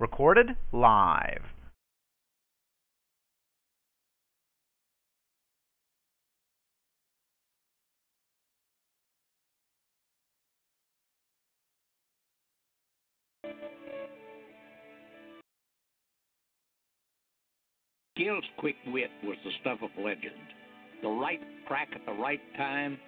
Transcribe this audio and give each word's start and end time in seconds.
Recorded 0.00 0.50
live. 0.70 1.42
Gil's 18.16 18.44
quick 18.58 18.76
wit 18.86 19.10
was 19.24 19.36
the 19.44 19.50
stuff 19.60 19.78
of 19.82 19.90
legend. 19.96 20.22
The 21.02 21.08
right 21.08 21.40
crack 21.66 21.88
at 21.94 22.06
the 22.06 22.20
right 22.20 22.40
time, 22.56 22.98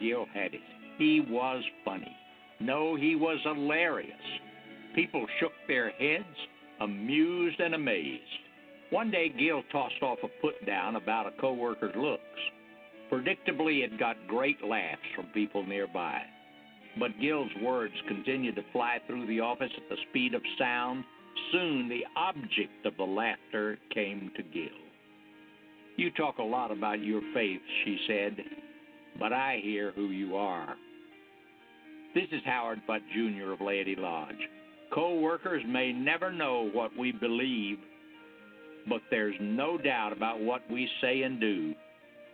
Gil 0.00 0.26
had 0.32 0.54
it. 0.54 0.60
He 0.96 1.20
was 1.28 1.62
funny. 1.84 2.16
No, 2.60 2.96
he 2.96 3.16
was 3.16 3.38
hilarious. 3.44 4.12
People 4.94 5.26
shook 5.40 5.52
their 5.66 5.90
heads, 5.90 6.24
amused 6.80 7.60
and 7.60 7.74
amazed. 7.74 8.22
One 8.90 9.10
day, 9.10 9.28
Gil 9.28 9.62
tossed 9.70 10.02
off 10.02 10.18
a 10.22 10.28
put 10.40 10.64
down 10.66 10.96
about 10.96 11.26
a 11.26 11.40
coworker's 11.40 11.94
looks. 11.96 12.22
Predictably, 13.12 13.84
it 13.84 13.98
got 13.98 14.16
great 14.26 14.62
laughs 14.64 15.02
from 15.14 15.26
people 15.26 15.66
nearby. 15.66 16.20
But 16.98 17.18
Gil's 17.20 17.50
words 17.62 17.94
continued 18.06 18.56
to 18.56 18.62
fly 18.72 18.98
through 19.06 19.26
the 19.26 19.40
office 19.40 19.70
at 19.76 19.88
the 19.88 19.96
speed 20.08 20.34
of 20.34 20.42
sound. 20.58 21.04
Soon, 21.52 21.88
the 21.88 22.04
object 22.16 22.84
of 22.84 22.96
the 22.96 23.04
laughter 23.04 23.78
came 23.94 24.30
to 24.36 24.42
Gil. 24.42 24.64
You 25.96 26.10
talk 26.12 26.38
a 26.38 26.42
lot 26.42 26.70
about 26.70 27.02
your 27.02 27.20
faith, 27.34 27.60
she 27.84 27.98
said, 28.06 28.36
but 29.18 29.32
I 29.32 29.60
hear 29.62 29.92
who 29.92 30.10
you 30.10 30.36
are. 30.36 30.76
This 32.14 32.28
is 32.32 32.40
Howard 32.44 32.80
Butt 32.86 33.02
Jr. 33.14 33.52
of 33.52 33.60
Laity 33.60 33.96
Lodge. 33.96 34.36
Co 34.92 35.18
workers 35.20 35.62
may 35.66 35.92
never 35.92 36.32
know 36.32 36.70
what 36.72 36.96
we 36.96 37.12
believe, 37.12 37.78
but 38.88 39.02
there's 39.10 39.34
no 39.40 39.76
doubt 39.76 40.12
about 40.12 40.40
what 40.40 40.62
we 40.70 40.88
say 41.02 41.22
and 41.22 41.40
do 41.40 41.74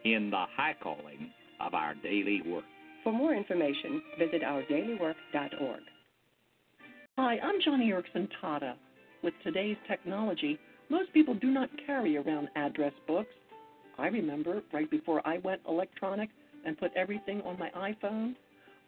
in 0.04 0.30
the 0.30 0.44
high 0.56 0.74
calling 0.80 1.32
of 1.60 1.74
our 1.74 1.94
daily 1.94 2.42
work. 2.46 2.64
For 3.02 3.12
more 3.12 3.34
information, 3.34 4.00
visit 4.18 4.42
ourdailywork.org. 4.42 5.80
Hi, 7.18 7.38
I'm 7.38 7.60
Joni 7.60 7.90
Eareckson 7.90 8.28
Tada. 8.42 8.74
With 9.22 9.34
today's 9.42 9.76
technology, 9.88 10.58
most 10.90 11.12
people 11.12 11.34
do 11.34 11.50
not 11.50 11.70
carry 11.86 12.16
around 12.16 12.48
address 12.56 12.92
books. 13.06 13.30
I 13.98 14.06
remember 14.08 14.62
right 14.72 14.90
before 14.90 15.26
I 15.26 15.38
went 15.38 15.60
electronic 15.68 16.28
and 16.64 16.78
put 16.78 16.92
everything 16.96 17.40
on 17.42 17.58
my 17.58 17.70
iPhone, 17.70 18.34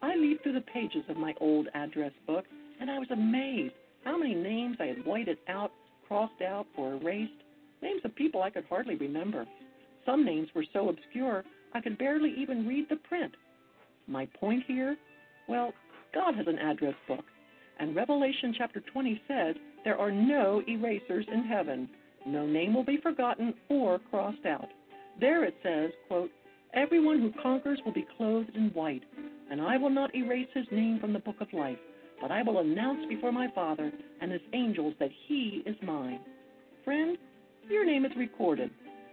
I 0.03 0.15
leafed 0.15 0.43
through 0.43 0.55
the 0.55 0.61
pages 0.61 1.05
of 1.09 1.17
my 1.17 1.35
old 1.41 1.69
address 1.75 2.13
book 2.27 2.45
and 2.81 2.91
I 2.91 2.99
was 2.99 3.11
amazed 3.11 3.75
how 4.05 4.17
many 4.19 4.35
names 4.35 4.77
I 4.81 4.87
had 4.87 5.05
whited 5.05 5.39
out, 5.49 5.73
crossed 6.07 6.41
out, 6.43 6.67
or 6.77 6.95
erased. 6.95 7.33
Names 7.83 8.01
of 8.05 8.15
people 8.15 8.43
I 8.43 8.51
could 8.51 8.65
hardly 8.69 8.95
remember. 8.97 9.47
Some 10.05 10.25
names 10.25 10.49
were 10.55 10.65
so 10.73 10.89
obscure 10.89 11.45
I 11.75 11.81
could 11.81 11.99
barely 11.99 12.33
even 12.39 12.67
read 12.67 12.87
the 12.89 12.97
print. 12.97 13.35
My 14.07 14.27
point 14.39 14.63
here? 14.67 14.97
Well, 15.49 15.73
God 16.15 16.37
has 16.37 16.47
an 16.47 16.59
address 16.59 16.95
book. 17.09 17.25
And 17.79 17.95
Revelation 17.95 18.55
chapter 18.57 18.81
20 18.81 19.21
says 19.29 19.57
there 19.85 19.99
are 19.99 20.11
no 20.11 20.63
erasers 20.67 21.27
in 21.33 21.45
heaven. 21.45 21.89
No 22.27 22.47
name 22.47 22.75
will 22.75 22.85
be 22.85 22.99
forgotten 23.03 23.55
or 23.69 23.99
crossed 24.11 24.47
out. 24.47 24.69
There 25.21 25.45
it 25.45 25.55
says, 25.63 25.91
quote, 26.09 26.31
Everyone 26.75 27.21
who 27.21 27.33
conquers 27.43 27.81
will 27.85 27.93
be 27.93 28.07
clothed 28.17 28.55
in 28.55 28.71
white, 28.75 29.03
and 29.51 29.61
I 29.61 29.77
will 29.77 29.91
not 29.91 30.15
erase 30.15 30.49
his 30.53 30.67
name 30.71 30.99
from 31.01 31.13
the 31.13 31.19
book 31.19 31.37
of 31.41 31.53
life, 31.53 31.79
but 32.21 32.31
I 32.31 32.43
will 32.43 32.61
announce 32.61 33.07
before 33.09 33.33
my 33.33 33.49
Father 33.55 33.93
and 34.21 34.33
his 34.33 34.41
angels 34.53 34.95
that 34.99 35.11
he 35.27 35.63
is 35.67 35.77
mine. 35.83 36.21
Friend, 36.85 37.17
your 37.69 37.85
name 37.85 38.05
is 38.05 38.13
recorded, 38.17 38.71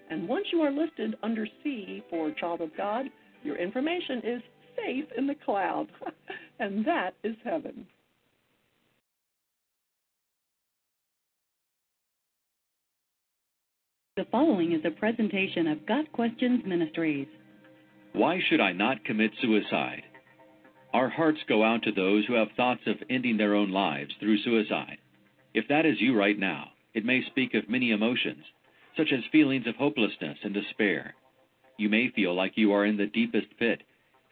and 0.09 0.27
once 0.27 0.45
you 0.51 0.61
are 0.61 0.71
listed 0.71 1.15
under 1.23 1.47
C 1.63 2.03
for 2.09 2.31
child 2.31 2.61
of 2.61 2.75
God, 2.77 3.05
your 3.43 3.57
information 3.57 4.21
is 4.23 4.41
safe 4.75 5.05
in 5.17 5.27
the 5.27 5.35
cloud, 5.45 5.87
and 6.59 6.85
that 6.85 7.15
is 7.23 7.35
heaven. 7.43 7.85
The 14.15 14.25
following 14.31 14.73
is 14.73 14.81
a 14.85 14.91
presentation 14.91 15.67
of 15.67 15.87
Got 15.87 16.11
Questions 16.11 16.61
Ministries. 16.67 17.27
Why 18.13 18.39
should 18.47 18.61
I 18.61 18.71
not 18.71 19.03
commit 19.05 19.31
suicide? 19.41 20.03
Our 20.93 21.09
hearts 21.09 21.39
go 21.49 21.63
out 21.63 21.81
to 21.83 21.91
those 21.91 22.25
who 22.27 22.35
have 22.35 22.51
thoughts 22.51 22.81
of 22.85 23.01
ending 23.09 23.37
their 23.37 23.55
own 23.55 23.71
lives 23.71 24.13
through 24.19 24.37
suicide. 24.43 24.99
If 25.53 25.67
that 25.67 25.87
is 25.87 25.99
you 25.99 26.15
right 26.15 26.37
now, 26.37 26.69
it 26.93 27.03
may 27.03 27.23
speak 27.25 27.55
of 27.55 27.67
many 27.67 27.91
emotions, 27.91 28.43
such 28.95 29.11
as 29.11 29.23
feelings 29.31 29.65
of 29.65 29.75
hopelessness 29.75 30.37
and 30.43 30.53
despair. 30.53 31.15
You 31.77 31.89
may 31.89 32.09
feel 32.09 32.35
like 32.35 32.57
you 32.57 32.73
are 32.73 32.85
in 32.85 32.97
the 32.97 33.07
deepest 33.07 33.47
pit, 33.57 33.81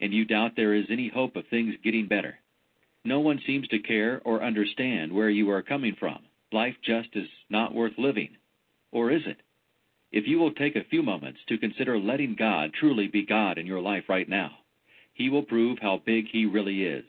and 0.00 0.12
you 0.12 0.24
doubt 0.24 0.52
there 0.54 0.74
is 0.74 0.86
any 0.88 1.08
hope 1.08 1.34
of 1.34 1.48
things 1.48 1.74
getting 1.82 2.06
better. 2.06 2.38
No 3.04 3.18
one 3.18 3.40
seems 3.44 3.66
to 3.68 3.80
care 3.80 4.20
or 4.24 4.44
understand 4.44 5.12
where 5.12 5.30
you 5.30 5.50
are 5.50 5.62
coming 5.62 5.96
from. 5.98 6.20
Life 6.52 6.76
just 6.84 7.08
is 7.14 7.28
not 7.50 7.74
worth 7.74 7.98
living. 7.98 8.36
Or 8.92 9.10
is 9.10 9.22
it? 9.26 9.38
If 10.12 10.28
you 10.28 10.38
will 10.38 10.52
take 10.52 10.76
a 10.76 10.84
few 10.84 11.02
moments 11.02 11.40
to 11.48 11.58
consider 11.58 11.98
letting 11.98 12.36
God 12.36 12.72
truly 12.72 13.08
be 13.08 13.26
God 13.26 13.58
in 13.58 13.66
your 13.66 13.80
life 13.80 14.04
right 14.08 14.28
now, 14.28 14.52
He 15.14 15.28
will 15.28 15.42
prove 15.42 15.78
how 15.78 15.98
big 15.98 16.28
He 16.28 16.46
really 16.46 16.84
is. 16.84 17.04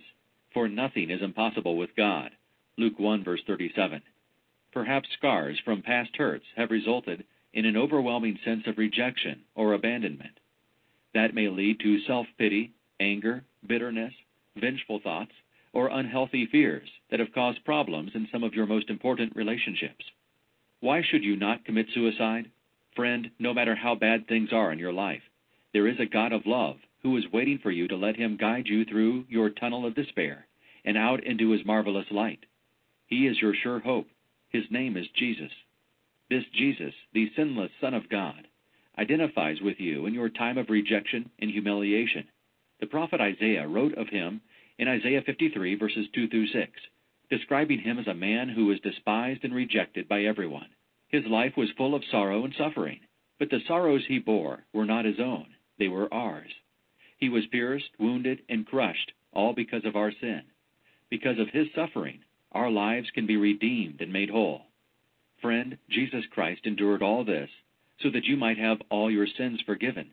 For 0.53 0.68
nothing 0.68 1.09
is 1.09 1.22
impossible 1.22 1.78
with 1.78 1.96
God. 1.96 2.31
Luke 2.78 3.00
1 3.00 3.24
verse 3.24 3.41
37. 3.47 4.02
Perhaps 4.72 5.09
scars 5.14 5.59
from 5.59 5.81
past 5.81 6.16
hurts 6.18 6.46
have 6.56 6.72
resulted 6.72 7.24
in 7.53 7.66
an 7.66 7.78
overwhelming 7.78 8.40
sense 8.44 8.68
of 8.68 8.78
rejection 8.78 9.41
or 9.56 9.74
abandonment. 9.74 10.40
That 11.14 11.34
may 11.34 11.47
lead 11.47 11.80
to 11.80 12.02
self 12.02 12.28
pity, 12.38 12.74
anger, 13.00 13.46
bitterness, 13.66 14.14
vengeful 14.56 15.00
thoughts, 15.00 15.34
or 15.72 15.88
unhealthy 15.88 16.46
fears 16.46 16.90
that 17.09 17.20
have 17.20 17.34
caused 17.34 17.64
problems 17.64 18.12
in 18.16 18.28
some 18.31 18.44
of 18.44 18.53
your 18.53 18.66
most 18.66 18.90
important 18.90 19.35
relationships. 19.35 20.03
Why 20.81 21.02
should 21.02 21.24
you 21.24 21.35
not 21.35 21.66
commit 21.66 21.88
suicide? 21.94 22.52
Friend, 22.96 23.31
no 23.40 23.53
matter 23.53 23.75
how 23.75 23.96
bad 23.96 24.28
things 24.28 24.52
are 24.52 24.72
in 24.72 24.80
your 24.80 24.94
life, 24.94 25.24
there 25.74 25.88
is 25.88 26.00
a 26.00 26.06
God 26.06 26.34
of 26.34 26.46
love 26.46 26.78
who 27.03 27.18
is 27.18 27.31
waiting 27.31 27.59
for 27.62 27.72
you 27.72 27.88
to 27.90 27.96
let 27.96 28.16
him 28.16 28.38
guide 28.38 28.68
you 28.68 28.86
through 28.86 29.25
your 29.30 29.50
tunnel 29.50 29.86
of 29.86 29.96
despair 29.96 30.47
and 30.86 30.97
out 30.97 31.24
into 31.24 31.52
his 31.52 31.66
marvelous 31.66 32.08
light. 32.12 32.46
He 33.08 33.28
is 33.28 33.41
your 33.41 33.53
sure 33.53 33.80
hope. 33.80 34.08
His 34.50 34.64
name 34.72 34.97
is 34.97 35.08
Jesus. 35.16 35.52
This 36.30 36.46
Jesus, 36.53 36.94
the 37.14 37.30
sinless 37.36 37.72
Son 37.81 37.94
of 37.94 38.09
God, 38.09 38.47
identifies 38.97 39.62
with 39.62 39.80
you 39.80 40.06
in 40.06 40.14
your 40.14 40.30
time 40.30 40.58
of 40.58 40.69
rejection 40.69 41.30
and 41.40 41.52
humiliation. 41.52 42.25
The 42.80 42.88
prophet 42.88 43.20
Isaiah 43.20 43.68
wrote 43.68 43.97
of 43.97 44.08
him 44.08 44.41
in 44.78 44.88
Isaiah 44.88 45.22
53, 45.26 45.76
verses 45.76 46.08
2 46.14 46.28
through 46.29 46.47
6, 46.47 46.72
describing 47.29 47.79
him 47.79 48.00
as 48.00 48.08
a 48.08 48.14
man 48.14 48.50
who 48.50 48.66
was 48.67 48.79
despised 48.79 49.44
and 49.44 49.53
rejected 49.53 50.08
by 50.08 50.23
everyone. 50.23 50.70
His 51.08 51.26
life 51.26 51.53
was 51.58 51.70
full 51.78 51.96
of 51.96 52.03
sorrow 52.09 52.46
and 52.46 52.53
suffering, 52.58 53.00
but 53.40 53.50
the 53.50 53.59
sorrows 53.67 54.03
he 54.08 54.20
bore 54.20 54.66
were 54.73 54.85
not 54.85 55.05
his 55.05 55.20
own, 55.20 55.47
they 55.78 55.88
were 55.88 56.11
ours. 56.14 56.52
He 57.23 57.29
was 57.29 57.46
pierced, 57.46 57.90
wounded, 57.99 58.41
and 58.49 58.66
crushed, 58.66 59.14
all 59.31 59.53
because 59.53 59.85
of 59.85 59.96
our 59.96 60.11
sin. 60.11 60.41
Because 61.09 61.40
of 61.40 61.47
his 61.47 61.67
suffering, 61.73 62.20
our 62.52 62.70
lives 62.70 63.09
can 63.11 63.25
be 63.25 63.37
redeemed 63.37 64.02
and 64.02 64.11
made 64.11 64.29
whole. 64.29 64.64
Friend, 65.41 65.78
Jesus 65.90 66.25
Christ 66.31 66.66
endured 66.66 67.02
all 67.02 67.23
this 67.23 67.49
so 68.02 68.09
that 68.09 68.25
you 68.25 68.35
might 68.35 68.58
have 68.58 68.81
all 68.90 69.09
your 69.09 69.25
sins 69.25 69.61
forgiven. 69.61 70.09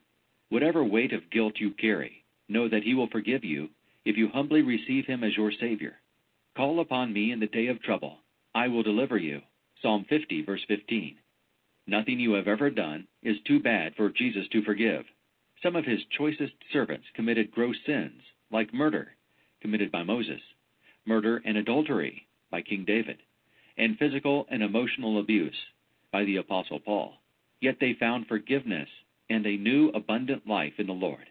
Whatever 0.51 0.85
weight 0.85 1.13
of 1.13 1.29
guilt 1.33 1.55
you 1.59 1.73
carry, 1.73 2.23
know 2.49 2.69
that 2.69 2.85
he 2.85 2.95
will 2.95 3.09
forgive 3.09 3.43
you 3.43 3.71
if 4.05 4.17
you 4.17 4.29
humbly 4.29 4.63
receive 4.63 5.07
him 5.07 5.25
as 5.25 5.37
your 5.37 5.51
Savior. 5.51 5.95
Call 6.57 6.79
upon 6.79 7.13
me 7.13 7.33
in 7.33 7.41
the 7.41 7.49
day 7.49 7.67
of 7.67 7.83
trouble. 7.83 8.19
I 8.55 8.69
will 8.69 8.85
deliver 8.85 9.19
you. 9.19 9.43
Psalm 9.83 10.07
50, 10.09 10.43
verse 10.43 10.65
15. 10.69 11.17
Nothing 11.89 12.21
you 12.21 12.35
have 12.35 12.47
ever 12.47 12.71
done 12.71 13.09
is 13.25 13.37
too 13.49 13.59
bad 13.59 13.97
for 13.97 14.11
Jesus 14.11 14.47
to 14.53 14.63
forgive. 14.63 15.07
Some 15.63 15.77
of 15.77 15.85
his 15.85 16.01
choicest 16.17 16.55
servants 16.73 17.07
committed 17.15 17.51
gross 17.51 17.77
sins, 17.85 18.23
like 18.51 18.73
murder, 18.73 19.15
committed 19.61 19.93
by 19.93 20.03
Moses, 20.03 20.41
murder 21.05 21.43
and 21.45 21.57
adultery 21.59 22.27
by 22.51 22.63
King 22.63 22.85
David, 22.87 23.19
and 23.77 23.99
physical 23.99 24.47
and 24.51 24.63
emotional 24.63 25.21
abuse 25.21 25.57
by 26.13 26.25
the 26.25 26.37
Apostle 26.37 26.81
Paul. 26.81 27.15
Yet 27.61 27.77
they 27.79 27.95
found 27.95 28.27
forgiveness 28.27 28.89
and 29.29 29.47
a 29.47 29.57
new 29.57 29.91
abundant 29.91 30.47
life 30.47 30.75
in 30.79 30.87
the 30.87 30.93
Lord. 30.93 31.27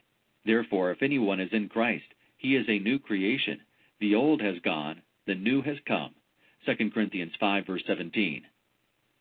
Therefore, 0.45 0.91
if 0.91 1.01
anyone 1.01 1.39
is 1.39 1.51
in 1.51 1.67
Christ, 1.67 2.05
he 2.37 2.55
is 2.55 2.65
a 2.69 2.79
new 2.79 2.99
creation. 2.99 3.59
The 3.99 4.15
old 4.15 4.41
has 4.41 4.59
gone, 4.59 5.01
the 5.25 5.35
new 5.35 5.61
has 5.63 5.77
come. 5.87 6.13
2 6.65 6.91
Corinthians 6.91 7.33
5, 7.39 7.65
verse 7.65 7.83
17. 7.87 8.43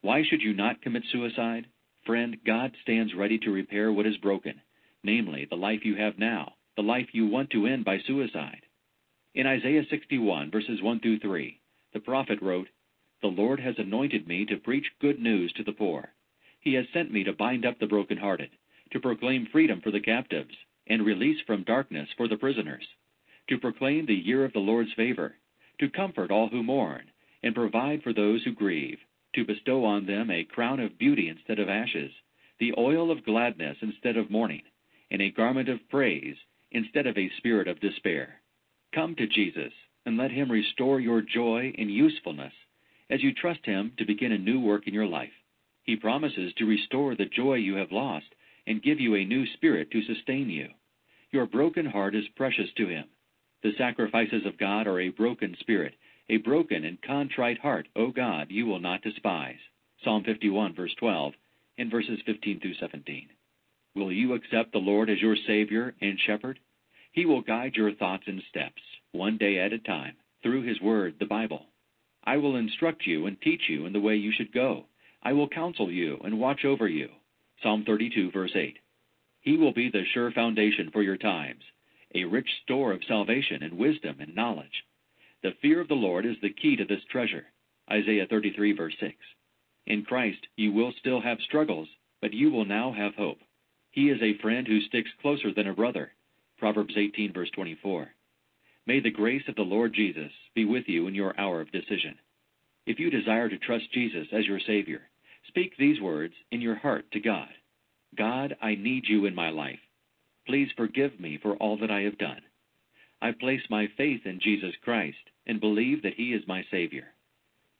Why 0.02 0.22
should 0.22 0.42
you 0.42 0.54
not 0.54 0.82
commit 0.82 1.02
suicide? 1.10 1.66
Friend, 2.06 2.36
God 2.46 2.72
stands 2.82 3.14
ready 3.14 3.38
to 3.38 3.50
repair 3.50 3.92
what 3.92 4.06
is 4.06 4.16
broken, 4.18 4.60
namely, 5.02 5.46
the 5.48 5.56
life 5.56 5.84
you 5.84 5.94
have 5.94 6.18
now, 6.18 6.54
the 6.76 6.82
life 6.82 7.08
you 7.12 7.26
want 7.26 7.50
to 7.50 7.66
end 7.66 7.84
by 7.84 7.98
suicide. 8.06 8.62
In 9.34 9.46
Isaiah 9.46 9.84
61, 9.88 10.50
verses 10.50 10.82
1 10.82 11.00
through 11.00 11.20
3, 11.20 11.60
the 11.92 12.00
prophet 12.00 12.40
wrote, 12.42 12.68
The 13.22 13.28
Lord 13.28 13.60
has 13.60 13.78
anointed 13.78 14.26
me 14.26 14.44
to 14.46 14.56
preach 14.56 14.86
good 15.00 15.20
news 15.20 15.52
to 15.54 15.64
the 15.64 15.72
poor. 15.72 16.12
He 16.60 16.74
has 16.74 16.86
sent 16.92 17.12
me 17.12 17.24
to 17.24 17.32
bind 17.32 17.64
up 17.64 17.78
the 17.78 17.86
brokenhearted, 17.86 18.50
to 18.92 19.00
proclaim 19.00 19.46
freedom 19.46 19.80
for 19.80 19.90
the 19.90 20.00
captives, 20.00 20.54
and 20.86 21.04
release 21.04 21.40
from 21.46 21.62
darkness 21.62 22.08
for 22.16 22.26
the 22.26 22.36
prisoners, 22.36 22.86
to 23.48 23.58
proclaim 23.58 24.06
the 24.06 24.14
year 24.14 24.44
of 24.44 24.52
the 24.52 24.58
Lord's 24.58 24.92
favor, 24.94 25.36
to 25.78 25.88
comfort 25.88 26.30
all 26.30 26.48
who 26.48 26.62
mourn, 26.62 27.10
and 27.42 27.54
provide 27.54 28.02
for 28.02 28.12
those 28.12 28.42
who 28.42 28.52
grieve, 28.52 28.98
to 29.34 29.44
bestow 29.44 29.84
on 29.84 30.06
them 30.06 30.30
a 30.30 30.44
crown 30.44 30.80
of 30.80 30.98
beauty 30.98 31.28
instead 31.28 31.58
of 31.58 31.68
ashes, 31.68 32.12
the 32.58 32.74
oil 32.76 33.10
of 33.10 33.24
gladness 33.24 33.76
instead 33.82 34.16
of 34.16 34.30
mourning, 34.30 34.62
and 35.10 35.22
a 35.22 35.30
garment 35.30 35.68
of 35.68 35.88
praise 35.88 36.36
instead 36.70 37.06
of 37.06 37.16
a 37.16 37.30
spirit 37.38 37.68
of 37.68 37.80
despair. 37.80 38.40
Come 38.94 39.14
to 39.16 39.26
Jesus 39.26 39.72
and 40.06 40.16
let 40.16 40.30
him 40.30 40.50
restore 40.50 41.00
your 41.00 41.22
joy 41.22 41.72
and 41.76 41.90
usefulness 41.90 42.52
as 43.10 43.22
you 43.22 43.32
trust 43.32 43.64
him 43.64 43.92
to 43.98 44.04
begin 44.04 44.32
a 44.32 44.38
new 44.38 44.60
work 44.60 44.86
in 44.86 44.94
your 44.94 45.06
life. 45.06 45.32
He 45.84 45.96
promises 45.96 46.52
to 46.54 46.66
restore 46.66 47.14
the 47.14 47.24
joy 47.24 47.54
you 47.54 47.76
have 47.76 47.92
lost 47.92 48.26
and 48.66 48.82
give 48.82 49.00
you 49.00 49.14
a 49.14 49.24
new 49.24 49.46
spirit 49.54 49.90
to 49.90 50.02
sustain 50.02 50.50
you. 50.50 50.68
Your 51.30 51.46
broken 51.46 51.86
heart 51.86 52.14
is 52.14 52.28
precious 52.36 52.68
to 52.76 52.86
him. 52.86 53.04
The 53.62 53.72
sacrifices 53.76 54.44
of 54.46 54.58
God 54.58 54.86
are 54.86 55.00
a 55.00 55.08
broken 55.08 55.56
spirit, 55.60 55.94
a 56.28 56.36
broken 56.38 56.84
and 56.84 57.00
contrite 57.02 57.58
heart, 57.58 57.88
O 57.96 58.10
God, 58.10 58.48
you 58.50 58.66
will 58.66 58.80
not 58.80 59.02
despise. 59.02 59.58
Psalm 60.04 60.22
51, 60.24 60.74
verse 60.74 60.94
12, 60.98 61.32
and 61.78 61.90
verses 61.90 62.20
15 62.26 62.60
through 62.60 62.74
17. 62.74 63.28
Will 63.94 64.12
you 64.12 64.34
accept 64.34 64.72
the 64.72 64.78
Lord 64.78 65.10
as 65.10 65.20
your 65.20 65.36
Savior 65.46 65.94
and 66.00 66.18
Shepherd? 66.20 66.58
He 67.12 67.26
will 67.26 67.40
guide 67.40 67.74
your 67.74 67.92
thoughts 67.94 68.24
and 68.26 68.42
steps, 68.48 68.82
one 69.12 69.38
day 69.38 69.58
at 69.58 69.72
a 69.72 69.78
time, 69.78 70.16
through 70.42 70.62
His 70.62 70.80
Word, 70.80 71.14
the 71.18 71.26
Bible. 71.26 71.66
I 72.24 72.36
will 72.36 72.56
instruct 72.56 73.06
you 73.06 73.26
and 73.26 73.40
teach 73.40 73.62
you 73.68 73.86
in 73.86 73.92
the 73.92 74.00
way 74.00 74.16
you 74.16 74.32
should 74.32 74.52
go. 74.52 74.86
I 75.22 75.32
will 75.32 75.48
counsel 75.48 75.90
you 75.90 76.18
and 76.22 76.38
watch 76.38 76.64
over 76.64 76.86
you. 76.86 77.08
Psalm 77.62 77.84
32, 77.84 78.30
verse 78.30 78.52
8. 78.54 78.78
He 79.40 79.56
will 79.56 79.72
be 79.72 79.88
the 79.90 80.04
sure 80.12 80.30
foundation 80.30 80.90
for 80.92 81.02
your 81.02 81.16
times, 81.16 81.62
a 82.14 82.24
rich 82.24 82.48
store 82.62 82.92
of 82.92 83.02
salvation 83.04 83.62
and 83.62 83.78
wisdom 83.78 84.16
and 84.20 84.34
knowledge. 84.34 84.84
The 85.42 85.54
fear 85.62 85.80
of 85.80 85.88
the 85.88 85.94
Lord 85.94 86.26
is 86.26 86.36
the 86.40 86.50
key 86.52 86.76
to 86.76 86.84
this 86.84 87.04
treasure. 87.10 87.46
Isaiah 87.90 88.26
33, 88.28 88.72
verse 88.72 88.94
6. 89.00 89.14
In 89.86 90.04
Christ, 90.04 90.46
you 90.56 90.72
will 90.72 90.92
still 90.98 91.20
have 91.20 91.40
struggles, 91.40 91.88
but 92.20 92.34
you 92.34 92.50
will 92.50 92.64
now 92.64 92.92
have 92.92 93.14
hope. 93.14 93.38
He 93.98 94.10
is 94.10 94.22
a 94.22 94.38
friend 94.38 94.64
who 94.64 94.80
sticks 94.82 95.10
closer 95.20 95.52
than 95.52 95.66
a 95.66 95.74
brother. 95.74 96.12
Proverbs 96.56 96.94
18, 96.96 97.32
verse 97.32 97.50
24. 97.50 98.08
May 98.86 99.00
the 99.00 99.10
grace 99.10 99.42
of 99.48 99.56
the 99.56 99.62
Lord 99.62 99.92
Jesus 99.92 100.30
be 100.54 100.64
with 100.64 100.84
you 100.86 101.08
in 101.08 101.16
your 101.16 101.34
hour 101.36 101.60
of 101.60 101.72
decision. 101.72 102.14
If 102.86 103.00
you 103.00 103.10
desire 103.10 103.48
to 103.48 103.58
trust 103.58 103.92
Jesus 103.92 104.28
as 104.32 104.46
your 104.46 104.60
Savior, 104.60 105.00
speak 105.48 105.76
these 105.76 106.00
words 106.00 106.34
in 106.52 106.60
your 106.60 106.76
heart 106.76 107.10
to 107.10 107.18
God 107.18 107.48
God, 108.16 108.56
I 108.62 108.76
need 108.76 109.08
you 109.08 109.26
in 109.26 109.34
my 109.34 109.50
life. 109.50 109.80
Please 110.46 110.68
forgive 110.76 111.18
me 111.18 111.36
for 111.42 111.56
all 111.56 111.76
that 111.78 111.90
I 111.90 112.02
have 112.02 112.18
done. 112.18 112.42
I 113.20 113.32
place 113.32 113.62
my 113.68 113.88
faith 113.96 114.20
in 114.26 114.38
Jesus 114.38 114.76
Christ 114.84 115.16
and 115.44 115.58
believe 115.58 116.04
that 116.04 116.14
He 116.14 116.34
is 116.34 116.46
my 116.46 116.64
Savior. 116.70 117.08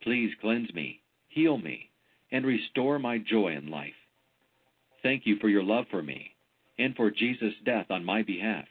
Please 0.02 0.32
cleanse 0.40 0.74
me, 0.74 1.00
heal 1.28 1.58
me, 1.58 1.90
and 2.32 2.44
restore 2.44 2.98
my 2.98 3.18
joy 3.18 3.52
in 3.52 3.70
life. 3.70 3.94
Thank 5.02 5.26
you 5.26 5.36
for 5.40 5.48
your 5.48 5.62
love 5.62 5.86
for 5.90 6.02
me 6.02 6.34
and 6.78 6.94
for 6.96 7.10
Jesus' 7.10 7.54
death 7.64 7.86
on 7.90 8.04
my 8.04 8.22
behalf. 8.22 8.64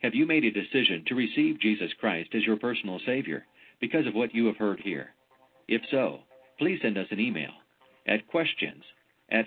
Have 0.00 0.14
you 0.14 0.26
made 0.26 0.44
a 0.44 0.50
decision 0.50 1.04
to 1.06 1.14
receive 1.14 1.60
Jesus 1.60 1.90
Christ 1.98 2.30
as 2.34 2.44
your 2.44 2.56
personal 2.56 3.00
Savior 3.04 3.44
because 3.80 4.06
of 4.06 4.14
what 4.14 4.34
you 4.34 4.46
have 4.46 4.56
heard 4.56 4.80
here? 4.80 5.10
If 5.66 5.82
so, 5.90 6.20
please 6.58 6.78
send 6.82 6.96
us 6.96 7.08
an 7.10 7.20
email 7.20 7.50
at 8.06 8.26
questions 8.28 8.84
at. 9.30 9.46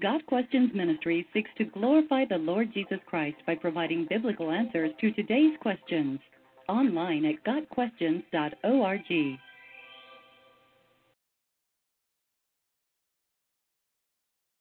Got 0.00 0.24
Questions 0.26 0.70
Ministry 0.74 1.26
seeks 1.34 1.50
to 1.58 1.64
glorify 1.64 2.24
the 2.24 2.38
Lord 2.38 2.72
Jesus 2.72 3.00
Christ 3.06 3.36
by 3.46 3.56
providing 3.56 4.06
biblical 4.08 4.50
answers 4.50 4.90
to 5.00 5.10
today's 5.12 5.56
questions. 5.60 6.20
Online 6.68 7.24
at 7.26 7.44
GotQuestions.org. 7.44 9.38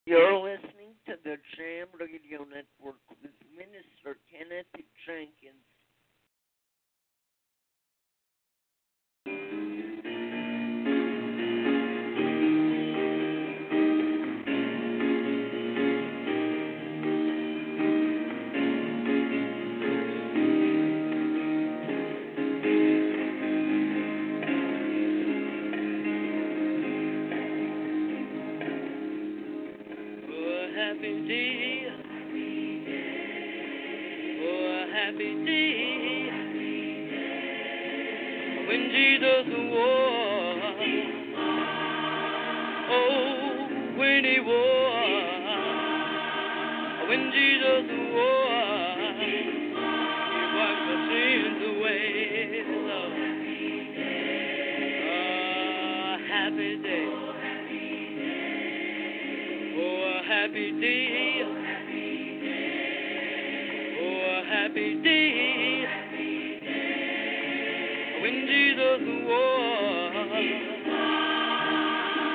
You're 0.10 0.42
listening 0.42 0.98
to 1.06 1.14
the 1.24 1.38
Jam 1.56 1.86
Radio 2.00 2.40
Network 2.40 2.98
with 3.22 3.30
Minister 3.56 4.18
Kenneth 4.26 4.66
Jenkins. 5.06 5.62
Happy 31.00 31.28
day. 31.30 31.88
Oh, 34.42 34.86
happy 34.94 35.32
day. 35.46 36.30
When 38.68 38.82
Jesus. 38.92 39.48
Oh, 42.92 43.68
when 43.98 44.24
he. 44.26 44.38
When 47.08 47.22
Jesus 47.32 47.88
was. 48.14 48.49
Happy 60.50 60.72
day. 60.82 61.44
Oh, 64.02 64.22
a 64.26 64.44
happy 64.50 64.90
day. 65.04 65.86
When 68.22 68.36
Jesus. 68.48 69.02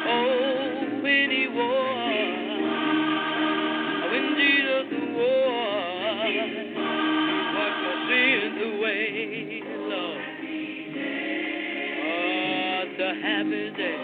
Oh, 0.06 1.02
when 1.02 1.30
he 1.30 1.44
was. 1.48 2.36
When 4.12 4.26
Jesus 4.38 4.90
was. 5.16 6.34
Wash 7.56 7.78
my 7.82 7.94
sins 8.08 8.58
away, 8.62 9.62
Lord. 9.88 10.22
Oh, 12.06 12.84
a 13.00 13.14
happy 13.22 13.64
day. 13.76 14.03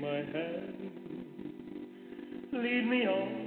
My 0.00 0.16
hand, 0.16 0.90
lead 2.52 2.86
me 2.86 3.06
on 3.06 3.39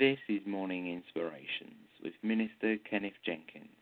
This 0.00 0.18
is 0.30 0.40
Morning 0.46 0.90
Inspirations 0.90 1.92
with 2.02 2.14
Minister 2.22 2.78
Kenneth 2.88 3.20
Jenkins. 3.22 3.79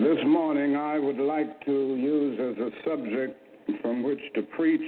This 0.00 0.24
morning, 0.26 0.76
I 0.76 0.98
would 0.98 1.18
like 1.18 1.64
to 1.64 1.72
use 1.72 2.38
as 2.38 2.56
a 2.58 2.70
subject 2.88 3.36
from 3.82 4.02
which 4.02 4.20
to 4.34 4.42
preach 4.42 4.80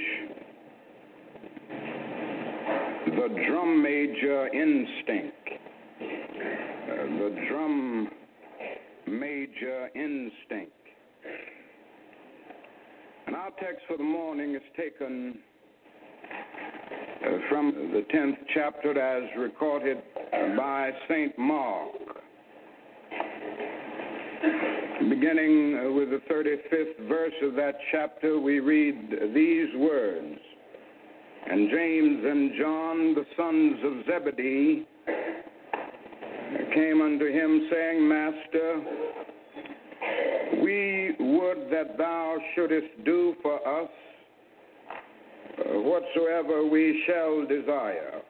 the 3.06 3.28
drum 3.48 3.82
major 3.82 4.46
instinct. 4.48 5.36
Uh, 6.00 7.06
the 7.18 7.46
drum 7.48 8.08
major 9.08 9.88
instinct. 9.96 10.72
And 13.26 13.34
our 13.34 13.50
text 13.60 13.82
for 13.88 13.96
the 13.96 14.04
morning 14.04 14.54
is 14.54 14.62
taken 14.76 15.38
uh, 17.24 17.30
from 17.48 17.72
the 17.92 18.04
10th 18.14 18.36
chapter 18.54 18.98
as 18.98 19.28
recorded 19.36 19.98
by 20.56 20.92
St. 21.08 21.36
Mark. 21.36 21.99
Beginning 25.20 25.78
uh, 25.78 25.92
with 25.92 26.08
the 26.08 26.20
35th 26.32 27.06
verse 27.06 27.34
of 27.42 27.54
that 27.54 27.74
chapter, 27.92 28.40
we 28.40 28.58
read 28.58 29.10
these 29.34 29.68
words 29.76 30.38
And 31.46 31.68
James 31.68 32.24
and 32.24 32.52
John, 32.58 33.14
the 33.14 33.26
sons 33.36 33.76
of 33.84 34.06
Zebedee, 34.06 34.86
came 36.74 37.02
unto 37.02 37.26
him, 37.26 37.68
saying, 37.70 38.08
Master, 38.08 38.80
we 40.62 41.14
would 41.18 41.70
that 41.70 41.98
thou 41.98 42.38
shouldest 42.54 43.04
do 43.04 43.34
for 43.42 43.56
us 43.82 43.90
uh, 45.58 45.80
whatsoever 45.80 46.66
we 46.66 47.04
shall 47.06 47.44
desire. 47.46 48.22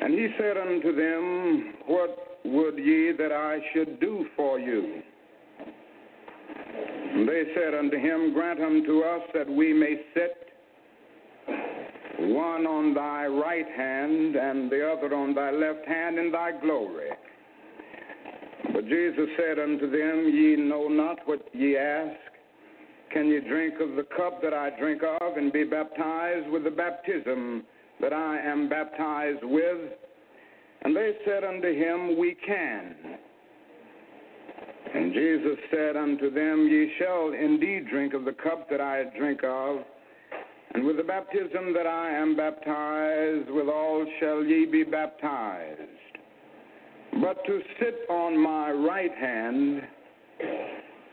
And 0.00 0.14
he 0.14 0.28
said 0.38 0.56
unto 0.56 0.96
them, 0.96 1.74
What 1.88 2.23
would 2.54 2.78
ye 2.78 3.12
that 3.18 3.32
I 3.32 3.58
should 3.72 4.00
do 4.00 4.26
for 4.36 4.58
you? 4.60 5.02
And 7.14 7.28
they 7.28 7.44
said 7.54 7.74
unto 7.74 7.96
him, 7.96 8.32
Grant 8.32 8.60
unto 8.60 9.00
us 9.00 9.22
that 9.34 9.48
we 9.48 9.72
may 9.72 10.00
sit 10.14 10.44
one 12.18 12.66
on 12.66 12.94
thy 12.94 13.26
right 13.26 13.66
hand 13.76 14.36
and 14.36 14.70
the 14.70 14.88
other 14.88 15.14
on 15.14 15.34
thy 15.34 15.50
left 15.50 15.86
hand 15.86 16.18
in 16.18 16.30
thy 16.30 16.52
glory. 16.60 17.10
But 18.72 18.86
Jesus 18.86 19.28
said 19.36 19.58
unto 19.58 19.90
them, 19.90 20.30
Ye 20.32 20.56
know 20.56 20.88
not 20.88 21.18
what 21.26 21.46
ye 21.52 21.76
ask. 21.76 22.16
Can 23.12 23.28
ye 23.28 23.40
drink 23.40 23.74
of 23.80 23.96
the 23.96 24.06
cup 24.16 24.42
that 24.42 24.54
I 24.54 24.70
drink 24.78 25.02
of 25.02 25.36
and 25.36 25.52
be 25.52 25.64
baptized 25.64 26.48
with 26.50 26.64
the 26.64 26.70
baptism 26.70 27.64
that 28.00 28.12
I 28.12 28.40
am 28.40 28.68
baptized 28.68 29.44
with? 29.44 29.92
And 30.84 30.94
they 30.94 31.12
said 31.26 31.44
unto 31.44 31.72
him, 31.72 32.18
We 32.18 32.36
can. 32.46 32.94
And 34.94 35.12
Jesus 35.12 35.58
said 35.70 35.96
unto 35.96 36.30
them, 36.30 36.68
Ye 36.70 36.92
shall 36.98 37.32
indeed 37.32 37.88
drink 37.88 38.14
of 38.14 38.24
the 38.24 38.32
cup 38.32 38.68
that 38.70 38.80
I 38.80 39.04
drink 39.18 39.40
of, 39.42 39.78
and 40.74 40.84
with 40.84 40.96
the 40.96 41.02
baptism 41.02 41.72
that 41.74 41.86
I 41.86 42.10
am 42.10 42.36
baptized, 42.36 43.48
withal 43.50 44.04
shall 44.20 44.44
ye 44.44 44.66
be 44.66 44.84
baptized. 44.84 45.80
But 47.20 47.44
to 47.46 47.60
sit 47.80 48.00
on 48.10 48.36
my 48.36 48.70
right 48.72 49.14
hand 49.14 49.82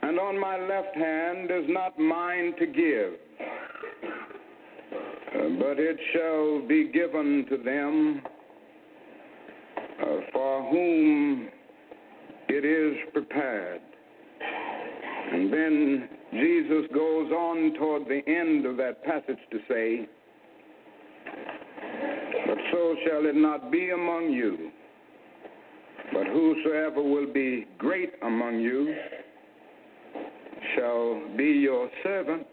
and 0.02 0.18
on 0.18 0.38
my 0.38 0.58
left 0.58 0.96
hand 0.96 1.50
is 1.50 1.64
not 1.68 1.98
mine 1.98 2.54
to 2.58 2.66
give, 2.66 3.12
but 5.58 5.78
it 5.78 5.96
shall 6.12 6.66
be 6.66 6.90
given 6.92 7.46
to 7.48 7.56
them 7.56 8.22
uh, 10.02 10.06
for 10.32 10.70
whom 10.70 11.48
it 12.48 12.64
is 12.64 12.96
prepared. 13.12 13.80
And 15.32 15.52
then 15.52 16.08
Jesus 16.32 16.90
goes 16.92 17.30
on 17.30 17.74
toward 17.78 18.06
the 18.06 18.20
end 18.26 18.66
of 18.66 18.76
that 18.78 19.04
passage 19.04 19.38
to 19.50 19.58
say, 19.68 20.08
But 22.46 22.58
so 22.72 22.96
shall 23.06 23.26
it 23.26 23.36
not 23.36 23.70
be 23.70 23.90
among 23.90 24.30
you. 24.30 24.70
But 26.12 26.26
whosoever 26.26 27.02
will 27.02 27.32
be 27.32 27.66
great 27.78 28.12
among 28.22 28.60
you 28.60 28.94
shall 30.76 31.22
be 31.36 31.44
your 31.44 31.88
servant, 32.02 32.46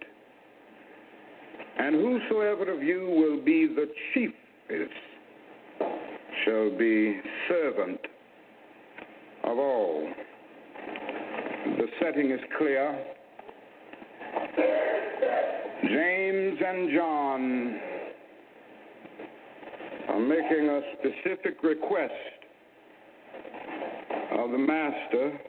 and 1.77 1.95
whosoever 1.95 2.71
of 2.71 2.81
you 2.83 3.07
will 3.07 3.43
be 3.43 3.67
the 3.67 3.87
chiefest 4.13 4.93
shall 6.45 6.77
be 6.77 7.19
servant 7.47 7.99
of 9.43 9.57
all. 9.57 10.07
The 11.77 11.87
setting 12.01 12.31
is 12.31 12.39
clear. 12.57 13.05
James 15.83 16.59
and 16.65 16.89
John 16.93 17.79
are 20.09 20.19
making 20.19 20.69
a 20.69 20.81
specific 20.99 21.63
request 21.63 22.13
of 24.31 24.51
the 24.51 24.57
Master. 24.57 25.39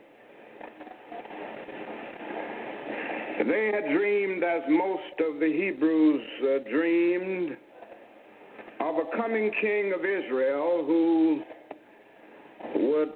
They 3.46 3.70
had 3.74 3.92
dreamed, 3.96 4.44
as 4.44 4.62
most 4.68 5.20
of 5.26 5.40
the 5.40 5.46
Hebrews 5.46 6.22
uh, 6.42 6.70
dreamed, 6.70 7.56
of 8.80 8.96
a 8.96 9.16
coming 9.16 9.50
king 9.60 9.92
of 9.92 10.00
Israel 10.00 10.84
who 10.86 11.42
would 12.76 13.12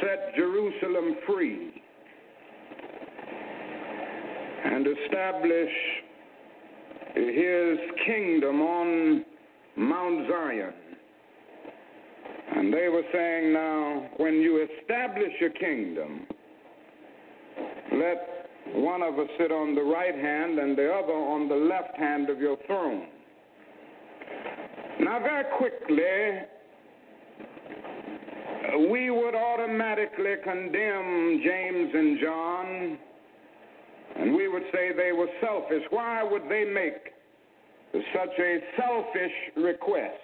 set 0.00 0.34
Jerusalem 0.36 1.16
free 1.26 1.82
and 4.64 4.86
establish 4.86 5.70
his 7.14 7.78
kingdom 8.06 8.60
on 8.62 9.24
Mount 9.76 10.28
Zion. 10.28 10.72
And 12.56 12.72
they 12.72 12.88
were 12.88 13.02
saying, 13.12 13.52
now, 13.52 14.10
when 14.16 14.34
you 14.34 14.66
establish 14.80 15.32
your 15.40 15.50
kingdom, 15.50 16.26
let 17.92 18.48
one 18.74 19.02
of 19.02 19.18
us 19.18 19.28
sit 19.38 19.50
on 19.50 19.74
the 19.74 19.82
right 19.82 20.14
hand 20.14 20.58
and 20.58 20.76
the 20.76 20.92
other 20.92 21.12
on 21.12 21.48
the 21.48 21.54
left 21.54 21.96
hand 21.96 22.30
of 22.30 22.38
your 22.38 22.56
throne. 22.66 23.06
Now, 25.00 25.18
very 25.18 25.44
quickly, 25.56 26.46
we 28.90 29.10
would 29.10 29.34
automatically 29.34 30.34
condemn 30.44 31.40
James 31.42 31.90
and 31.94 32.18
John, 32.22 32.98
and 34.16 34.34
we 34.34 34.48
would 34.48 34.64
say 34.72 34.92
they 34.94 35.12
were 35.12 35.28
selfish. 35.40 35.82
Why 35.88 36.22
would 36.22 36.42
they 36.50 36.64
make 36.64 37.14
such 38.12 38.38
a 38.38 38.58
selfish 38.76 39.32
request? 39.56 40.20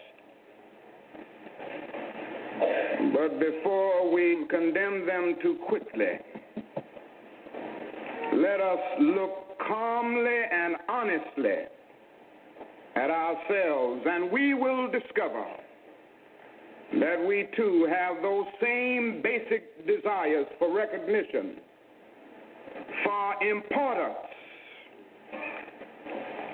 But 3.14 3.40
before 3.40 4.12
we 4.12 4.44
condemn 4.50 5.06
them 5.06 5.36
too 5.42 5.56
quickly, 5.66 6.18
let 8.34 8.60
us 8.60 8.80
look 9.00 9.58
calmly 9.66 10.38
and 10.52 10.76
honestly 10.86 11.64
at 12.96 13.10
ourselves, 13.10 14.02
and 14.06 14.30
we 14.32 14.54
will 14.54 14.90
discover 14.90 15.44
that 17.00 17.24
we 17.26 17.46
too 17.56 17.86
have 17.90 18.22
those 18.22 18.46
same 18.62 19.20
basic 19.22 19.86
desires 19.86 20.46
for 20.58 20.74
recognition, 20.74 21.56
for 23.04 23.42
importance, 23.42 24.16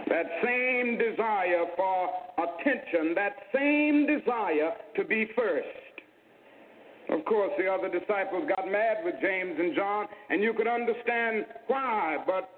that 0.08 0.26
same 0.44 0.98
desire 0.98 1.64
for 1.76 2.10
attention, 2.38 3.14
that 3.14 3.36
same 3.54 4.06
desire 4.06 4.72
to 4.96 5.04
be 5.04 5.26
first. 5.36 5.66
Of 7.10 7.24
course, 7.24 7.52
the 7.58 7.66
other 7.66 7.88
disciples 7.88 8.48
got 8.48 8.70
mad 8.70 8.98
with 9.04 9.14
James 9.20 9.54
and 9.58 9.74
John, 9.76 10.06
and 10.30 10.42
you 10.42 10.54
could 10.54 10.68
understand 10.68 11.46
why, 11.66 12.18
but 12.26 12.48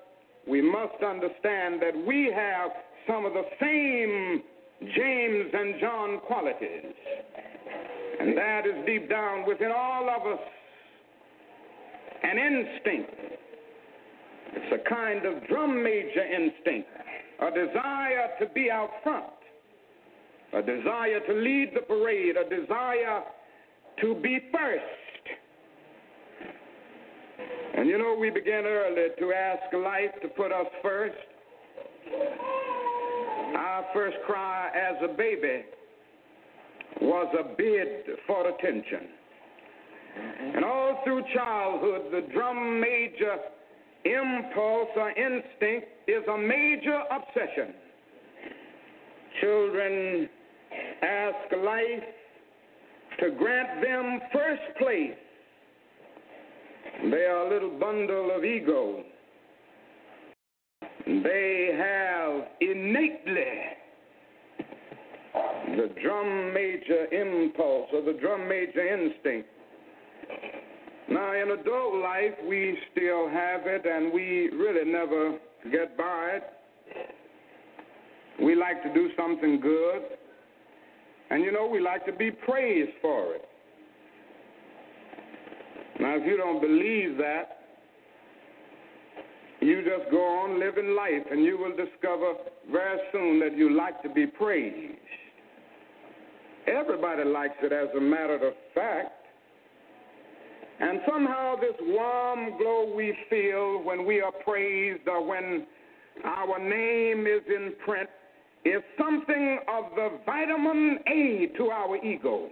we 0.48 0.62
must 0.62 1.02
understand 1.02 1.82
that 1.82 1.94
we 2.06 2.32
have 2.34 2.70
some 3.06 3.24
of 3.24 3.32
the 3.32 3.44
same 3.60 4.42
James 4.96 5.50
and 5.52 5.80
John 5.80 6.20
qualities. 6.26 6.92
And 8.20 8.36
that 8.36 8.66
is 8.66 8.74
deep 8.86 9.08
down 9.10 9.46
within 9.46 9.70
all 9.74 10.08
of 10.08 10.26
us 10.26 10.44
an 12.22 12.38
instinct. 12.38 13.10
It's 14.56 14.82
a 14.82 14.88
kind 14.88 15.26
of 15.26 15.46
drum 15.48 15.82
major 15.82 16.24
instinct, 16.24 16.88
a 17.40 17.50
desire 17.50 18.28
to 18.40 18.46
be 18.54 18.70
out 18.70 18.90
front, 19.02 19.24
a 20.52 20.62
desire 20.62 21.20
to 21.26 21.34
lead 21.34 21.72
the 21.74 21.80
parade, 21.80 22.36
a 22.36 22.48
desire 22.48 23.22
to 24.00 24.14
be 24.22 24.38
first. 24.52 24.84
And 27.76 27.88
you 27.88 27.98
know, 27.98 28.16
we 28.18 28.30
began 28.30 28.64
early 28.64 29.08
to 29.18 29.32
ask 29.32 29.72
life 29.72 30.12
to 30.22 30.28
put 30.28 30.52
us 30.52 30.66
first. 30.82 31.16
Our 33.54 33.84
first 33.94 34.16
cry 34.26 34.70
as 34.74 34.96
a 35.08 35.14
baby 35.14 35.64
was 37.00 37.34
a 37.38 37.56
bid 37.56 38.16
for 38.26 38.48
attention. 38.48 39.08
And 40.54 40.64
all 40.64 41.00
through 41.04 41.22
childhood, 41.34 42.12
the 42.12 42.32
drum 42.32 42.80
major 42.80 43.36
impulse 44.04 44.88
or 44.96 45.10
instinct 45.10 45.86
is 46.06 46.22
a 46.28 46.38
major 46.38 47.00
obsession. 47.10 47.74
Children 49.40 50.28
ask 51.02 51.52
life 51.64 52.04
to 53.20 53.30
grant 53.32 53.82
them 53.82 54.20
first 54.32 54.62
place. 54.78 55.14
They 57.10 57.24
are 57.24 57.46
a 57.46 57.50
little 57.50 57.78
bundle 57.78 58.30
of 58.36 58.44
ego. 58.44 59.04
They 61.06 61.70
have 61.76 62.48
innately 62.60 63.74
the 65.76 65.90
drum 66.02 66.54
major 66.54 67.06
impulse 67.12 67.88
or 67.92 68.02
the 68.02 68.18
drum 68.20 68.48
major 68.48 68.86
instinct. 68.86 69.48
Now, 71.10 71.34
in 71.34 71.50
adult 71.50 71.96
life, 71.96 72.32
we 72.48 72.78
still 72.92 73.28
have 73.28 73.62
it, 73.66 73.84
and 73.84 74.12
we 74.12 74.48
really 74.50 74.90
never 74.90 75.38
get 75.70 75.96
by 75.98 76.38
it. 76.38 76.44
We 78.42 78.54
like 78.54 78.82
to 78.84 78.94
do 78.94 79.10
something 79.16 79.60
good, 79.60 80.02
and 81.30 81.44
you 81.44 81.52
know, 81.52 81.66
we 81.66 81.80
like 81.80 82.06
to 82.06 82.12
be 82.12 82.30
praised 82.30 82.92
for 83.02 83.34
it. 83.34 83.44
Now, 86.00 86.16
if 86.16 86.26
you 86.26 86.36
don't 86.36 86.60
believe 86.60 87.18
that, 87.18 87.63
you 89.64 89.82
just 89.82 90.10
go 90.10 90.18
on 90.18 90.60
living 90.60 90.94
life, 90.94 91.26
and 91.30 91.44
you 91.44 91.56
will 91.56 91.74
discover 91.74 92.34
very 92.70 92.98
soon 93.12 93.40
that 93.40 93.56
you 93.56 93.74
like 93.74 94.02
to 94.02 94.08
be 94.08 94.26
praised. 94.26 94.98
Everybody 96.66 97.24
likes 97.24 97.56
it, 97.62 97.72
as 97.72 97.88
a 97.96 98.00
matter 98.00 98.34
of 98.34 98.54
fact. 98.74 99.12
And 100.80 101.00
somehow, 101.08 101.56
this 101.56 101.74
warm 101.80 102.58
glow 102.58 102.92
we 102.94 103.16
feel 103.30 103.82
when 103.82 104.04
we 104.04 104.20
are 104.20 104.32
praised 104.32 105.06
or 105.06 105.24
when 105.24 105.66
our 106.24 106.58
name 106.58 107.26
is 107.26 107.42
in 107.48 107.72
print 107.84 108.08
is 108.64 108.82
something 108.98 109.58
of 109.68 109.84
the 109.94 110.18
vitamin 110.26 110.98
A 111.06 111.48
to 111.56 111.70
our 111.70 111.96
ego. 112.04 112.48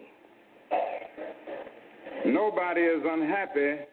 Nobody 2.27 2.83
is 2.83 3.03
unhappy 3.05 3.85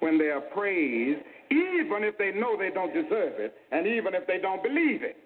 when 0.00 0.18
they 0.18 0.26
are 0.26 0.40
praised, 0.40 1.24
even 1.50 2.04
if 2.04 2.18
they 2.18 2.32
know 2.32 2.56
they 2.56 2.70
don't 2.70 2.92
deserve 2.92 3.38
it, 3.38 3.54
and 3.72 3.86
even 3.86 4.14
if 4.14 4.26
they 4.26 4.38
don't 4.38 4.62
believe 4.62 5.02
it. 5.02 5.16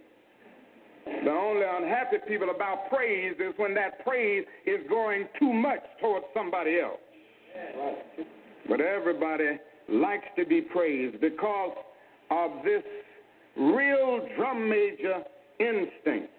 The 1.05 1.31
only 1.31 1.67
unhappy 1.69 2.19
people 2.29 2.51
about 2.51 2.89
praise 2.89 3.35
is 3.39 3.53
when 3.57 3.75
that 3.75 4.05
praise 4.05 4.45
is 4.67 4.81
going 4.89 5.27
too 5.39 5.53
much 5.53 5.83
towards 6.01 6.27
somebody 6.35 6.79
else. 6.79 7.01
But 8.69 8.81
everybody 8.81 9.59
likes 9.89 10.27
to 10.37 10.47
be 10.47 10.61
praised 10.61 11.21
because 11.21 11.77
of 12.31 12.51
this 12.65 12.83
real 13.57 14.27
drum 14.37 14.69
major 14.69 15.23
instinct. 15.59 16.31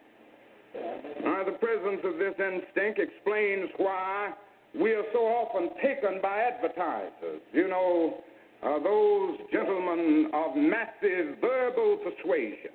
Now, 1.24 1.44
the 1.44 1.52
presence 1.52 2.02
of 2.04 2.18
this 2.18 2.34
instinct 2.40 3.00
explains 3.00 3.70
why 3.78 4.32
we 4.80 4.94
are 4.94 5.04
so 5.14 5.20
often 5.20 5.70
taken 5.82 6.20
by 6.22 6.40
advertisers. 6.40 7.42
You 7.52 7.68
know, 7.68 8.24
uh, 8.64 8.80
those 8.80 9.38
gentlemen 9.52 10.30
of 10.34 10.56
massive 10.56 11.40
verbal 11.42 11.98
persuasion. 11.98 12.72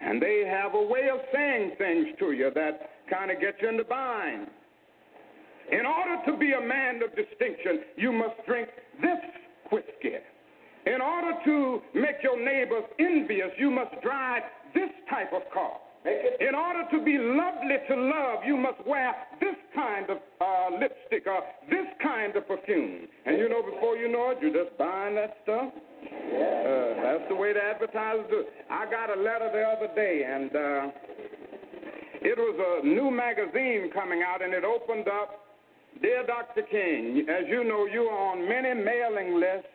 And 0.00 0.20
they 0.20 0.44
have 0.50 0.74
a 0.74 0.82
way 0.82 1.08
of 1.12 1.20
saying 1.32 1.72
things 1.78 2.08
to 2.18 2.32
you 2.32 2.50
that 2.54 2.90
kind 3.08 3.30
of 3.30 3.40
get 3.40 3.54
you 3.62 3.68
in 3.68 3.76
the 3.76 3.84
bind. 3.84 4.48
In 5.70 5.86
order 5.86 6.20
to 6.26 6.36
be 6.36 6.52
a 6.52 6.60
man 6.60 7.00
of 7.02 7.14
distinction, 7.14 7.84
you 7.96 8.12
must 8.12 8.34
drink 8.46 8.68
this 9.00 9.20
whiskey. 9.70 10.16
In 10.86 11.00
order 11.00 11.38
to 11.44 11.80
make 11.94 12.16
your 12.22 12.42
neighbors 12.42 12.84
envious, 12.98 13.50
you 13.58 13.70
must 13.70 13.94
drive 14.02 14.42
this 14.74 14.90
type 15.08 15.32
of 15.32 15.42
car. 15.54 15.78
In 16.04 16.54
order 16.54 16.82
to 16.90 17.04
be 17.04 17.16
lovely 17.16 17.76
to 17.88 17.94
love, 17.94 18.40
you 18.44 18.56
must 18.56 18.84
wear 18.86 19.14
this 19.40 19.54
kind 19.74 20.10
of 20.10 20.18
uh, 20.40 20.76
lipstick 20.80 21.26
or 21.26 21.42
this 21.70 21.86
kind 22.02 22.34
of 22.34 22.46
perfume. 22.48 23.06
And 23.24 23.38
you 23.38 23.48
know, 23.48 23.62
before 23.62 23.96
you 23.96 24.10
know 24.10 24.30
it, 24.30 24.38
you're 24.42 24.64
just 24.64 24.76
buying 24.78 25.14
that 25.14 25.36
stuff. 25.44 25.70
Uh, 25.72 27.02
that's 27.02 27.28
the 27.28 27.36
way 27.36 27.52
the 27.52 27.62
advertisers 27.62 28.26
do 28.30 28.40
it. 28.40 28.48
I 28.68 28.90
got 28.90 29.16
a 29.16 29.20
letter 29.20 29.50
the 29.52 29.62
other 29.62 29.94
day, 29.94 30.26
and 30.26 30.50
uh, 30.50 30.90
it 32.20 32.36
was 32.36 32.82
a 32.82 32.86
new 32.86 33.10
magazine 33.10 33.90
coming 33.94 34.22
out, 34.22 34.42
and 34.42 34.52
it 34.52 34.64
opened 34.64 35.06
up 35.06 35.42
Dear 36.00 36.26
Dr. 36.26 36.62
King, 36.62 37.26
as 37.28 37.44
you 37.48 37.62
know, 37.62 37.86
you 37.86 38.02
are 38.04 38.32
on 38.32 38.48
many 38.48 38.74
mailing 38.74 39.38
lists, 39.38 39.68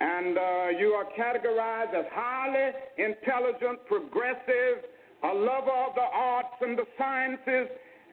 and 0.00 0.38
uh, 0.38 0.68
you 0.78 0.94
are 0.96 1.04
categorized 1.18 1.92
as 1.94 2.06
highly 2.12 2.72
intelligent, 2.96 3.84
progressive, 3.86 4.86
a 5.24 5.32
lover 5.34 5.76
of 5.88 5.94
the 5.94 6.08
arts 6.12 6.56
and 6.60 6.76
the 6.76 6.86
sciences, 6.98 7.68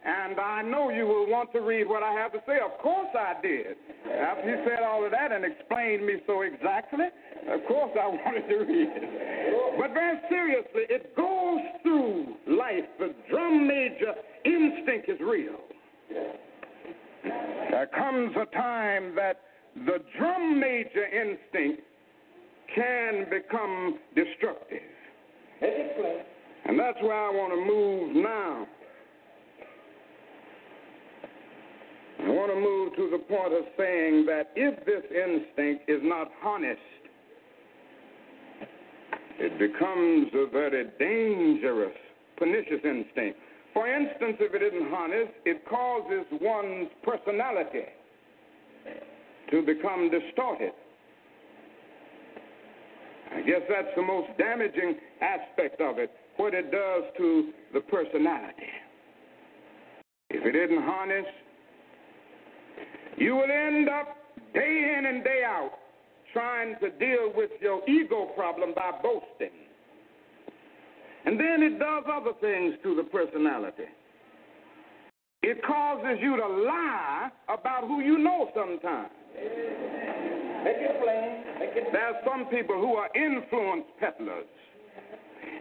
and 0.06 0.40
I 0.40 0.62
know 0.62 0.90
you 0.90 1.06
will 1.06 1.30
want 1.30 1.52
to 1.54 1.62
read 1.62 1.90
what 1.90 2.04
I 2.04 2.14
have 2.14 2.32
to 2.34 2.40
say. 2.48 2.58
Of 2.64 2.78
course 2.82 3.10
I 3.18 3.36
did. 3.42 3.76
After 4.10 4.50
you 4.50 4.64
said 4.66 4.84
all 4.84 5.04
of 5.04 5.12
that 5.12 5.32
and 5.32 5.44
explained 5.44 6.06
me 6.06 6.22
so 6.26 6.42
exactly, 6.42 7.06
of 7.50 7.66
course 7.68 7.92
I 8.00 8.08
wanted 8.26 8.48
to 8.48 8.58
read 8.60 8.90
it. 8.96 9.78
But 9.78 9.94
very 9.94 10.20
seriously, 10.30 10.84
it 10.90 11.16
goes 11.16 11.60
through 11.84 12.36
life. 12.48 12.86
The 13.00 13.14
drum 13.30 13.68
major 13.68 14.14
instinct 14.46 15.10
is 15.10 15.20
real. 15.20 15.60
There 17.24 17.88
comes 17.88 18.36
a 18.36 18.46
time 18.56 19.16
that 19.16 19.42
the 19.76 20.00
drum 20.18 20.60
major 20.60 21.06
instinct 21.06 21.84
can 22.74 23.26
become 23.30 24.00
destructive. 24.16 24.80
And 26.66 26.80
that's 26.80 27.02
where 27.02 27.14
I 27.14 27.30
want 27.30 27.54
to 27.54 27.66
move 27.66 28.24
now. 28.24 28.68
I 32.22 32.30
want 32.30 32.52
to 32.52 32.60
move 32.60 32.96
to 32.96 33.18
the 33.18 33.24
point 33.24 33.54
of 33.54 33.64
saying 33.78 34.26
that 34.26 34.52
if 34.56 34.86
this 34.86 35.04
instinct 35.10 35.90
is 35.90 36.02
not 36.04 36.30
honest, 36.44 36.80
it 39.40 39.58
becomes 39.58 40.28
a 40.34 40.52
very 40.52 40.86
dangerous, 41.00 41.96
pernicious 42.38 42.84
instinct. 42.84 43.40
For 43.74 43.88
instance, 43.88 44.38
if 44.40 44.54
it 44.54 44.62
isn't 44.62 44.94
honest, 44.94 45.32
it 45.46 45.66
causes 45.66 46.26
one's 46.42 46.90
personality 47.04 47.88
to 49.52 49.62
become 49.62 50.12
distorted. 50.12 50.74
I 53.32 53.42
guess 53.42 53.62
that's 53.70 53.96
the 53.96 54.02
most 54.02 54.30
damaging 54.38 54.98
aspect 55.22 55.80
of 55.80 56.00
it, 56.00 56.12
what 56.40 56.54
it 56.54 56.72
does 56.72 57.04
to 57.18 57.52
the 57.74 57.82
personality. 57.82 58.72
If 60.30 60.46
it 60.46 60.56
isn't 60.56 60.84
harnessed, 60.84 61.28
you 63.18 63.36
will 63.36 63.52
end 63.52 63.90
up 63.90 64.16
day 64.54 64.96
in 64.98 65.06
and 65.06 65.22
day 65.22 65.44
out 65.46 65.72
trying 66.32 66.76
to 66.80 66.92
deal 66.92 67.34
with 67.36 67.52
your 67.60 67.82
ego 67.90 68.30
problem 68.38 68.74
by 68.74 68.92
boasting. 69.04 69.52
And 71.26 71.38
then 71.38 71.62
it 71.62 71.78
does 71.78 72.06
other 72.10 72.32
things 72.40 72.76
to 72.84 72.96
the 72.96 73.04
personality. 73.04 73.92
It 75.44 75.62
causes 75.66 76.20
you 76.22 76.38
to 76.38 76.48
lie 76.48 77.30
about 77.50 77.86
who 77.86 78.00
you 78.00 78.18
know 78.18 78.50
sometimes. 78.56 79.12
Make 80.64 80.78
it 80.80 81.02
plain. 81.04 81.60
Make 81.60 81.76
it 81.76 81.92
There 81.92 82.08
are 82.08 82.22
some 82.26 82.46
people 82.46 82.76
who 82.76 82.96
are 82.96 83.10
influence 83.14 83.84
peddlers. 84.00 84.46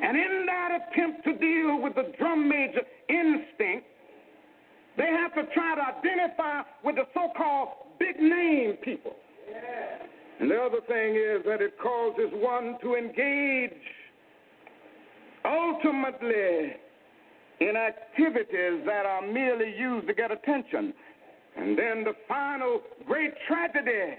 And 0.03 0.17
in 0.17 0.47
that 0.47 0.71
attempt 0.91 1.25
to 1.25 1.35
deal 1.35 1.81
with 1.81 1.95
the 1.95 2.13
drum 2.19 2.49
major 2.49 2.83
instinct, 3.09 3.87
they 4.97 5.07
have 5.07 5.35
to 5.35 5.45
try 5.55 5.75
to 5.75 5.99
identify 5.99 6.63
with 6.85 6.97
the 6.97 7.07
so 7.15 7.31
called 7.37 7.69
big 7.99 8.21
name 8.21 8.77
people. 8.83 9.17
And 10.41 10.51
the 10.51 10.61
other 10.61 10.81
thing 10.87 11.17
is 11.17 11.45
that 11.47 11.61
it 11.61 11.79
causes 11.81 12.31
one 12.33 12.77
to 12.83 12.95
engage 12.95 13.73
ultimately 15.45 16.75
in 17.61 17.77
activities 17.77 18.85
that 18.87 19.05
are 19.05 19.23
merely 19.23 19.77
used 19.77 20.07
to 20.07 20.15
get 20.15 20.31
attention. 20.31 20.95
And 21.57 21.77
then 21.77 22.05
the 22.05 22.15
final 22.29 22.81
great 23.05 23.35
tragedy 23.49 24.15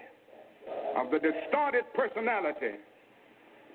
of 0.98 1.10
the 1.12 1.20
distorted 1.20 1.86
personality 1.94 2.76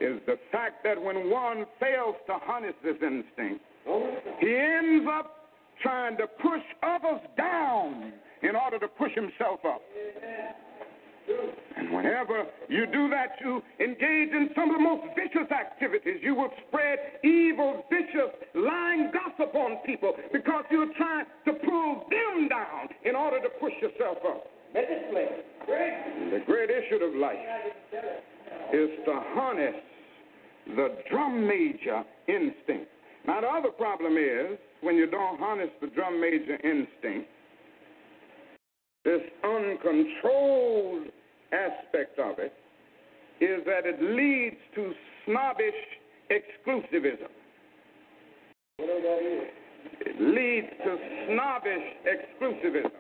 is 0.01 0.20
the 0.26 0.38
fact 0.51 0.84
that 0.84 1.01
when 1.01 1.30
one 1.30 1.66
fails 1.80 2.16
to 2.26 2.34
harness 2.34 2.74
this 2.82 2.97
instinct, 3.03 3.64
oh. 3.88 4.14
he 4.40 4.57
ends 4.57 5.07
up 5.11 5.51
trying 5.82 6.16
to 6.16 6.26
push 6.26 6.62
others 6.82 7.20
down 7.36 8.12
in 8.42 8.57
order 8.57 8.78
to 8.78 8.88
push 8.88 9.12
himself 9.14 9.61
up. 9.66 9.80
And 11.76 11.90
whenever 11.90 12.45
you 12.68 12.86
do 12.86 13.09
that, 13.09 13.36
you 13.40 13.62
engage 13.80 14.30
in 14.30 14.51
some 14.55 14.70
of 14.70 14.76
the 14.76 14.82
most 14.82 15.05
vicious 15.16 15.51
activities. 15.51 16.20
You 16.22 16.34
will 16.34 16.51
spread 16.68 16.99
evil, 17.24 17.84
vicious, 17.90 18.30
lying 18.55 19.11
gossip 19.11 19.55
on 19.55 19.78
people 19.86 20.12
because 20.32 20.64
you're 20.70 20.92
trying 20.97 21.24
to 21.47 21.53
pull 21.55 22.05
them 22.11 22.49
down 22.49 22.88
in 23.05 23.16
order 23.16 23.40
to 23.40 23.49
push 23.61 23.72
yourself 23.80 24.18
up. 24.26 24.45
Let 24.74 24.84
it 24.90 25.14
of 27.03 27.14
life 27.14 27.38
is 28.72 28.90
to 29.05 29.20
harness 29.34 29.74
the 30.76 30.97
drum 31.11 31.47
major 31.47 32.03
instinct. 32.28 32.90
Now, 33.26 33.40
the 33.40 33.47
other 33.47 33.70
problem 33.70 34.16
is 34.16 34.59
when 34.80 34.97
you 34.97 35.07
don't 35.11 35.38
harness 35.38 35.70
the 35.80 35.88
drum 35.88 36.20
major 36.20 36.57
instinct, 36.57 37.28
this 39.05 39.20
uncontrolled 39.42 41.09
aspect 41.53 42.18
of 42.18 42.38
it 42.38 42.53
is 43.40 43.64
that 43.66 43.84
it 43.84 44.01
leads 44.01 44.57
to 44.74 44.92
snobbish 45.26 45.74
exclusivism. 46.30 47.28
It 48.78 50.20
leads 50.20 50.68
to 50.84 50.97
snobbish 51.28 51.84
exclusivism. 52.07 52.90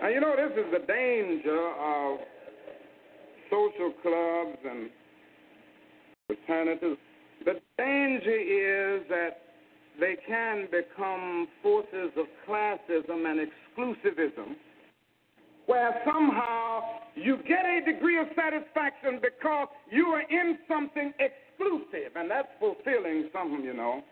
Now, 0.00 0.08
you 0.08 0.20
know, 0.20 0.34
this 0.36 0.64
is 0.64 0.70
the 0.70 0.86
danger 0.86 1.72
of 1.80 2.18
social 3.50 3.92
clubs 4.00 4.58
and 4.64 4.90
fraternities. 6.26 6.98
The 7.44 7.54
danger 7.76 8.30
is 8.30 9.02
that 9.08 9.42
they 9.98 10.16
can 10.26 10.68
become 10.70 11.48
forces 11.62 12.12
of 12.16 12.26
classism 12.46 13.26
and 13.26 13.40
exclusivism, 13.40 14.54
where 15.66 16.00
somehow 16.06 16.80
you 17.16 17.38
get 17.48 17.64
a 17.64 17.80
degree 17.84 18.20
of 18.20 18.28
satisfaction 18.36 19.20
because 19.20 19.68
you 19.90 20.06
are 20.06 20.22
in 20.22 20.58
something 20.68 21.12
exclusive, 21.18 22.12
and 22.14 22.30
that's 22.30 22.48
fulfilling 22.60 23.28
something, 23.32 23.64
you 23.64 23.74
know. 23.74 24.02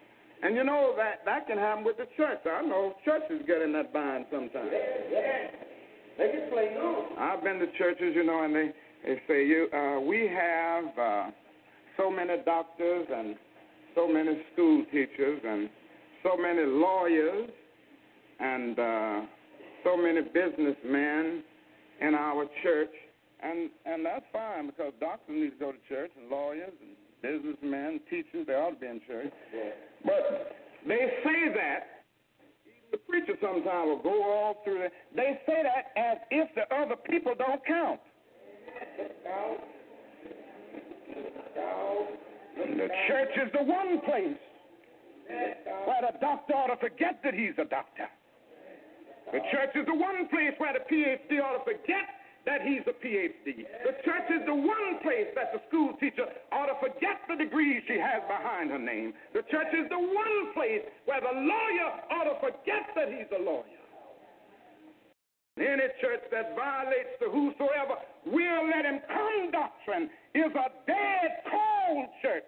And 0.43 0.55
you 0.57 0.65
know 0.65 0.95
that 0.97 1.25
that 1.25 1.47
can 1.47 1.59
happen 1.59 1.85
with 1.85 1.97
the 1.97 2.07
church. 2.17 2.41
I 2.45 2.63
know 2.63 2.95
churches 3.05 3.43
get 3.47 3.63
in 3.63 3.73
that 3.73 3.93
bind 3.93 4.27
sometimes. 4.31 4.71
They 6.19 6.31
can 6.31 6.51
play 6.51 6.71
no. 6.75 7.09
I've 7.19 7.43
been 7.43 7.59
to 7.59 7.67
churches, 7.79 8.15
you 8.15 8.25
know, 8.25 8.45
and 8.45 8.55
they 8.55 8.71
they 9.05 9.21
say 9.29 9.47
you 9.47 9.69
uh, 9.73 10.01
we 10.01 10.29
have 10.29 10.85
uh, 10.99 11.31
so 11.97 12.11
many 12.11 12.37
doctors 12.45 13.07
and 13.15 13.37
so 13.95 14.09
many 14.09 14.43
school 14.53 14.85
teachers 14.93 15.41
and 15.47 15.69
so 16.23 16.37
many 16.37 16.63
lawyers 16.63 17.49
and 18.41 18.79
uh, 18.79 19.21
so 19.85 19.97
many 19.97 20.21
businessmen 20.23 21.43
in 22.01 22.15
our 22.15 22.47
church, 22.63 22.93
and 23.43 23.71
and 23.85 24.05
that's 24.05 24.25
fine 24.33 24.67
because 24.67 24.93
doctors 25.01 25.35
need 25.35 25.51
to 25.51 25.57
go 25.57 25.73
to 25.73 25.79
church 25.89 26.11
and 26.21 26.31
lawyers 26.31 26.73
and 26.81 26.97
businessmen, 27.23 28.01
teachers, 28.11 28.47
they 28.47 28.53
ought 28.55 28.71
to 28.71 28.77
be 28.77 28.87
in 28.87 29.01
church. 29.07 29.33
Yeah. 29.55 29.71
But 30.05 30.57
they 30.87 31.11
say 31.25 31.53
that 31.55 31.96
the 32.91 32.99
preacher 32.99 33.35
sometimes 33.41 33.87
will 33.87 34.03
go 34.03 34.23
all 34.23 34.63
through 34.65 34.83
it. 34.83 34.93
They 35.15 35.41
say 35.47 35.63
that 35.63 35.93
as 35.97 36.19
if 36.31 36.55
the 36.55 36.73
other 36.75 36.97
people 36.97 37.35
don't 37.37 37.65
count. 37.67 38.01
The 42.57 42.89
church 43.09 43.31
is 43.37 43.53
the 43.53 43.65
one 43.65 44.01
place 44.01 44.39
where 45.87 46.03
the 46.03 46.19
doctor 46.21 46.55
ought 46.55 46.67
to 46.69 46.77
forget 46.77 47.21
that 47.25 47.35
he's 47.35 47.55
a 47.59 47.65
doctor. 47.65 48.09
The 49.33 49.41
church 49.51 49.75
is 49.75 49.87
the 49.87 49.95
one 49.95 50.29
place 50.29 50.55
where 50.59 50.73
the 50.73 50.85
PhD 50.87 51.43
ought 51.43 51.59
to 51.59 51.65
forget 51.65 52.07
that 52.47 52.63
he's 52.63 52.87
a 52.87 52.95
PhD. 52.95 53.67
The 53.83 53.95
church 54.07 54.31
is 54.31 54.47
the 54.47 54.55
one 54.55 55.03
place 55.03 55.29
that 55.35 55.53
the 55.53 55.61
school 55.69 55.93
teacher 55.99 56.25
ought 56.53 56.71
to 56.71 56.79
forget 56.79 57.19
the 57.29 57.37
degree 57.37 57.83
she 57.87 57.99
has 57.99 58.23
behind 58.31 58.71
her 58.71 58.79
name. 58.79 59.13
The 59.35 59.43
church 59.51 59.75
is 59.75 59.91
the 59.91 59.99
one 59.99 60.55
place 60.55 60.87
where 61.05 61.21
the 61.21 61.35
lawyer 61.35 61.91
ought 62.15 62.31
to 62.31 62.39
forget 62.39 62.87
that 62.95 63.11
he's 63.11 63.29
a 63.35 63.43
lawyer. 63.43 63.67
Any 65.59 65.89
church 66.01 66.23
that 66.31 66.55
violates 66.55 67.17
the 67.19 67.33
whosoever 67.33 67.99
will 68.27 68.63
let 68.71 68.85
him 68.85 69.01
come 69.09 69.51
doctrine 69.51 70.11
is 70.35 70.53
a 70.55 70.69
dead, 70.87 71.31
cold 71.51 72.07
church 72.23 72.45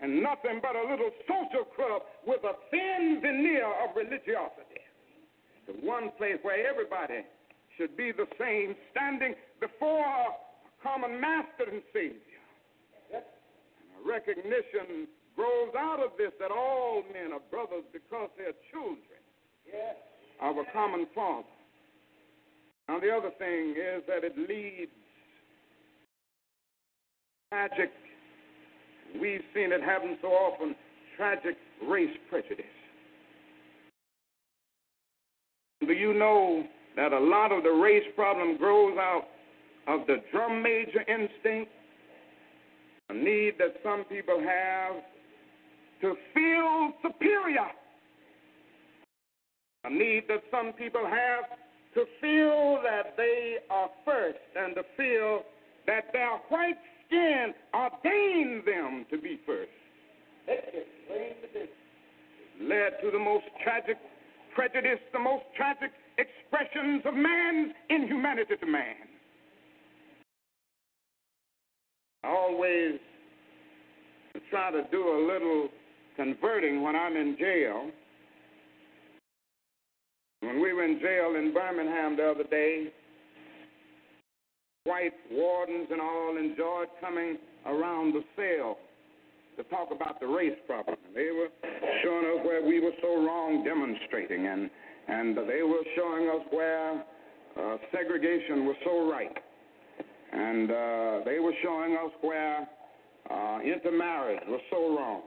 and 0.00 0.22
nothing 0.22 0.60
but 0.62 0.74
a 0.76 0.84
little 0.90 1.10
social 1.26 1.66
club 1.76 2.02
with 2.26 2.42
a 2.44 2.54
thin 2.70 3.18
veneer 3.20 3.66
of 3.66 3.94
religiosity. 3.96 4.82
The 5.66 5.74
one 5.86 6.10
place 6.16 6.38
where 6.42 6.66
everybody 6.66 7.26
should 7.78 7.96
be 7.96 8.10
the 8.12 8.26
same, 8.38 8.74
standing 8.90 9.34
before 9.60 10.04
a 10.04 10.34
common 10.82 11.20
master 11.20 11.70
and 11.70 11.82
Savior. 11.92 12.18
And 13.14 13.22
a 13.22 14.08
recognition 14.08 15.06
grows 15.36 15.72
out 15.78 16.00
of 16.00 16.10
this 16.18 16.32
that 16.40 16.50
all 16.50 17.02
men 17.12 17.32
are 17.32 17.40
brothers 17.50 17.84
because 17.92 18.28
they're 18.36 18.58
children 18.72 19.22
of 20.42 20.56
a 20.56 20.64
common 20.72 21.06
Father. 21.14 21.46
Now, 22.88 22.98
the 22.98 23.10
other 23.10 23.30
thing 23.38 23.74
is 23.76 24.02
that 24.08 24.24
it 24.24 24.36
leads 24.36 24.90
tragic, 27.50 27.92
we've 29.20 29.42
seen 29.54 29.72
it 29.72 29.82
happen 29.82 30.18
so 30.20 30.28
often, 30.28 30.74
tragic 31.16 31.56
race 31.86 32.16
prejudice. 32.28 32.64
Do 35.86 35.92
you 35.92 36.12
know 36.12 36.64
that 36.98 37.12
a 37.12 37.18
lot 37.20 37.52
of 37.52 37.62
the 37.62 37.70
race 37.70 38.02
problem 38.16 38.56
grows 38.56 38.98
out 38.98 39.28
of 39.86 40.00
the 40.08 40.16
drum 40.32 40.60
major 40.60 41.00
instinct, 41.06 41.70
a 43.08 43.14
need 43.14 43.52
that 43.56 43.76
some 43.84 44.02
people 44.06 44.40
have 44.40 44.96
to 46.00 46.16
feel 46.34 46.92
superior, 47.00 47.68
a 49.84 49.90
need 49.90 50.24
that 50.26 50.42
some 50.50 50.72
people 50.72 51.06
have 51.06 51.44
to 51.94 52.04
feel 52.20 52.80
that 52.82 53.14
they 53.16 53.58
are 53.70 53.88
first 54.04 54.38
and 54.56 54.74
to 54.74 54.82
feel 54.96 55.42
that 55.86 56.12
their 56.12 56.36
white 56.48 56.78
skin 57.06 57.54
ordained 57.74 58.64
them 58.66 59.06
to 59.08 59.18
be 59.18 59.38
first. 59.46 59.70
Led 62.60 63.00
to 63.02 63.12
the 63.12 63.18
most 63.20 63.44
tragic 63.62 63.98
prejudice, 64.52 64.98
the 65.12 65.20
most 65.20 65.44
tragic 65.56 65.92
expressions 66.50 67.02
of 67.04 67.14
man's 67.14 67.72
inhumanity 67.90 68.56
to 68.60 68.66
man. 68.66 68.94
I 72.24 72.28
always 72.28 72.98
try 74.50 74.70
to 74.70 74.82
do 74.90 75.02
a 75.02 75.18
little 75.32 75.68
converting 76.16 76.82
when 76.82 76.96
I'm 76.96 77.16
in 77.16 77.36
jail. 77.38 77.90
When 80.40 80.60
we 80.60 80.72
were 80.72 80.84
in 80.84 81.00
jail 81.00 81.34
in 81.36 81.52
Birmingham 81.52 82.16
the 82.16 82.30
other 82.30 82.44
day, 82.44 82.92
white 84.84 85.12
wardens 85.30 85.88
and 85.90 86.00
all 86.00 86.36
enjoyed 86.38 86.88
coming 87.00 87.36
around 87.66 88.14
the 88.14 88.22
cell 88.36 88.78
to 89.56 89.64
talk 89.64 89.88
about 89.90 90.20
the 90.20 90.26
race 90.26 90.56
problem. 90.66 90.96
They 91.14 91.30
were 91.32 91.48
showing 92.02 92.38
us 92.38 92.46
where 92.46 92.64
we 92.64 92.80
were 92.80 92.92
so 93.02 93.26
wrong 93.26 93.64
demonstrating, 93.64 94.46
and, 94.46 94.70
and 95.08 95.36
they 95.36 95.62
were 95.62 95.82
showing 95.96 96.28
us 96.28 96.46
where 96.50 97.04
uh, 97.58 97.76
segregation 97.90 98.66
was 98.66 98.76
so 98.84 99.10
right. 99.10 99.36
And 100.32 100.70
uh, 100.70 101.20
they 101.24 101.38
were 101.38 101.54
showing 101.62 101.94
us 101.94 102.12
where 102.20 102.68
uh, 103.30 103.58
intermarriage 103.64 104.42
was 104.46 104.60
so 104.70 104.96
wrong. 104.96 105.22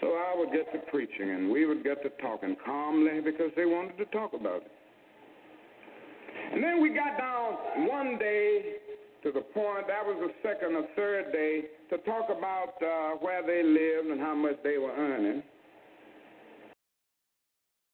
So 0.00 0.08
I 0.08 0.34
would 0.36 0.52
get 0.52 0.72
to 0.72 0.78
preaching, 0.90 1.30
and 1.30 1.50
we 1.50 1.66
would 1.66 1.82
get 1.82 2.02
to 2.02 2.10
talking 2.22 2.56
calmly 2.64 3.20
because 3.24 3.50
they 3.56 3.64
wanted 3.64 3.96
to 3.98 4.04
talk 4.06 4.32
about 4.32 4.62
it. 4.62 4.72
And 6.52 6.62
then 6.62 6.80
we 6.80 6.90
got 6.90 7.18
down 7.18 7.88
one 7.88 8.18
day 8.18 8.76
to 9.22 9.32
the 9.32 9.40
point, 9.40 9.86
that 9.88 10.04
was 10.04 10.16
the 10.20 10.48
second 10.48 10.76
or 10.76 10.84
third 10.94 11.32
day, 11.32 11.64
to 11.90 11.98
talk 11.98 12.26
about 12.30 12.74
uh, 12.80 13.16
where 13.18 13.42
they 13.44 13.62
lived 13.62 14.10
and 14.10 14.20
how 14.20 14.34
much 14.34 14.56
they 14.62 14.78
were 14.78 14.92
earning. 14.92 15.42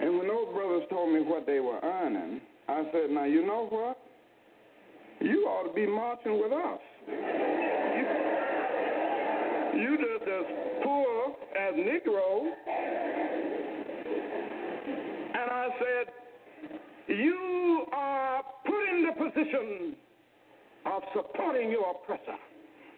And 0.01 0.19
when 0.19 0.29
those 0.29 0.53
brothers 0.53 0.83
told 0.91 1.13
me 1.13 1.21
what 1.21 1.47
they 1.47 1.61
were 1.61 1.79
earning, 1.83 2.41
I 2.69 2.85
said, 2.93 3.11
now, 3.11 3.25
you 3.25 3.47
know 3.47 3.67
what? 3.69 3.99
You 5.21 5.47
ought 5.47 5.69
to 5.69 5.75
be 5.75 5.87
marching 5.87 6.41
with 6.43 6.53
us. 6.53 6.81
You, 7.09 8.05
you 9.81 9.97
just 9.97 10.29
as 10.29 10.45
poor 10.83 11.37
as 11.59 11.75
Negroes. 11.77 12.53
And 15.35 15.51
I 15.51 15.69
said, 15.79 16.13
you 17.09 17.87
are 17.93 18.43
put 18.67 18.89
in 18.91 19.07
the 19.07 19.13
position 19.13 19.97
of 20.87 21.03
supporting 21.15 21.71
your 21.71 21.91
oppressor. 21.91 22.39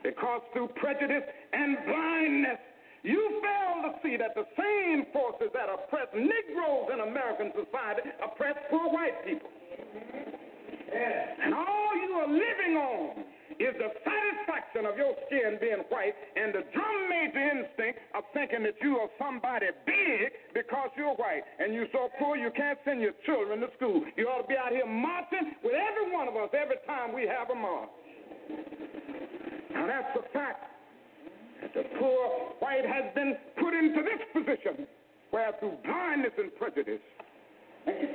Because 0.02 0.40
through 0.52 0.68
prejudice 0.76 1.24
and 1.52 1.76
blindness, 1.86 2.58
you 3.06 3.38
fail 3.38 3.86
to 3.86 3.90
see 4.02 4.18
that 4.18 4.34
the 4.34 4.46
same 4.58 5.06
forces 5.14 5.54
that 5.54 5.70
oppress 5.70 6.10
Negroes 6.10 6.90
in 6.90 7.06
American 7.06 7.54
society 7.54 8.10
oppress 8.18 8.58
poor 8.68 8.90
white 8.90 9.14
people. 9.22 9.46
And 10.90 11.54
all 11.54 11.92
you 11.94 12.12
are 12.18 12.30
living 12.30 12.74
on 12.74 13.22
is 13.62 13.78
the 13.78 13.94
satisfaction 14.02 14.90
of 14.90 14.98
your 14.98 15.14
skin 15.26 15.58
being 15.60 15.86
white 15.88 16.18
and 16.34 16.50
the 16.50 16.66
drum 16.74 16.96
major 17.08 17.46
instinct 17.46 18.00
of 18.18 18.24
thinking 18.34 18.66
that 18.66 18.74
you 18.82 18.98
are 18.98 19.08
somebody 19.22 19.66
big 19.86 20.34
because 20.52 20.90
you're 20.96 21.14
white 21.14 21.46
and 21.58 21.72
you're 21.72 21.90
so 21.92 22.10
poor 22.18 22.36
you 22.36 22.50
can't 22.56 22.78
send 22.84 23.00
your 23.00 23.14
children 23.24 23.60
to 23.60 23.70
school. 23.76 24.02
You 24.16 24.26
ought 24.26 24.42
to 24.42 24.48
be 24.48 24.56
out 24.58 24.72
here 24.72 24.86
marching 24.86 25.54
with 25.62 25.78
every 25.78 26.10
one 26.10 26.26
of 26.26 26.34
us 26.34 26.50
every 26.58 26.82
time 26.86 27.14
we 27.14 27.22
have 27.26 27.50
a 27.50 27.54
march. 27.54 27.90
Now 29.72 29.86
that's 29.86 30.10
a 30.18 30.26
fact 30.32 30.75
the 31.74 31.84
poor 31.98 32.54
white 32.60 32.84
has 32.86 33.12
been 33.14 33.36
put 33.58 33.74
into 33.74 34.02
this 34.02 34.20
position 34.32 34.86
where 35.30 35.52
through 35.60 35.76
blindness 35.84 36.32
and 36.38 36.54
prejudice 36.56 37.02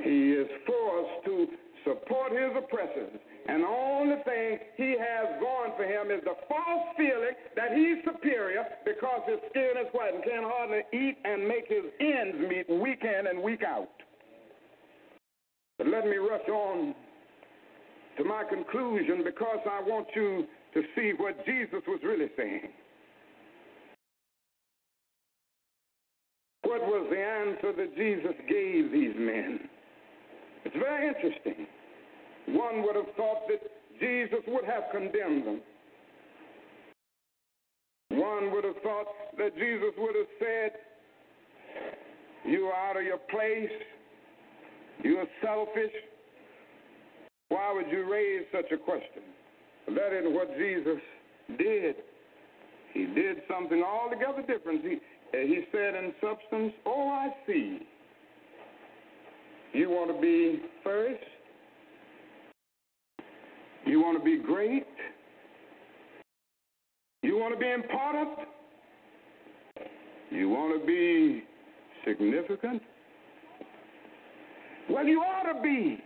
he 0.03 0.33
is 0.33 0.47
forced 0.65 1.25
to 1.25 1.47
support 1.83 2.31
his 2.31 2.51
oppressors. 2.57 3.19
And 3.47 3.63
the 3.63 3.67
only 3.67 4.17
thing 4.23 4.59
he 4.77 4.95
has 4.99 5.39
going 5.39 5.71
for 5.75 5.83
him 5.83 6.11
is 6.11 6.23
the 6.23 6.35
false 6.47 6.87
feeling 6.95 7.33
that 7.55 7.73
he's 7.73 7.97
superior 8.05 8.65
because 8.85 9.21
his 9.27 9.39
skin 9.49 9.73
is 9.79 9.87
white 9.91 10.13
and 10.13 10.23
can 10.23 10.43
hardly 10.43 10.83
eat 10.93 11.17
and 11.23 11.47
make 11.47 11.67
his 11.67 11.85
ends 11.99 12.37
meet 12.47 12.69
week 12.69 13.03
in 13.03 13.27
and 13.27 13.41
week 13.41 13.63
out. 13.63 13.89
But 15.77 15.87
let 15.87 16.05
me 16.05 16.17
rush 16.17 16.47
on 16.47 16.93
to 18.17 18.23
my 18.23 18.43
conclusion 18.43 19.23
because 19.25 19.59
I 19.65 19.81
want 19.81 20.07
you 20.15 20.45
to 20.73 20.81
see 20.95 21.13
what 21.17 21.43
Jesus 21.45 21.81
was 21.87 21.99
really 22.03 22.29
saying. 22.37 22.69
What 26.71 26.87
was 26.87 27.07
the 27.11 27.19
answer 27.19 27.73
that 27.75 27.97
Jesus 27.97 28.31
gave 28.47 28.93
these 28.93 29.13
men? 29.17 29.59
It's 30.63 30.75
very 30.79 31.05
interesting. 31.05 31.67
One 32.47 32.83
would 32.83 32.95
have 32.95 33.13
thought 33.17 33.43
that 33.49 33.59
Jesus 33.99 34.39
would 34.47 34.63
have 34.63 34.83
condemned 34.89 35.47
them. 35.47 35.61
One 38.11 38.53
would 38.53 38.63
have 38.63 38.77
thought 38.83 39.07
that 39.37 39.53
Jesus 39.57 39.91
would 39.97 40.15
have 40.15 40.31
said, 40.39 40.71
You 42.45 42.67
are 42.67 42.89
out 42.89 42.95
of 42.95 43.03
your 43.03 43.19
place. 43.29 43.75
You 45.03 45.17
are 45.17 45.27
selfish. 45.43 45.91
Why 47.49 47.73
would 47.75 47.91
you 47.91 48.09
raise 48.09 48.45
such 48.53 48.71
a 48.71 48.77
question? 48.77 49.23
That 49.87 50.17
isn't 50.17 50.33
what 50.33 50.57
Jesus 50.57 51.01
did. 51.57 51.95
He 52.93 53.07
did 53.07 53.41
something 53.49 53.83
altogether 53.83 54.41
different. 54.47 54.85
He, 54.85 54.99
he 55.33 55.61
said 55.71 55.95
in 55.95 56.13
substance, 56.21 56.73
Oh, 56.85 57.09
I 57.09 57.29
see. 57.47 57.79
You 59.73 59.89
want 59.89 60.13
to 60.13 60.21
be 60.21 60.61
first? 60.83 61.23
You 63.85 64.01
want 64.01 64.17
to 64.17 64.23
be 64.23 64.37
great? 64.37 64.85
You 67.23 67.37
want 67.37 67.53
to 67.53 67.59
be 67.59 67.69
important? 67.69 68.29
You 70.29 70.49
want 70.49 70.79
to 70.79 70.85
be 70.85 71.43
significant? 72.05 72.81
Well, 74.89 75.05
you 75.05 75.19
ought 75.19 75.53
to 75.53 75.61
be. 75.61 75.99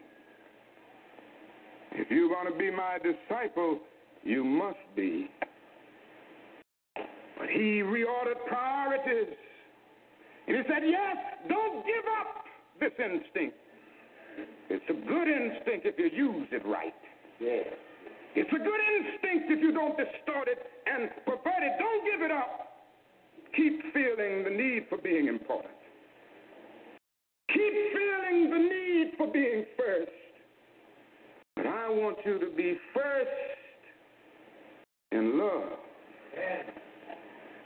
If 1.93 2.11
you're 2.11 2.29
going 2.29 2.51
to 2.51 2.57
be 2.57 2.69
my 2.69 2.97
disciple, 2.97 3.79
you 4.23 4.43
must 4.43 4.77
be. 4.95 5.29
But 7.45 7.53
he 7.53 7.83
reordered 7.85 8.41
priorities. 8.47 9.35
And 10.47 10.57
he 10.57 10.63
said, 10.67 10.81
Yes, 10.83 11.15
don't 11.47 11.85
give 11.85 12.05
up 12.19 12.45
this 12.79 12.91
instinct. 12.97 13.55
It's 14.69 14.85
a 14.89 14.93
good 14.93 15.27
instinct 15.27 15.85
if 15.85 15.99
you 15.99 16.09
use 16.09 16.47
it 16.51 16.65
right. 16.65 16.95
Yeah. 17.39 17.69
It's 18.33 18.49
a 18.49 18.57
good 18.57 18.81
instinct 18.97 19.51
if 19.51 19.61
you 19.61 19.71
don't 19.73 19.95
distort 19.95 20.47
it 20.47 20.57
and 20.87 21.09
pervert 21.23 21.61
it. 21.61 21.77
Don't 21.77 22.03
give 22.11 22.21
it 22.25 22.31
up. 22.31 22.81
Keep 23.55 23.93
feeling 23.93 24.43
the 24.43 24.49
need 24.49 24.87
for 24.89 24.97
being 24.97 25.27
important. 25.27 25.73
Keep 27.53 27.73
feeling 27.93 28.49
the 28.49 28.57
need 28.57 29.11
for 29.17 29.27
being 29.27 29.65
first. 29.77 30.09
But 31.55 31.67
I 31.67 31.89
want 31.91 32.17
you 32.25 32.39
to 32.39 32.49
be 32.55 32.75
first 32.91 33.29
in 35.11 35.37
love. 35.37 35.84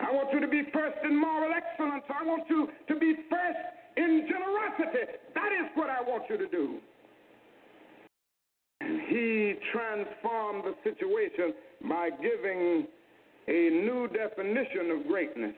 I 0.10 0.12
want 0.12 0.34
you 0.34 0.40
to 0.40 0.48
be 0.48 0.64
first 0.74 0.98
in 1.04 1.20
moral 1.20 1.52
excellence. 1.54 2.04
I 2.10 2.26
want 2.26 2.44
you 2.50 2.68
to 2.88 3.00
be 3.00 3.14
first 3.30 3.60
in 3.96 4.28
generosity. 4.28 5.12
That 5.36 5.52
is 5.54 5.70
what 5.76 5.92
I 5.92 6.02
want 6.02 6.24
you 6.30 6.38
to 6.38 6.48
do. 6.48 6.80
And 8.82 9.02
he 9.08 9.54
transformed 9.72 10.64
the 10.64 10.74
situation 10.84 11.54
by 11.88 12.10
giving 12.10 12.88
a 13.48 13.70
new 13.70 14.08
definition 14.08 14.90
of 14.98 15.08
greatness. 15.08 15.54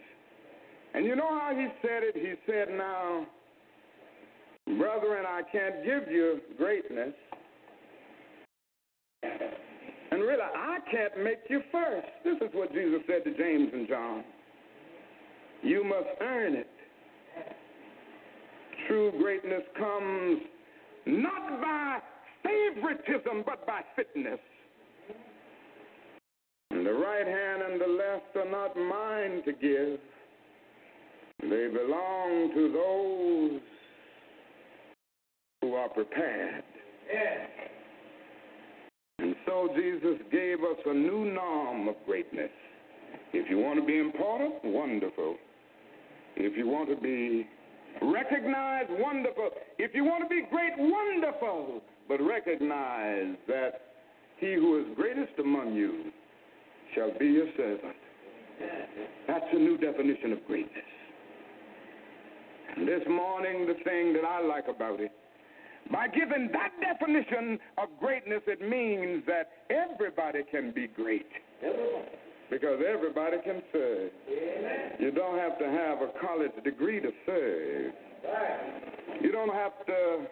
And 0.96 1.06
you 1.06 1.16
know 1.16 1.30
how 1.30 1.56
he 1.56 1.68
said 1.82 2.04
it? 2.04 2.16
He 2.16 2.34
said, 2.46 2.76
Now, 2.76 3.26
brethren, 4.78 5.24
I 5.26 5.44
can't 5.50 5.86
give 5.86 6.12
you 6.12 6.42
greatness. 6.58 7.14
And 9.24 10.20
really, 10.20 10.42
I 10.42 10.80
can't 10.92 11.24
make 11.24 11.40
you 11.50 11.62
first. 11.72 12.08
This 12.26 12.36
is 12.42 12.54
what 12.54 12.74
Jesus 12.74 13.00
said 13.08 13.24
to 13.24 13.38
James 13.38 13.70
and 13.72 13.88
John. 13.88 14.26
You 15.64 15.84
must 15.84 16.08
earn 16.22 16.56
it. 16.56 16.70
True 18.88 19.12
greatness 19.22 19.62
comes 19.78 20.42
not 21.06 21.62
by 21.62 22.00
favoritism, 22.44 23.44
but 23.46 23.66
by 23.68 23.82
fitness. 23.96 24.40
And 26.72 26.86
the 26.86 26.94
right 26.94 27.28
hand 27.28 27.62
and 27.62 27.82
the 27.82 27.88
left 27.88 28.36
are 28.36 28.50
not 28.50 28.76
mine 28.76 29.44
to 29.46 29.52
give. 29.52 30.00
They 31.42 31.68
belong 31.68 32.52
to 32.56 32.72
those 32.72 33.62
who 35.62 35.76
are 35.76 35.90
prepared. 35.90 36.64
And 39.20 39.36
so 39.46 39.70
Jesus 39.76 40.20
gave 40.32 40.60
us 40.60 40.78
a 40.86 40.94
new 40.94 41.32
norm 41.32 41.88
of 41.88 41.96
greatness. 42.06 42.50
If 43.34 43.50
you 43.50 43.60
want 43.60 43.80
to 43.80 43.86
be 43.86 44.00
important, 44.00 44.56
wonderful. 44.64 45.36
If 46.36 46.58
you 46.58 46.68
want 46.68 46.90
to 46.90 46.96
be 46.96 47.48
recognized, 48.02 48.90
wonderful. 48.92 49.52
If 49.78 49.94
you 49.94 50.04
want 50.04 50.24
to 50.24 50.30
be 50.30 50.44
great, 50.50 50.74
wonderful. 50.78 51.82
But 52.08 52.22
recognize 52.22 53.36
that 53.48 53.82
he 54.38 54.54
who 54.54 54.80
is 54.80 54.86
greatest 54.96 55.34
among 55.40 55.76
you 55.76 56.12
shall 56.96 57.12
be 57.18 57.28
your 57.28 57.48
servant. 57.56 57.96
That's 59.28 59.46
a 59.54 59.58
new 59.58 59.78
definition 59.78 60.34
of 60.34 60.46
greatness. 60.46 60.84
And 62.76 62.88
this 62.88 63.02
morning, 63.10 63.68
the 63.68 63.76
thing 63.84 64.14
that 64.14 64.24
I 64.28 64.42
like 64.42 64.66
about 64.68 65.00
it, 65.00 65.12
by 65.92 66.08
giving 66.08 66.50
that 66.54 66.72
definition 66.80 67.60
of 67.78 67.90
greatness, 68.00 68.42
it 68.48 68.62
means 68.62 69.24
that 69.28 69.52
everybody 69.70 70.42
can 70.50 70.72
be 70.72 70.88
great. 70.88 71.28
Because 72.52 72.80
everybody 72.86 73.38
can 73.46 73.64
serve. 73.72 74.12
You 75.00 75.12
don't 75.12 75.40
have 75.40 75.58
to 75.58 75.66
have 75.66 76.02
a 76.02 76.12
college 76.20 76.52
degree 76.66 77.00
to 77.00 77.10
serve. 77.26 77.94
You 79.22 79.32
don't 79.32 79.54
have 79.54 79.72
to 79.88 80.28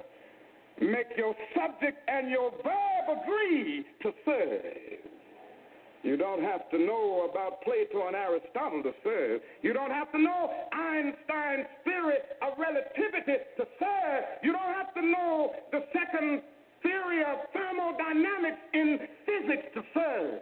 make 0.82 1.08
your 1.18 1.34
subject 1.56 1.98
and 2.10 2.30
your 2.30 2.52
verb 2.52 3.18
agree 3.24 3.86
to 4.04 4.12
serve. 4.26 5.00
You 6.04 6.18
don't 6.18 6.44
have 6.44 6.70
to 6.72 6.78
know 6.78 7.28
about 7.30 7.62
Plato 7.62 8.08
and 8.08 8.16
Aristotle 8.16 8.84
to 8.84 8.92
serve. 9.02 9.42
You 9.62 9.72
don't 9.72 9.92
have 9.92 10.12
to 10.12 10.22
know 10.22 10.52
Einstein's 10.74 11.68
theory 11.86 12.20
of 12.42 12.58
relativity 12.58 13.44
to 13.58 13.64
serve. 13.80 14.24
You 14.44 14.52
don't 14.52 14.74
have 14.76 14.94
to 14.94 15.02
know 15.02 15.54
the 15.72 15.86
second 15.94 16.42
theory 16.84 17.22
of 17.24 17.40
thermodynamics 17.54 18.60
in 18.74 19.00
physics 19.26 19.68
to 19.74 19.82
serve. 19.94 20.40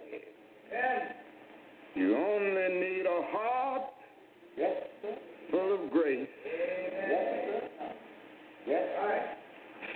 You 1.97 2.15
only 2.15 2.79
need 2.79 3.05
a 3.07 3.21
heart 3.31 3.83
full 5.49 5.73
of 5.73 5.91
grace. 5.91 6.27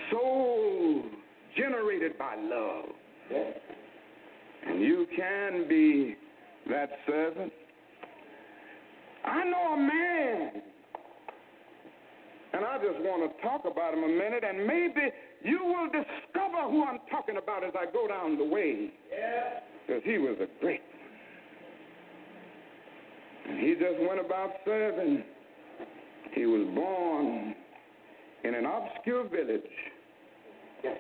Soul 0.09 1.03
generated 1.55 2.17
by 2.17 2.35
love. 2.37 2.85
And 4.67 4.81
you 4.81 5.05
can 5.15 5.67
be 5.69 6.15
that 6.71 6.89
servant. 7.07 7.53
I 9.23 9.43
know 9.43 9.73
a 9.73 9.77
man, 9.77 10.51
and 12.53 12.65
I 12.65 12.77
just 12.77 12.99
want 13.01 13.31
to 13.31 13.41
talk 13.43 13.65
about 13.71 13.93
him 13.93 14.03
a 14.03 14.07
minute, 14.07 14.43
and 14.43 14.65
maybe 14.65 15.11
you 15.43 15.63
will 15.63 15.85
discover 15.85 16.67
who 16.71 16.83
I'm 16.83 16.99
talking 17.11 17.37
about 17.37 17.63
as 17.63 17.73
I 17.79 17.85
go 17.91 18.07
down 18.07 18.39
the 18.39 18.43
way. 18.43 18.89
Because 19.85 20.01
he 20.03 20.17
was 20.17 20.37
a 20.41 20.47
great 20.59 20.81
and 23.51 23.59
he 23.59 23.73
just 23.73 23.99
went 24.07 24.19
about 24.19 24.51
serving. 24.63 25.23
He 26.33 26.45
was 26.45 26.67
born 26.73 27.53
in 28.45 28.55
an 28.55 28.65
obscure 28.65 29.27
village. 29.27 29.61
Yes. 30.83 30.97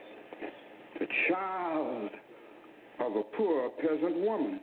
The 0.99 1.07
child 1.29 2.09
of 2.99 3.15
a 3.15 3.23
poor 3.37 3.69
peasant 3.81 4.17
woman. 4.17 4.59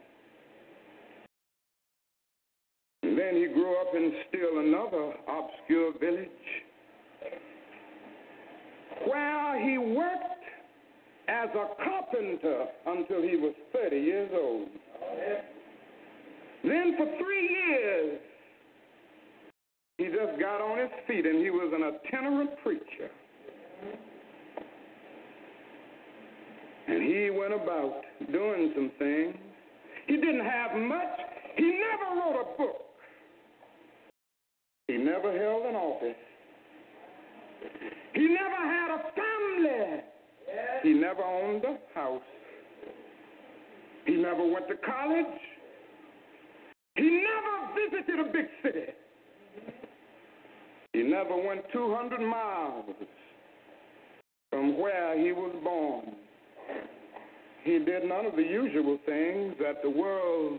And 3.02 3.18
then 3.18 3.34
he 3.36 3.46
grew 3.46 3.74
up 3.80 3.94
in 3.94 4.12
still 4.28 4.60
another 4.60 5.14
obscure 5.26 5.98
village 5.98 6.28
where 9.06 9.66
he 9.66 9.78
worked 9.78 10.44
as 11.28 11.48
a 11.54 11.68
carpenter 11.82 12.66
until 12.86 13.22
he 13.22 13.36
was 13.36 13.54
30 13.72 13.96
years 13.96 14.30
old. 14.34 14.68
Oh, 15.02 15.38
Then 16.68 16.96
for 16.98 17.06
three 17.16 17.48
years, 17.48 18.20
he 19.96 20.04
just 20.04 20.38
got 20.38 20.60
on 20.60 20.78
his 20.78 20.90
feet 21.06 21.24
and 21.24 21.38
he 21.38 21.48
was 21.48 21.72
an 21.74 21.82
itinerant 21.82 22.50
preacher. 22.62 23.08
And 26.88 27.02
he 27.02 27.30
went 27.30 27.54
about 27.54 28.02
doing 28.30 28.72
some 28.74 28.90
things. 28.98 29.34
He 30.08 30.16
didn't 30.16 30.44
have 30.44 30.76
much. 30.76 31.18
He 31.56 31.64
never 31.64 32.20
wrote 32.20 32.40
a 32.42 32.58
book. 32.58 32.76
He 34.88 34.98
never 34.98 35.32
held 35.38 35.64
an 35.66 35.74
office. 35.74 36.16
He 38.14 38.26
never 38.28 38.56
had 38.56 38.94
a 38.94 39.02
family. 39.16 40.02
He 40.82 40.92
never 40.92 41.22
owned 41.22 41.64
a 41.64 41.78
house. 41.98 42.22
He 44.06 44.16
never 44.16 44.46
went 44.46 44.68
to 44.68 44.74
college. 44.84 45.26
He 46.98 47.04
never 47.04 47.90
visited 47.90 48.18
a 48.18 48.32
big 48.32 48.46
city. 48.60 48.92
He 50.92 51.04
never 51.04 51.36
went 51.36 51.60
200 51.72 52.20
miles 52.20 52.86
from 54.50 54.80
where 54.80 55.16
he 55.16 55.30
was 55.30 55.54
born. 55.62 56.16
He 57.62 57.78
did 57.78 58.04
none 58.04 58.26
of 58.26 58.34
the 58.34 58.42
usual 58.42 58.98
things 59.06 59.54
that 59.60 59.80
the 59.84 59.90
world 59.90 60.58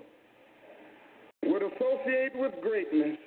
would 1.46 1.62
associate 1.62 2.32
with 2.36 2.54
greatness. 2.62 3.18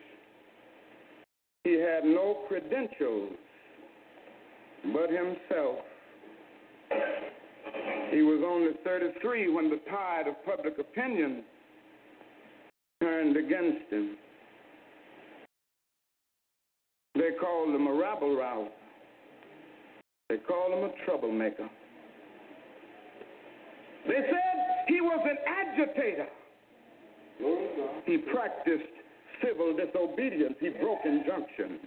He 1.64 1.72
had 1.72 2.04
no 2.04 2.44
credentials 2.48 3.34
but 4.90 5.10
himself. 5.10 5.80
He 8.10 8.22
was 8.22 8.42
only 8.46 8.72
33 8.84 9.52
when 9.52 9.68
the 9.68 9.80
tide 9.90 10.28
of 10.28 10.34
public 10.46 10.78
opinion 10.78 11.44
turned 13.02 13.36
against 13.36 13.90
him. 13.90 14.16
They 17.14 17.30
called 17.40 17.74
him 17.74 17.86
a 17.88 17.92
rabble 17.92 18.36
rouser. 18.36 18.70
They 20.28 20.36
called 20.38 20.72
him 20.72 20.84
a 20.84 21.04
troublemaker. 21.04 21.68
They 24.06 24.14
said 24.14 24.86
he 24.88 25.00
was 25.00 25.20
an 25.28 25.36
agitator. 25.46 26.28
He 28.06 28.18
practiced 28.18 28.94
civil 29.44 29.76
disobedience. 29.76 30.54
He 30.60 30.70
broke 30.70 31.00
injunctions. 31.04 31.80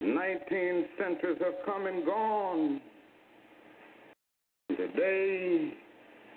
Nineteen 0.00 0.86
centuries 0.98 1.38
have 1.40 1.54
come 1.64 1.86
and 1.86 2.04
gone. 2.04 2.80
Today, 4.68 5.72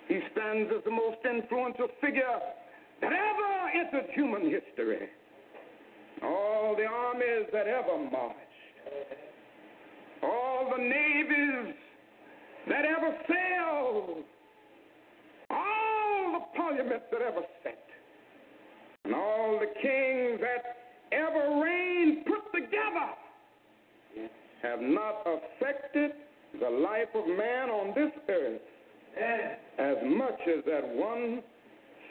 he 0.08 0.20
stands 0.32 0.70
as 0.76 0.82
the 0.84 0.90
most 0.90 1.18
influential 1.24 1.88
figure 2.00 2.22
that 3.00 3.12
ever 3.12 3.70
entered 3.74 4.10
human 4.12 4.42
history. 4.42 5.08
All 6.22 6.76
the 6.76 6.84
armies 6.84 7.46
that 7.52 7.66
ever 7.66 7.98
marched, 8.10 8.36
all 10.22 10.72
the 10.76 10.82
navies 10.82 11.74
that 12.68 12.84
ever 12.84 13.16
sailed, 13.26 14.24
all 15.50 16.32
the 16.32 16.58
parliaments 16.58 17.06
that 17.10 17.22
ever 17.22 17.40
sat, 17.62 17.84
and 19.04 19.14
all 19.14 19.58
the 19.58 19.66
kings 19.80 20.40
that 20.40 20.76
ever 21.12 21.62
reigned 21.62 22.26
put 22.26 22.52
together 22.52 23.10
have 24.62 24.80
not 24.80 25.26
affected 25.26 26.12
the 26.60 26.68
life 26.68 27.08
of 27.14 27.26
man 27.26 27.70
on 27.70 27.94
this 27.94 28.12
earth 28.28 28.60
as 29.78 29.96
much 30.04 30.38
as 30.46 30.64
that 30.66 30.86
one 30.86 31.42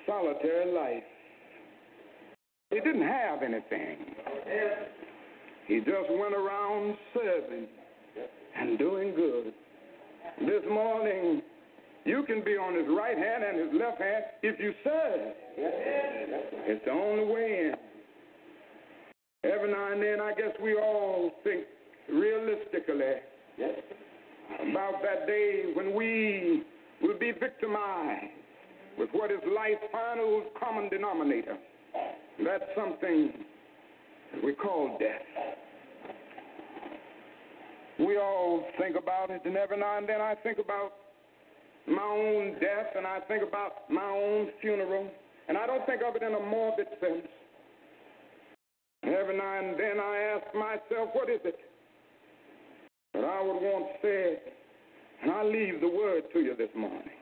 solitary 0.10 0.74
life. 0.74 1.04
He 2.72 2.80
didn't 2.80 3.08
have 3.08 3.44
anything. 3.44 3.98
He 5.68 5.80
just 5.80 6.10
went 6.10 6.34
around 6.34 6.98
serving 7.14 7.68
and 8.58 8.78
doing 8.80 9.14
good. 9.16 9.54
This 10.40 10.64
morning, 10.70 11.42
you 12.06 12.24
can 12.24 12.44
be 12.44 12.52
on 12.52 12.74
his 12.76 12.86
right 12.90 13.18
hand 13.18 13.44
and 13.44 13.60
his 13.60 13.80
left 13.80 14.02
hand 14.02 14.24
if 14.42 14.60
you 14.60 14.74
serve. 14.84 15.34
It's 15.58 16.86
the 16.86 16.92
only 16.92 17.26
way 17.32 17.72
in. 17.72 17.76
Every 19.50 19.72
now 19.72 19.92
and 19.92 20.02
then, 20.02 20.20
I 20.20 20.34
guess 20.34 20.56
we 20.62 20.76
all 20.76 21.32
think 21.44 21.66
realistically 22.12 23.22
about 24.70 25.02
that 25.04 25.28
day 25.28 25.66
when 25.76 25.94
we 25.96 26.64
will 27.02 27.18
be 27.18 27.32
victimized 27.32 28.39
with 29.00 29.10
what 29.14 29.32
is 29.32 29.40
life's 29.56 29.82
final 29.92 30.44
common 30.60 30.90
denominator. 30.90 31.58
That's 32.44 32.66
something 32.76 33.32
we 34.44 34.54
call 34.54 34.98
death. 35.00 35.22
We 37.98 38.18
all 38.18 38.66
think 38.78 38.96
about 38.98 39.30
it, 39.30 39.42
and 39.46 39.56
every 39.56 39.78
now 39.78 39.98
and 39.98 40.08
then 40.08 40.22
I 40.22 40.36
think 40.44 40.58
about 40.60 40.94
my 41.88 42.04
own 42.04 42.54
death 42.60 42.94
and 42.96 43.08
I 43.08 43.20
think 43.22 43.42
about 43.42 43.90
my 43.90 44.06
own 44.06 44.50
funeral, 44.62 45.10
and 45.48 45.58
I 45.58 45.66
don't 45.66 45.86
think 45.86 46.02
of 46.08 46.16
it 46.16 46.22
in 46.22 46.34
a 46.34 46.40
morbid 46.40 46.88
sense. 47.00 47.28
Every 49.04 49.38
now 49.38 49.60
and 49.60 49.80
then 49.80 50.00
I 50.00 50.18
ask 50.36 50.54
myself, 50.54 51.10
what 51.14 51.30
is 51.30 51.40
it 51.46 51.58
that 53.14 53.24
I 53.24 53.42
would 53.42 53.62
want 53.62 53.88
said? 54.02 54.40
And 55.22 55.32
I 55.32 55.44
leave 55.44 55.82
the 55.82 55.90
word 55.90 56.24
to 56.34 56.40
you 56.40 56.56
this 56.56 56.70
morning. 56.78 57.19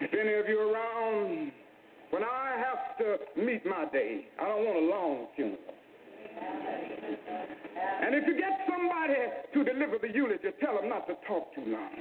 If 0.00 0.14
any 0.14 0.32
of 0.34 0.48
you 0.48 0.58
around 0.58 1.52
when 2.10 2.24
I 2.24 2.56
have 2.56 2.96
to 2.98 3.18
meet 3.36 3.64
my 3.66 3.84
day, 3.92 4.26
I 4.40 4.48
don't 4.48 4.64
want 4.64 4.78
a 4.78 4.86
long 4.88 5.26
funeral. 5.36 5.58
And 8.02 8.14
if 8.14 8.26
you 8.26 8.34
get 8.34 8.64
somebody 8.64 9.20
to 9.52 9.58
deliver 9.64 9.98
the 10.00 10.08
eulogy, 10.12 10.48
tell 10.58 10.80
them 10.80 10.88
not 10.88 11.06
to 11.06 11.14
talk 11.28 11.54
too 11.54 11.64
long. 11.68 11.92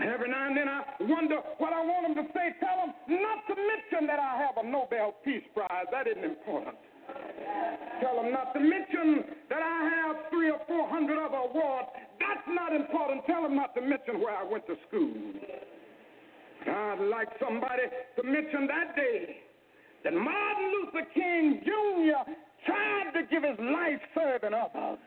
And 0.00 0.08
every 0.08 0.30
now 0.30 0.48
and 0.48 0.56
then 0.56 0.68
I 0.68 0.80
wonder 1.00 1.44
what 1.58 1.72
I 1.72 1.84
want 1.84 2.16
them 2.16 2.24
to 2.24 2.32
say. 2.32 2.56
Tell 2.58 2.88
them 2.88 3.20
not 3.20 3.44
to 3.52 3.54
mention 3.54 4.08
that 4.08 4.18
I 4.18 4.40
have 4.40 4.56
a 4.56 4.66
Nobel 4.66 5.14
Peace 5.22 5.44
Prize. 5.52 5.86
That 5.92 6.08
isn't 6.08 6.24
important. 6.24 6.76
Tell 8.00 8.16
them 8.16 8.32
not 8.32 8.54
to 8.54 8.60
mention 8.60 9.28
that 9.50 9.60
I 9.60 9.78
have 9.92 10.16
three 10.30 10.50
or 10.50 10.60
four 10.66 10.88
hundred 10.88 11.20
other 11.20 11.36
awards. 11.36 11.88
That's 12.18 12.48
not 12.48 12.74
important. 12.74 13.26
Tell 13.26 13.42
them 13.42 13.56
not 13.56 13.74
to 13.74 13.82
mention 13.82 14.20
where 14.20 14.34
I 14.34 14.44
went 14.44 14.66
to 14.68 14.76
school. 14.88 15.12
I'd 16.66 17.08
like 17.10 17.28
somebody 17.40 17.82
to 18.16 18.22
mention 18.22 18.66
that 18.66 18.96
day 18.96 19.36
that 20.04 20.12
Martin 20.12 20.66
Luther 20.72 21.06
King 21.14 21.60
Jr. 21.64 22.30
tried 22.66 23.12
to 23.14 23.22
give 23.30 23.42
his 23.42 23.58
life 23.58 24.00
serving 24.14 24.54
others. 24.54 24.98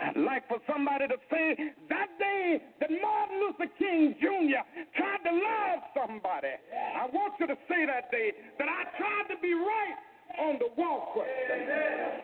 I'd 0.00 0.16
like 0.16 0.46
for 0.48 0.58
somebody 0.70 1.08
to 1.08 1.16
say 1.30 1.56
that 1.88 2.08
day 2.18 2.62
that 2.80 2.90
Martin 2.90 3.40
Luther 3.40 3.70
King 3.78 4.14
Jr. 4.20 4.62
tried 4.96 5.22
to 5.24 5.32
love 5.32 5.80
somebody. 5.94 6.54
I 6.72 7.06
want 7.12 7.34
you 7.40 7.46
to 7.46 7.56
say 7.68 7.86
that 7.86 8.10
day 8.10 8.32
that 8.58 8.68
I 8.68 8.96
tried 8.96 9.34
to 9.34 9.40
be 9.42 9.52
right 9.54 9.96
on 10.36 10.58
the 10.58 10.68
question. 10.76 11.60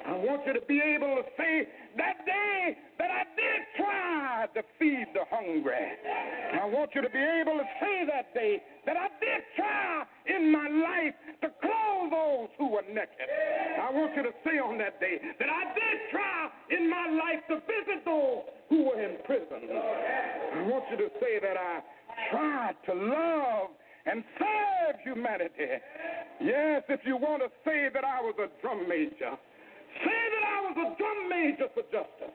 I 0.07 0.13
want 0.21 0.47
you 0.47 0.53
to 0.53 0.61
be 0.69 0.81
able 0.81 1.17
to 1.17 1.25
say 1.37 1.69
that 1.97 2.27
day 2.27 2.77
that 2.99 3.11
I 3.11 3.25
did 3.35 3.61
try 3.77 4.47
to 4.55 4.63
feed 4.79 5.07
the 5.15 5.25
hungry. 5.31 5.97
I 6.61 6.67
want 6.67 6.91
you 6.95 7.03
to 7.03 7.11
be 7.11 7.19
able 7.19 7.59
to 7.59 7.67
say 7.81 8.05
that 8.07 8.35
day 8.35 8.63
that 8.87 8.97
I 8.97 9.09
did 9.21 9.43
try 9.57 10.05
in 10.27 10.53
my 10.53 10.69
life 10.69 11.15
to 11.43 11.49
clothe 11.61 12.11
those 12.13 12.49
who 12.59 12.69
were 12.69 12.87
naked. 12.89 13.29
I 13.81 13.91
want 13.91 14.15
you 14.17 14.23
to 14.23 14.33
say 14.45 14.59
on 14.59 14.79
that 14.79 15.01
day 15.01 15.21
that 15.39 15.49
I 15.49 15.65
did 15.75 15.97
try 16.11 16.51
in 16.71 16.91
my 16.91 17.09
life 17.09 17.43
to 17.49 17.57
visit 17.65 18.05
those 18.05 18.45
who 18.69 18.85
were 18.85 19.01
in 19.01 19.17
prison. 19.25 19.69
I 19.73 20.63
want 20.69 20.85
you 20.91 20.97
to 20.99 21.09
say 21.21 21.41
that 21.41 21.57
I 21.57 21.81
tried 22.31 22.77
to 22.87 22.95
love 22.95 23.71
and 24.07 24.25
serve 24.39 25.01
humanity. 25.03 25.81
Yes, 26.41 26.83
if 26.89 27.01
you 27.05 27.17
want 27.17 27.43
to 27.43 27.49
say 27.65 27.89
that 27.93 28.05
I 28.05 28.21
was 28.21 28.35
a 28.39 28.49
drum 28.61 28.89
major, 28.89 29.33
say 30.05 30.23
that 30.35 30.45
I 30.45 30.59
was 30.69 30.77
a 30.77 30.89
drum 30.99 31.29
major 31.29 31.69
for 31.73 31.83
justice. 31.89 32.35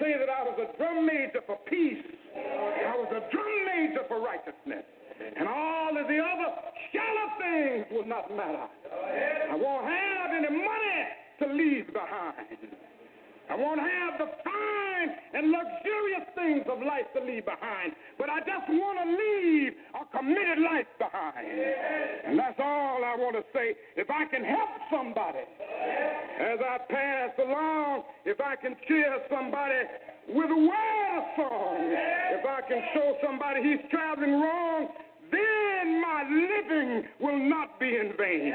Say 0.00 0.14
that 0.18 0.30
I 0.30 0.42
was 0.44 0.56
a 0.62 0.76
drum 0.76 1.06
major 1.06 1.42
for 1.46 1.58
peace. 1.68 2.04
I 2.36 2.94
was 2.94 3.10
a 3.10 3.22
drum 3.32 3.54
major 3.66 4.04
for 4.06 4.20
righteousness. 4.20 4.84
And 5.18 5.48
all 5.48 5.90
of 5.98 6.06
the 6.06 6.18
other 6.22 6.50
shallow 6.92 7.28
things 7.42 7.86
will 7.90 8.06
not 8.06 8.30
matter. 8.30 8.66
I 9.50 9.54
won't 9.56 9.84
have 9.84 10.30
any 10.30 10.50
money 10.56 11.00
to 11.42 11.46
leave 11.52 11.92
behind. 11.92 12.70
I 13.50 13.56
won't 13.56 13.80
have 13.80 14.18
the 14.18 14.26
fine 14.44 14.77
and 15.38 15.54
luxurious 15.54 16.26
things 16.34 16.66
of 16.66 16.82
life 16.82 17.06
to 17.14 17.22
leave 17.22 17.46
behind, 17.46 17.94
but 18.18 18.26
I 18.26 18.40
just 18.42 18.66
want 18.74 18.98
to 18.98 19.06
leave 19.06 19.72
a 19.94 20.02
committed 20.10 20.58
life 20.58 20.90
behind. 20.98 21.46
And 22.26 22.34
that's 22.34 22.58
all 22.58 23.06
I 23.06 23.14
want 23.14 23.38
to 23.38 23.46
say. 23.54 23.78
If 23.94 24.10
I 24.10 24.26
can 24.26 24.42
help 24.42 24.74
somebody 24.90 25.46
as 26.42 26.58
I 26.58 26.82
pass 26.90 27.30
along, 27.38 28.02
if 28.26 28.40
I 28.40 28.56
can 28.56 28.74
cheer 28.88 29.14
somebody 29.30 29.86
with 30.26 30.50
a 30.50 30.58
word 30.58 31.22
song, 31.38 31.86
if 32.34 32.42
I 32.42 32.60
can 32.66 32.82
show 32.94 33.14
somebody 33.22 33.62
he's 33.62 33.90
traveling 33.94 34.42
wrong, 34.42 34.88
then 35.30 36.02
my 36.02 36.26
living 36.26 37.06
will 37.20 37.38
not 37.48 37.78
be 37.78 37.94
in 37.94 38.10
vain. 38.18 38.50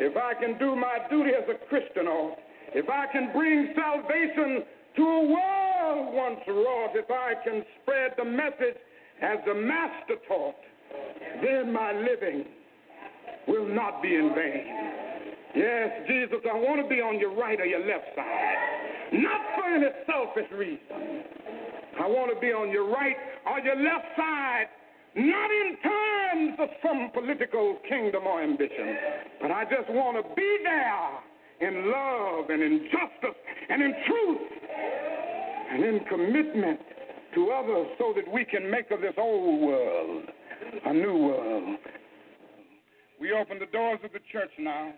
If 0.00 0.16
I 0.16 0.32
can 0.40 0.56
do 0.56 0.76
my 0.76 0.96
duty 1.10 1.32
as 1.36 1.44
a 1.44 1.60
Christian, 1.68 2.08
or 2.08 2.36
if 2.72 2.88
I 2.88 3.04
can 3.12 3.32
bring 3.34 3.74
salvation 3.76 4.64
to 4.96 5.02
a 5.02 5.22
world 5.28 6.14
once 6.14 6.40
wrought, 6.48 6.92
if 6.94 7.10
I 7.10 7.34
can 7.44 7.64
spread 7.82 8.12
the 8.16 8.24
message 8.24 8.76
as 9.22 9.38
the 9.46 9.54
Master 9.54 10.16
taught, 10.28 10.56
then 11.42 11.72
my 11.72 11.92
living 11.92 12.44
will 13.48 13.66
not 13.66 14.02
be 14.02 14.14
in 14.14 14.32
vain. 14.34 14.66
Yes, 15.54 15.90
Jesus, 16.08 16.38
I 16.44 16.56
want 16.56 16.82
to 16.82 16.88
be 16.88 17.00
on 17.00 17.18
your 17.18 17.34
right 17.34 17.58
or 17.60 17.64
your 17.64 17.80
left 17.80 18.12
side, 18.14 18.56
not 19.12 19.40
for 19.54 19.64
any 19.74 19.86
selfish 20.04 20.50
reason. 20.52 21.24
I 21.98 22.06
want 22.06 22.34
to 22.34 22.40
be 22.40 22.52
on 22.52 22.70
your 22.70 22.88
right 22.88 23.16
or 23.46 23.60
your 23.60 23.76
left 23.76 24.04
side 24.16 24.66
not 25.16 25.50
in 25.50 25.76
terms 25.80 26.58
of 26.60 26.68
some 26.84 27.10
political 27.14 27.78
kingdom 27.88 28.26
or 28.26 28.42
ambition, 28.42 28.96
but 29.40 29.50
I 29.50 29.64
just 29.64 29.88
want 29.88 30.20
to 30.20 30.34
be 30.34 30.58
there 30.62 31.70
in 31.70 31.90
love 31.90 32.50
and 32.50 32.62
in 32.62 32.84
justice 32.92 33.38
and 33.70 33.82
in 33.82 33.94
truth 34.06 34.65
and 35.72 35.84
in 35.84 36.00
commitment 36.08 36.80
to 37.34 37.50
others 37.50 37.86
so 37.98 38.12
that 38.16 38.32
we 38.32 38.44
can 38.44 38.70
make 38.70 38.90
of 38.90 39.00
this 39.00 39.14
old 39.18 39.60
world 39.60 40.24
a 40.84 40.92
new 40.92 41.16
world. 41.16 41.76
We 43.20 43.32
open 43.32 43.58
the 43.58 43.66
doors 43.66 43.98
of 44.04 44.12
the 44.12 44.20
church 44.32 44.50
now. 44.58 44.92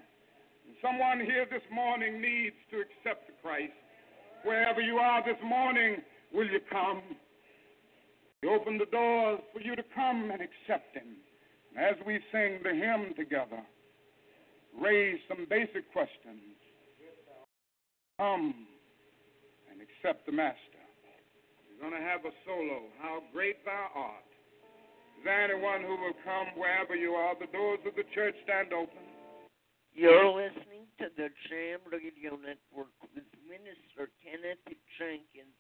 Someone 0.83 1.21
here 1.21 1.47
this 1.51 1.63
morning 1.73 2.21
needs 2.21 2.57
to 2.71 2.79
accept 2.79 3.27
the 3.27 3.33
Christ. 3.43 3.73
Wherever 4.45 4.81
you 4.81 4.99
are 4.99 5.25
this 5.25 5.41
morning, 5.45 5.97
will 6.33 6.47
you 6.47 6.61
come? 6.71 7.03
We 8.43 8.49
open 8.49 8.79
the 8.79 8.87
doors 8.87 9.41
for 9.53 9.61
you 9.61 9.75
to 9.75 9.83
come 9.95 10.31
and 10.31 10.41
accept 10.41 10.95
Him. 10.95 11.17
And 11.77 11.85
As 11.85 11.97
we 12.07 12.21
sing 12.31 12.61
the 12.63 12.71
hymn 12.71 13.15
together, 13.17 13.63
raise 14.81 15.19
some 15.29 15.47
basic 15.51 15.91
questions. 15.93 16.55
Come 18.19 18.67
accept 19.99 20.27
the 20.27 20.33
Master. 20.33 20.79
We're 21.67 21.91
going 21.91 22.01
to 22.01 22.07
have 22.07 22.25
a 22.25 22.31
solo, 22.47 22.87
How 23.03 23.23
Great 23.33 23.65
Thou 23.65 23.91
Art. 23.95 24.31
Is 25.19 25.25
there 25.25 25.43
anyone 25.43 25.83
who 25.83 25.99
will 25.99 26.15
come 26.23 26.55
wherever 26.55 26.95
you 26.95 27.11
are? 27.13 27.35
The 27.39 27.51
doors 27.51 27.81
of 27.87 27.95
the 27.97 28.05
church 28.15 28.35
stand 28.45 28.73
open. 28.73 29.03
You're 29.95 30.31
listening 30.31 30.87
to 31.03 31.07
the 31.17 31.29
Jam 31.51 31.81
Radio 31.91 32.39
Network 32.39 32.95
with 33.15 33.27
Minister 33.43 34.11
Kenneth 34.23 34.63
Jenkins. 34.99 35.59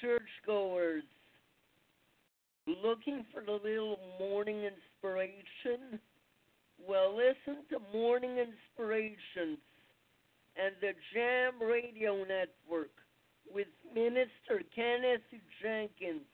Churchgoers, 0.00 1.04
looking 2.66 3.24
for 3.32 3.40
a 3.40 3.52
little 3.52 3.98
morning 4.18 4.64
inspiration? 4.64 6.00
Well, 6.86 7.16
listen 7.16 7.64
to 7.70 7.78
Morning 7.92 8.38
Inspirations 8.38 9.58
and 10.56 10.74
the 10.80 10.92
Jam 11.14 11.54
Radio 11.60 12.18
Network 12.18 12.90
with 13.52 13.68
Minister 13.94 14.62
Kenneth 14.74 15.22
Jenkins. 15.62 16.26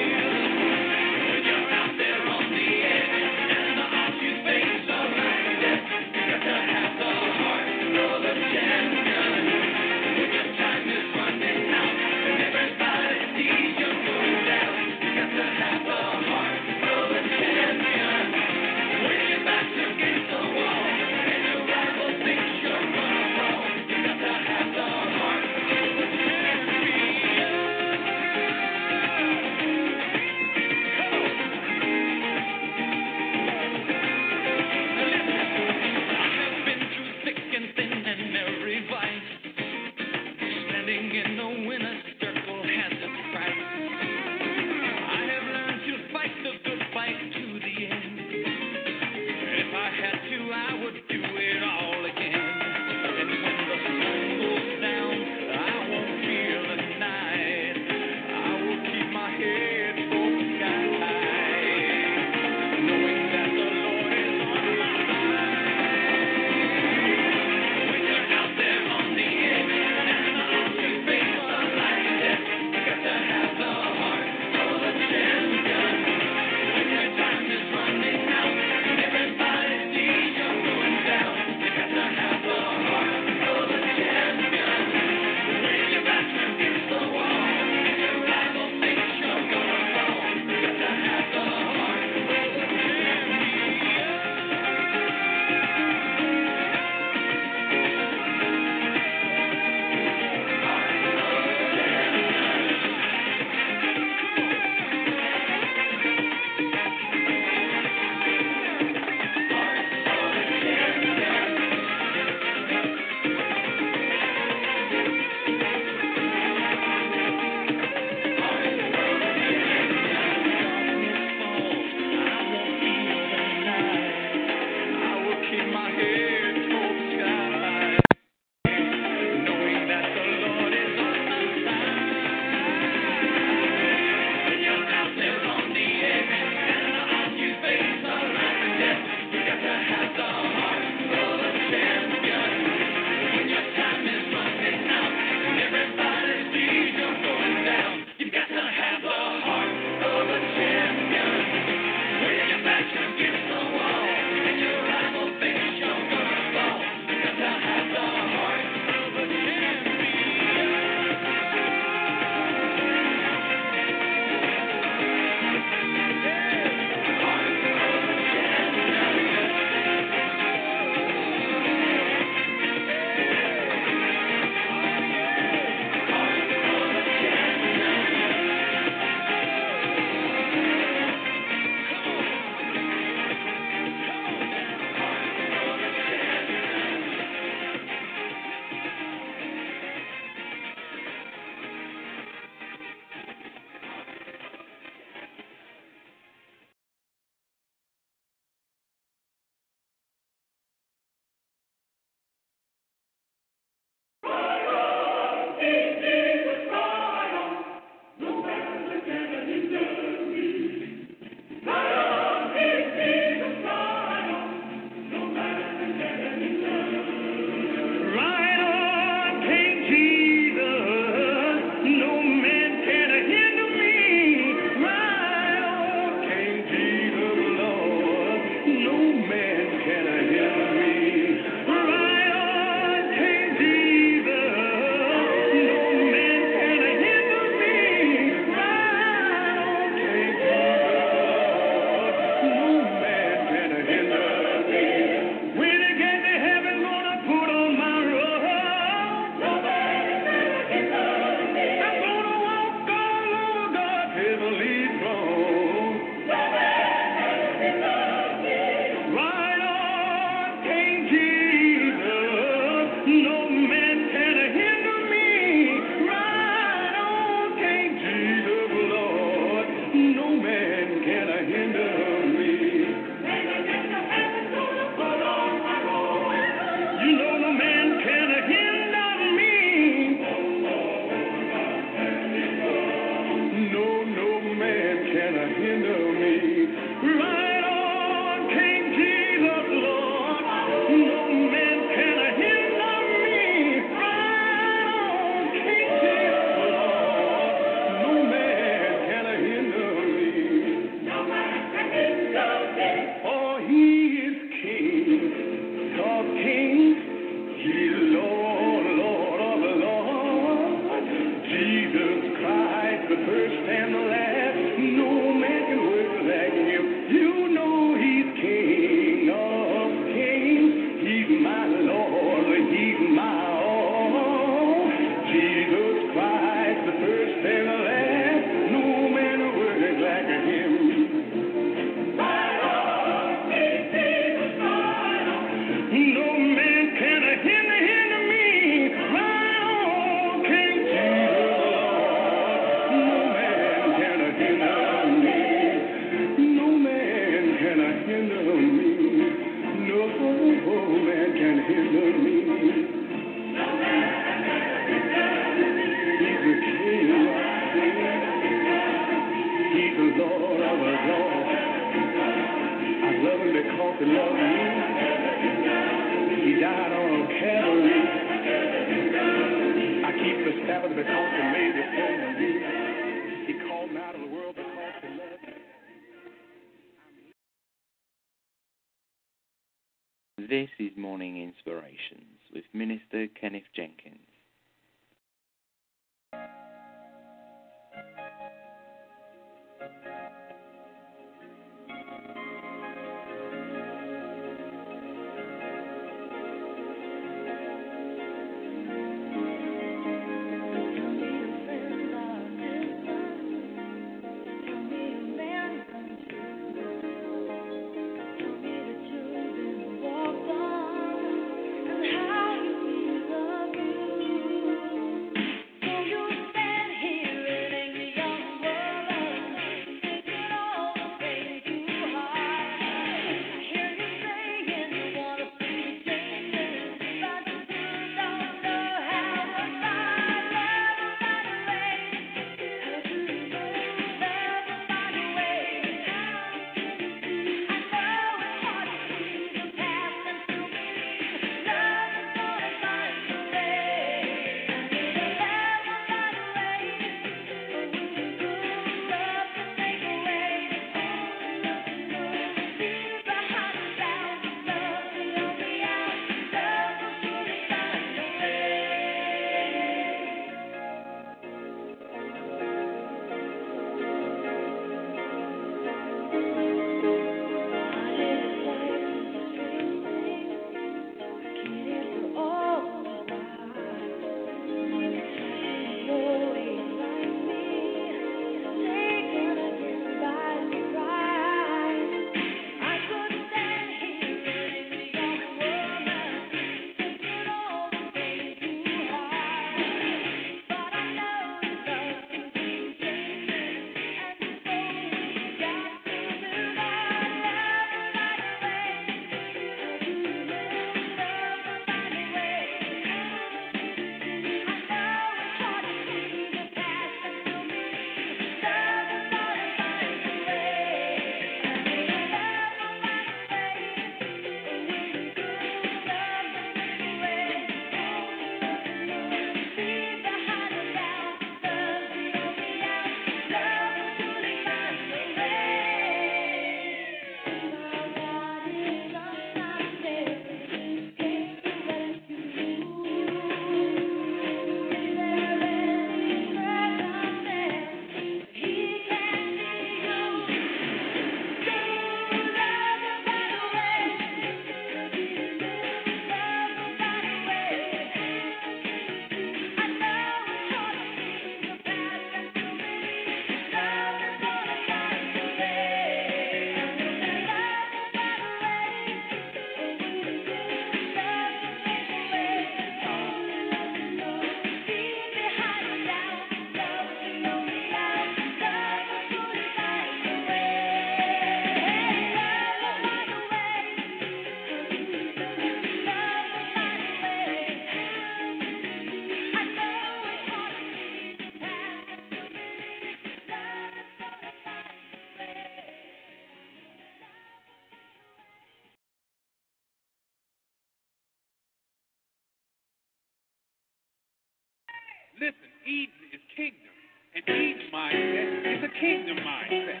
kingdom 599.02 599.36
mindset. 599.38 600.00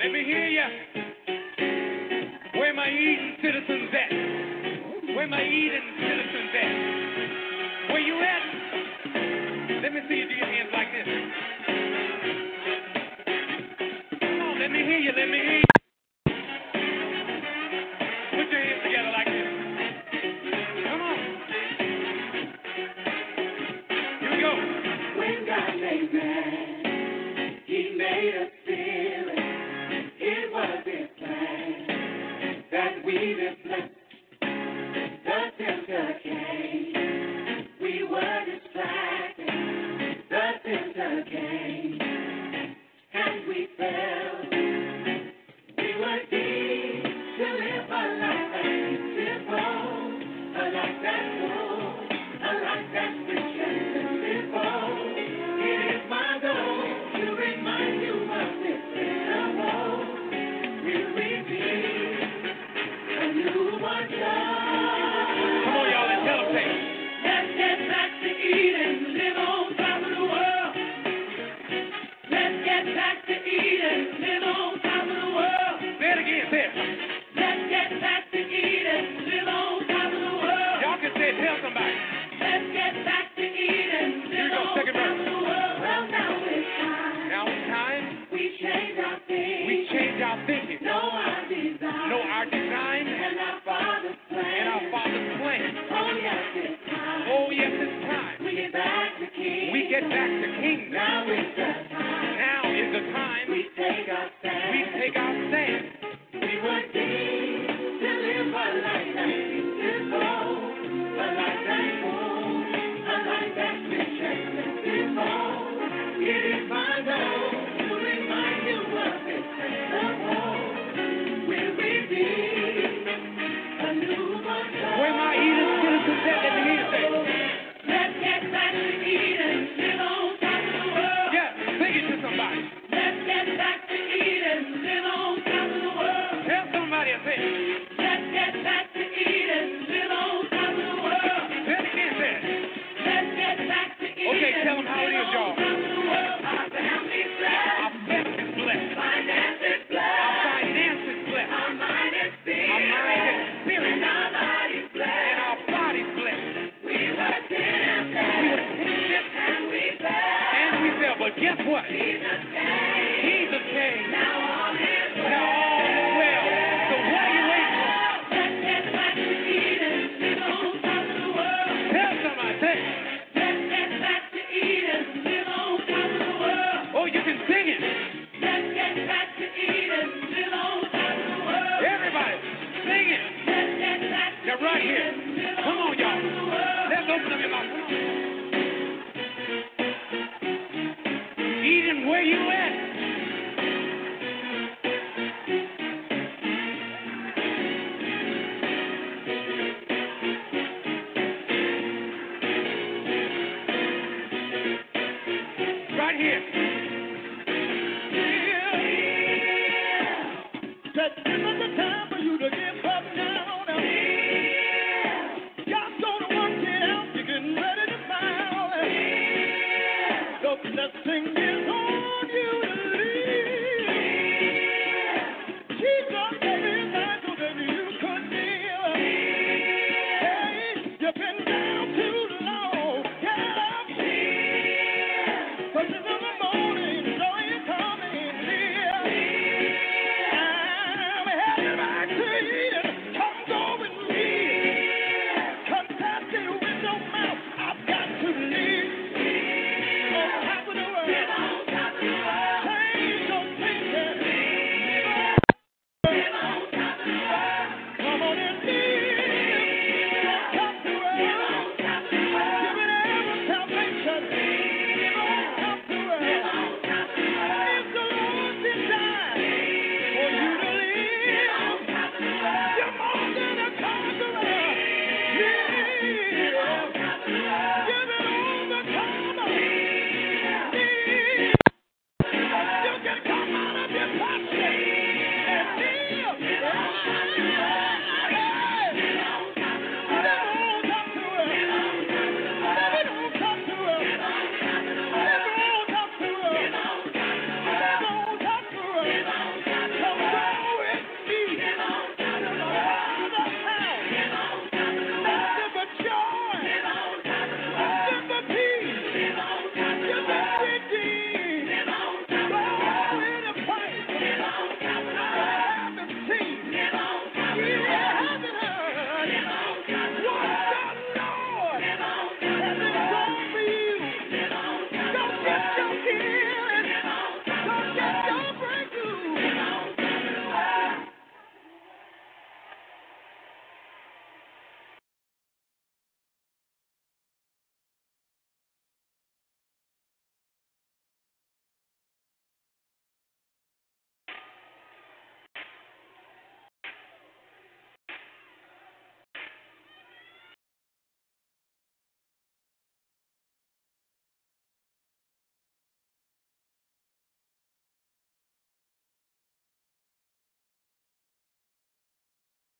Let 0.00 0.10
me 0.10 0.24
hear 0.24 0.48
you. 0.48 0.64
Where 2.58 2.72
my 2.72 2.88
Eden 2.88 3.36
citizens 3.42 3.90
at? 3.92 5.14
Where 5.14 5.28
my 5.28 5.42
Eden 5.44 5.82
citizens 6.00 6.50
at? 6.62 6.72
Where 7.92 8.00
you 8.00 8.16
at? 8.22 8.44
Let 9.82 9.92
me 9.92 10.00
see 10.08 10.14
you 10.14 10.28
do 10.28 10.34
your 10.34 10.46
hands 10.46 10.70
like 10.72 10.88
this. 10.96 11.08
Come 14.20 14.40
on, 14.40 14.58
let 14.58 14.70
me 14.70 14.78
hear 14.78 14.98
you. 15.00 15.12
Let 15.14 15.28
me 15.28 15.36
hear 15.36 15.58
you. 15.58 15.73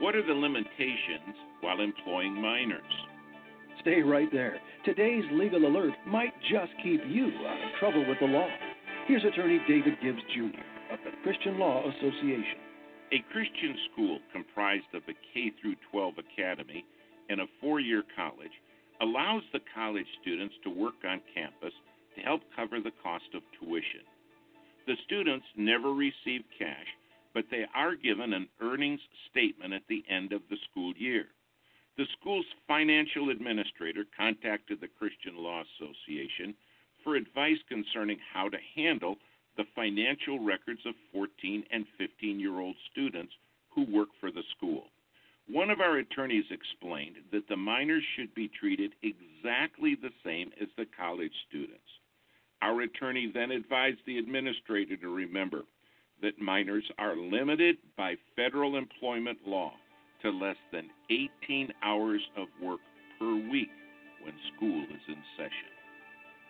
What 0.05 0.14
are 0.14 0.26
the 0.26 0.35
limitations 0.35 1.32
while 1.62 1.81
employing 1.81 2.35
minors? 2.35 2.82
Stay 3.81 4.02
right 4.02 4.28
there. 4.31 4.60
Today's 4.85 5.24
legal 5.32 5.64
alert 5.64 5.94
might 6.06 6.35
just 6.43 6.72
keep 6.82 7.01
you 7.09 7.32
out 7.48 7.56
of 7.56 7.78
trouble 7.81 8.05
with 8.06 8.18
the 8.20 8.26
law. 8.26 8.47
Here's 9.09 9.24
attorney 9.24 9.60
David 9.66 9.94
Gibbs 10.02 10.20
Jr. 10.35 10.60
of 10.93 10.98
the 11.06 11.16
Christian 11.22 11.59
Law 11.59 11.89
Association. 11.89 12.60
A 13.12 13.24
Christian 13.32 13.74
school 13.90 14.18
comprised 14.31 14.93
of 14.93 15.01
a 15.09 15.16
K 15.32 15.51
through 15.62 15.76
12 15.90 16.16
academy 16.18 16.85
and 17.31 17.40
a 17.40 17.47
four-year 17.59 18.02
college 18.14 18.52
allows 19.01 19.43
the 19.55 19.60
college 19.74 20.06
students 20.20 20.55
to 20.64 20.68
work 20.68 21.01
on 21.09 21.22
campus 21.35 21.72
to 22.14 22.20
help 22.20 22.43
cover 22.55 22.78
the 22.78 22.93
cost 23.02 23.32
of 23.32 23.40
tuition. 23.59 24.05
The 24.86 25.01
students 25.06 25.47
never 25.56 25.94
receive 25.94 26.44
cash, 26.59 26.93
but 27.35 27.44
they 27.51 27.66
are 27.74 27.97
given 27.97 28.32
an 28.32 28.48
earnings 28.62 29.01
statement 29.31 29.74
at 29.74 29.82
the 29.89 30.05
end 30.09 30.32
of 30.32 30.40
the 30.48 30.56
school 30.70 30.94
year. 30.97 31.27
The 31.98 32.06
school's 32.19 32.47
financial 32.66 33.31
administrator 33.31 34.05
contacted 34.16 34.81
the 34.81 34.89
Christian 34.89 35.36
Law 35.36 35.62
Association 35.62 36.55
for 37.02 37.16
advice 37.16 37.59
concerning 37.69 38.19
how 38.32 38.48
to 38.48 38.56
handle 38.74 39.16
the 39.56 39.65
financial 39.74 40.40
records 40.40 40.81
of 40.86 40.94
14 41.12 41.65
and 41.70 41.85
15 41.98 42.40
year 42.40 42.59
old 42.59 42.77
students 42.90 43.32
who 43.74 43.85
work 43.85 44.09
for 44.20 44.31
the 44.31 44.43
school. 44.56 44.85
One 45.48 45.70
of 45.70 45.81
our 45.81 45.98
attorneys 45.98 46.47
explained 46.51 47.16
that 47.31 47.48
the 47.48 47.56
minors 47.56 48.02
should 48.16 48.35
be 48.35 48.48
treated 48.48 48.93
exactly 49.02 49.94
the 49.94 50.12
same 50.24 50.51
as 50.61 50.69
the 50.77 50.86
college 50.97 51.35
students. 51.48 51.82
Our 52.62 52.81
attorney 52.81 53.31
then 53.32 53.51
advised 53.51 54.01
the 54.06 54.19
administrator 54.19 54.97
to 54.97 55.15
remember 55.15 55.62
that 56.23 56.41
minors 56.41 56.85
are 56.99 57.16
limited 57.16 57.77
by 57.97 58.15
federal 58.36 58.77
employment 58.77 59.39
law 59.47 59.73
to 60.23 60.31
less 60.31 60.57
than 60.73 60.89
18 61.11 61.73
hours 61.82 62.23
of 62.36 62.49
work 62.62 62.81
per 63.19 63.35
week 63.51 63.69
when 64.23 64.35
school 64.57 64.82
is 64.85 65.01
in 65.09 65.16
session. 65.36 65.74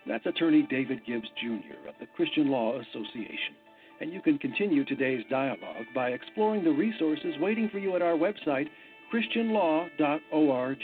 That's 0.07 0.25
attorney 0.25 0.67
David 0.69 1.05
Gibbs 1.05 1.27
Jr. 1.41 1.89
of 1.89 1.95
the 1.99 2.07
Christian 2.15 2.49
Law 2.49 2.79
Association. 2.79 3.55
And 4.01 4.11
you 4.11 4.21
can 4.21 4.37
continue 4.37 4.85
today's 4.85 5.23
dialogue 5.29 5.85
by 5.93 6.09
exploring 6.09 6.63
the 6.63 6.71
resources 6.71 7.35
waiting 7.39 7.69
for 7.69 7.79
you 7.79 7.95
at 7.95 8.01
our 8.01 8.13
website, 8.13 8.67
ChristianLaw.org. 9.13 10.77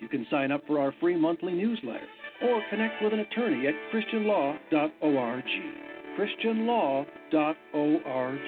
You 0.00 0.08
can 0.08 0.26
sign 0.30 0.52
up 0.52 0.62
for 0.66 0.78
our 0.80 0.92
free 1.00 1.16
monthly 1.16 1.54
newsletter 1.54 2.06
or 2.42 2.62
connect 2.68 3.02
with 3.02 3.12
an 3.12 3.20
attorney 3.20 3.66
at 3.66 3.74
ChristianLaw.org. 3.92 5.44
ChristianLaw.org. 6.16 8.38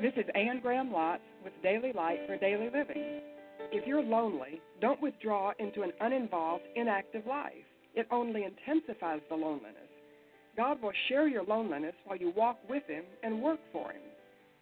This 0.00 0.12
is 0.16 0.24
Anne 0.34 0.60
Graham 0.62 0.90
Lotz 0.90 1.20
with 1.44 1.52
Daily 1.62 1.92
Light 1.94 2.20
for 2.26 2.38
Daily 2.38 2.66
Living. 2.66 3.20
If 3.72 3.86
you're 3.86 4.02
lonely, 4.02 4.62
don't 4.80 5.02
withdraw 5.02 5.52
into 5.58 5.82
an 5.82 5.92
uninvolved, 6.00 6.64
inactive 6.76 7.26
life. 7.26 7.52
It 7.94 8.06
only 8.10 8.44
intensifies 8.44 9.20
the 9.28 9.36
loneliness. 9.36 9.90
God 10.56 10.80
will 10.80 10.92
share 11.10 11.28
your 11.28 11.44
loneliness 11.44 11.94
while 12.06 12.16
you 12.16 12.32
walk 12.34 12.56
with 12.68 12.84
Him 12.86 13.04
and 13.22 13.42
work 13.42 13.60
for 13.72 13.92
Him. 13.92 14.00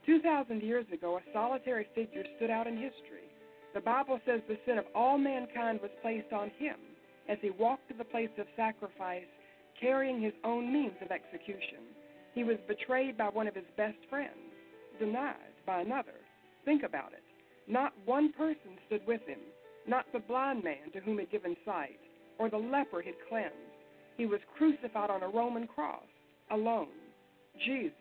2,000 0.06 0.62
years 0.62 0.86
ago, 0.92 1.18
a 1.18 1.32
solitary 1.32 1.86
figure 1.94 2.24
stood 2.36 2.50
out 2.50 2.66
in 2.66 2.74
history. 2.74 3.30
The 3.72 3.80
Bible 3.80 4.18
says 4.26 4.40
the 4.48 4.58
sin 4.66 4.78
of 4.78 4.84
all 4.96 5.16
mankind 5.16 5.78
was 5.80 5.92
placed 6.02 6.32
on 6.32 6.50
Him 6.58 6.74
as 7.28 7.38
He 7.40 7.50
walked 7.50 7.86
to 7.88 7.94
the 7.96 8.04
place 8.04 8.30
of 8.38 8.46
sacrifice, 8.56 9.22
carrying 9.80 10.20
His 10.20 10.34
own 10.44 10.72
means 10.72 10.94
of 11.02 11.10
execution. 11.10 11.84
He 12.34 12.44
was 12.44 12.56
betrayed 12.66 13.16
by 13.16 13.28
one 13.28 13.46
of 13.46 13.54
His 13.54 13.64
best 13.76 13.98
friends, 14.10 14.52
denied 14.98 15.54
by 15.66 15.80
another. 15.80 16.14
Think 16.64 16.82
about 16.82 17.12
it. 17.12 17.22
Not 17.66 17.92
one 18.04 18.32
person 18.32 18.78
stood 18.86 19.06
with 19.06 19.22
him, 19.26 19.38
not 19.86 20.06
the 20.12 20.18
blind 20.18 20.64
man 20.64 20.90
to 20.92 21.00
whom 21.00 21.14
he 21.14 21.20
had 21.20 21.30
given 21.30 21.56
sight, 21.64 22.00
or 22.38 22.50
the 22.50 22.58
leper 22.58 23.00
he 23.00 23.10
had 23.10 23.28
cleansed. 23.28 23.54
He 24.16 24.26
was 24.26 24.40
crucified 24.56 25.10
on 25.10 25.22
a 25.22 25.28
Roman 25.28 25.66
cross, 25.66 26.04
alone. 26.50 26.88
Jesus 27.64 27.94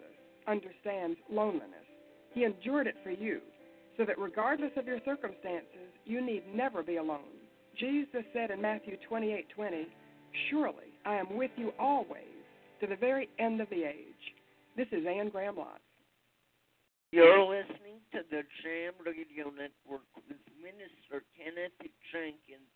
understands 0.48 1.18
loneliness. 1.30 1.88
He 2.34 2.44
endured 2.44 2.88
it 2.88 2.96
for 3.04 3.12
you, 3.12 3.40
so 3.98 4.06
that 4.06 4.20
regardless 4.20 4.72
of 4.76 4.86
your 4.86 5.00
circumstances, 5.06 5.94
you 6.06 6.22
need 6.22 6.44
never 6.54 6.84
be 6.84 6.98
alone. 6.98 7.40
Jesus 7.80 8.24
said 8.34 8.52
in 8.52 8.62
Matthew 8.62 8.98
28:20, 8.98 9.88
"Surely 10.50 10.93
I 11.06 11.16
am 11.16 11.36
with 11.36 11.52
you 11.58 11.74
always, 11.80 12.44
to 12.80 12.88
the 12.88 12.96
very 12.96 13.30
end 13.40 13.62
of 13.62 13.70
the 13.70 13.84
age." 13.84 14.36
This 14.76 14.88
is 14.92 15.06
Anne 15.06 15.30
Graham 15.30 15.56
Lotz. 15.56 15.80
You're 17.12 17.44
listening 17.44 18.02
to 18.12 18.24
the 18.32 18.44
Jam 18.64 18.94
Radio 19.06 19.52
Network 19.52 20.02
with 20.16 20.38
Minister 20.62 21.24
Kenneth 21.38 21.78
Jenkins. 22.12 22.70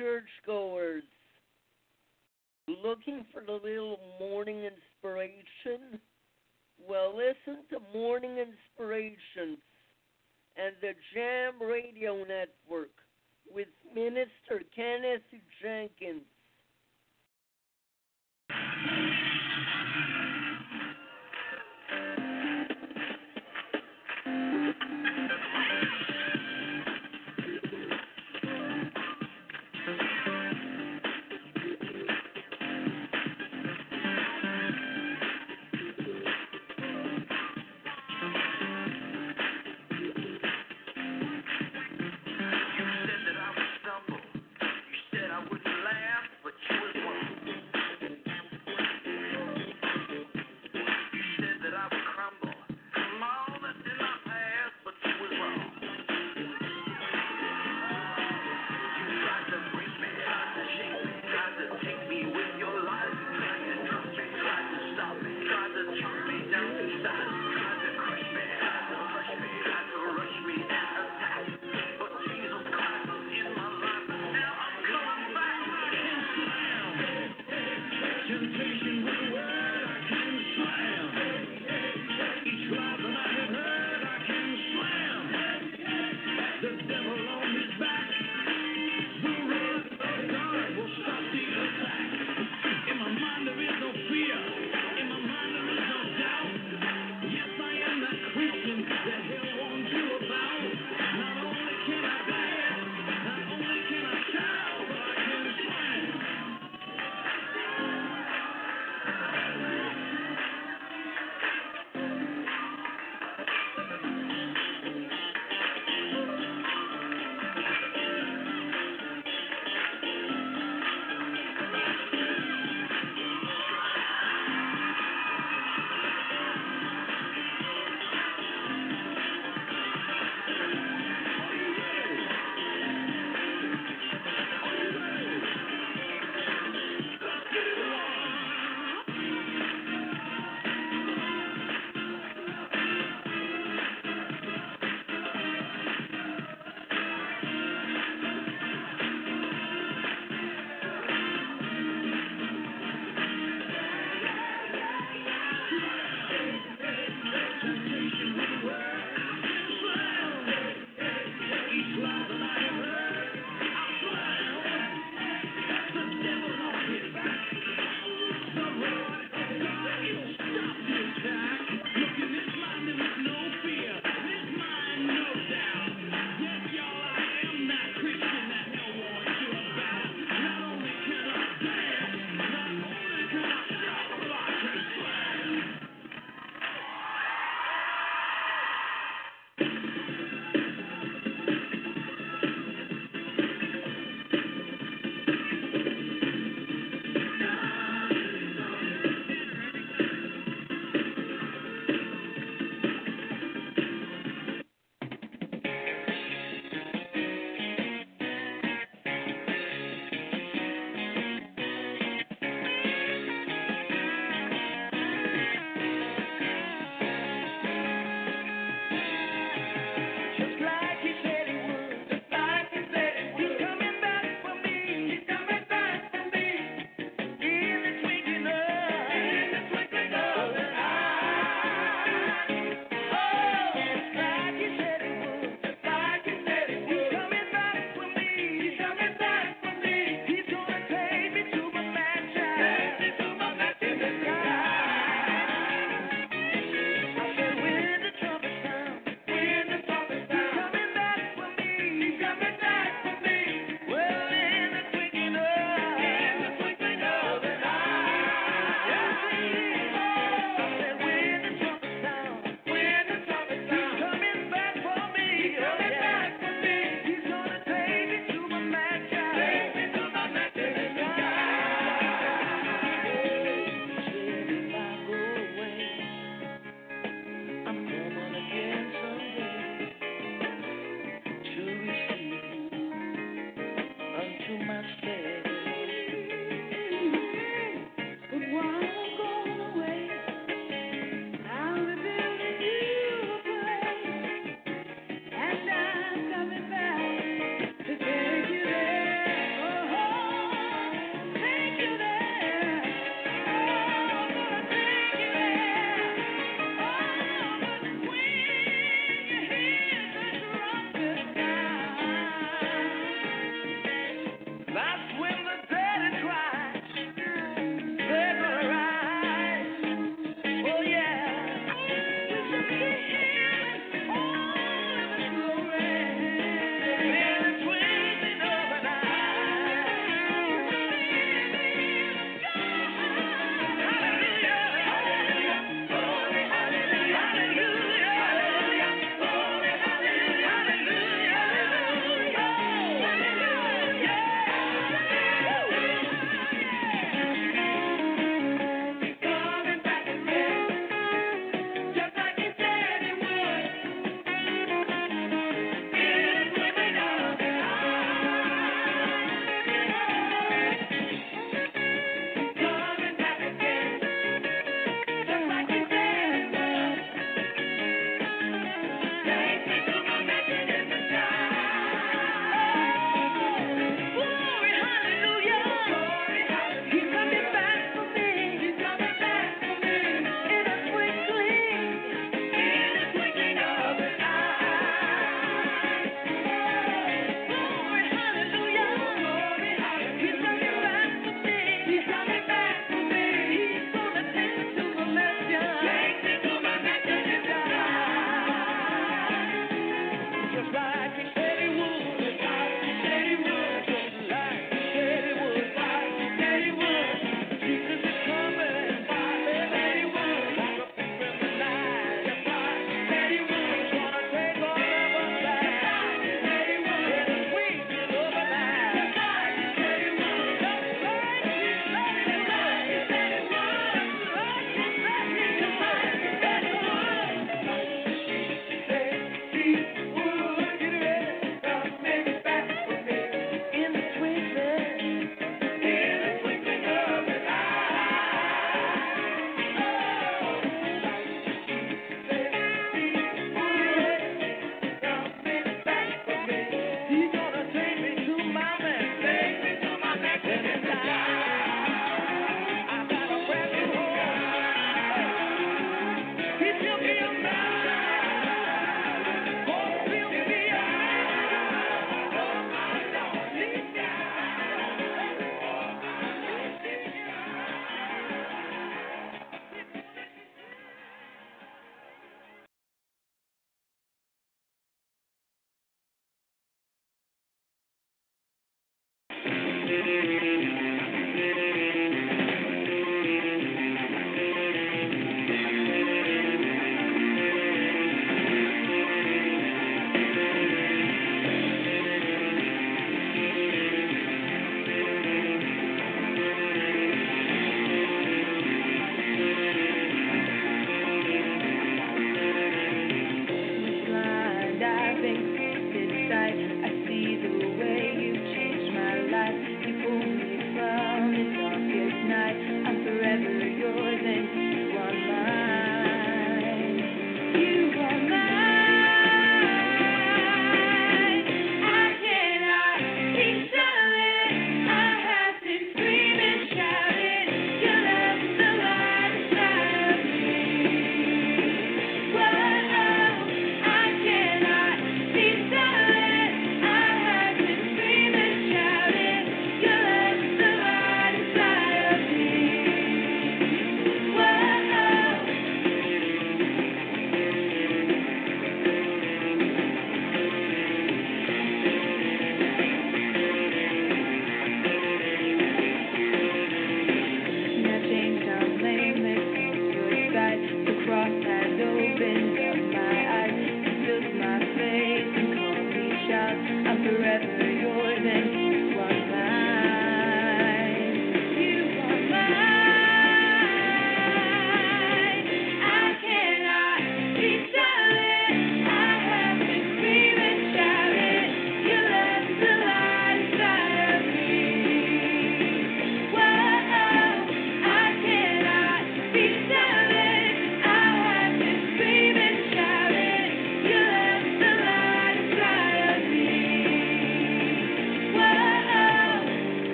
Churchgoers. 0.00 1.04
Looking 2.68 3.26
for 3.32 3.42
the 3.44 3.52
little 3.52 3.98
morning 4.18 4.62
inspiration? 4.64 6.00
Well, 6.88 7.14
listen 7.14 7.64
to 7.70 7.78
Morning 7.92 8.38
Inspirations 8.38 9.58
and 10.56 10.74
the 10.80 10.92
Jam 11.12 11.60
Radio 11.60 12.16
Network 12.18 12.48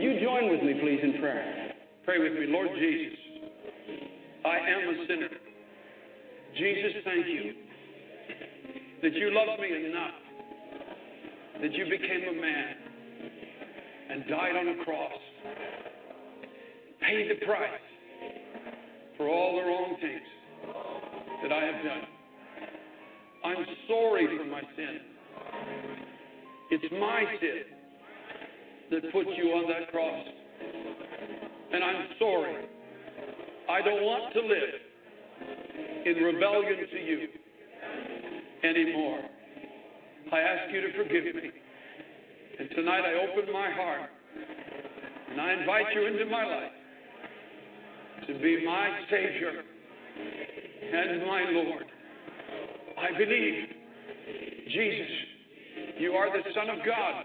you 0.00 0.20
join 0.20 0.50
with 0.50 0.62
me, 0.62 0.74
please, 0.80 1.00
in 1.02 1.20
prayer? 1.20 1.72
Pray 2.04 2.18
with 2.18 2.32
me. 2.32 2.46
Lord 2.48 2.68
Jesus, 2.78 3.18
I 4.44 4.56
am 4.56 4.88
a 4.88 5.06
sinner. 5.06 5.28
Jesus, 6.56 7.02
thank 7.04 7.26
you 7.26 7.52
that 9.02 9.14
you 9.14 9.30
loved 9.32 9.60
me 9.60 9.86
enough, 9.86 10.14
that 11.60 11.72
you 11.72 11.84
became 11.84 12.36
a 12.36 12.40
man 12.40 12.74
and 14.10 14.28
died 14.28 14.56
on 14.56 14.68
a 14.80 14.84
cross, 14.84 15.12
paid 17.00 17.30
the 17.30 17.46
price 17.46 17.70
for 19.16 19.28
all 19.28 19.56
the 19.56 19.62
wrong 19.62 19.96
things 20.00 20.74
that 21.42 21.52
I 21.52 21.64
have 21.64 21.84
done. 21.84 22.02
I'm 23.44 23.66
sorry 23.88 24.26
for 24.36 24.44
my 24.44 24.62
sin. 24.76 25.00
It's 26.70 26.92
my 26.92 27.24
sin 27.40 27.79
that 28.90 29.12
put 29.12 29.26
you 29.36 29.50
on 29.52 29.70
that 29.70 29.90
cross. 29.90 30.26
And 31.72 31.84
I'm 31.84 32.06
sorry. 32.18 32.64
I 33.68 33.82
don't 33.82 34.02
want 34.02 34.32
to 34.34 34.40
live 34.40 34.80
in 36.06 36.14
rebellion 36.22 36.86
to 36.90 36.98
you 36.98 37.28
anymore. 38.64 39.20
I 40.32 40.38
ask 40.40 40.72
you 40.72 40.80
to 40.80 40.92
forgive 40.96 41.34
me. 41.34 41.50
And 42.58 42.68
tonight 42.70 43.02
I 43.06 43.30
open 43.30 43.52
my 43.52 43.70
heart 43.70 44.10
and 45.30 45.40
I 45.40 45.52
invite 45.60 45.86
you 45.94 46.06
into 46.06 46.26
my 46.26 46.44
life 46.44 46.72
to 48.26 48.34
be 48.34 48.64
my 48.66 48.90
Savior 49.08 49.62
and 50.92 51.26
my 51.26 51.44
Lord. 51.50 51.84
I 52.98 53.16
believe, 53.16 53.64
Jesus, 54.68 55.10
you 55.98 56.12
are 56.12 56.28
the 56.36 56.42
Son 56.54 56.68
of 56.70 56.84
God. 56.84 57.24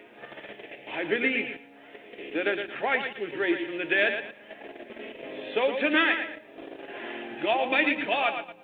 I 0.93 1.03
believe 1.03 1.47
that 2.35 2.47
as 2.47 2.57
Christ 2.79 3.19
was 3.19 3.31
raised 3.39 3.63
from 3.69 3.77
the 3.79 3.85
dead, 3.85 4.13
so 5.55 5.61
tonight, 5.79 6.41
Almighty 7.47 7.95
God, 8.05 8.55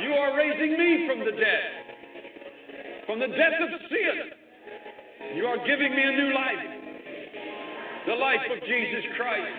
you 0.00 0.12
are 0.12 0.36
raising 0.36 0.78
me 0.78 1.08
from 1.08 1.20
the 1.20 1.32
dead, 1.32 3.04
from 3.06 3.18
the 3.18 3.26
death 3.28 3.58
of 3.60 3.80
sin. 3.88 5.36
You 5.36 5.46
are 5.46 5.58
giving 5.66 5.94
me 5.94 6.02
a 6.02 6.12
new 6.12 6.34
life, 6.34 6.64
the 8.06 8.14
life 8.14 8.44
of 8.50 8.60
Jesus 8.60 9.04
Christ. 9.16 9.56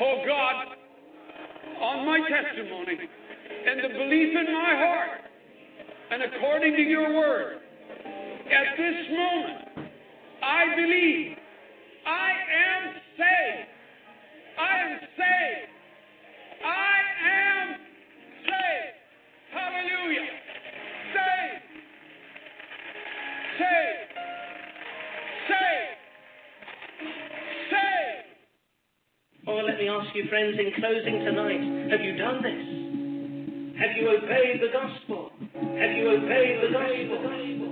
Oh 0.00 0.22
God, 0.26 0.66
on 1.82 2.06
my 2.06 2.20
testimony 2.28 2.98
and 3.66 3.84
the 3.84 3.88
belief 3.88 4.36
in 4.36 4.52
my 4.52 4.74
heart, 4.76 5.20
and 6.10 6.22
according 6.22 6.76
to 6.76 6.82
your 6.82 7.14
word, 7.14 7.58
at 8.48 8.76
this 8.76 9.10
moment, 9.10 9.67
I 10.48 10.64
believe 10.74 11.36
I 12.06 12.30
am 12.56 12.94
saved. 13.18 13.68
I 14.58 14.80
am 14.80 14.98
saved. 15.12 15.72
I 16.64 16.96
am 17.28 17.76
saved. 18.48 18.96
Hallelujah. 19.52 20.26
Saved. 21.12 21.64
Saved. 23.60 24.08
Saved. 25.52 26.00
Saved. 27.68 28.28
Oh, 29.48 29.60
let 29.68 29.76
me 29.76 29.88
ask 29.88 30.16
you, 30.16 30.24
friends, 30.30 30.56
in 30.58 30.72
closing 30.80 31.24
tonight, 31.26 31.90
have 31.90 32.00
you 32.00 32.16
done 32.16 32.42
this? 32.42 33.80
Have 33.84 33.96
you 33.98 34.08
obeyed 34.16 34.62
the 34.62 34.72
gospel? 34.72 35.30
Have 35.52 35.92
you 35.92 36.08
obeyed 36.08 36.62
the 36.64 36.72
gospel? 36.72 37.67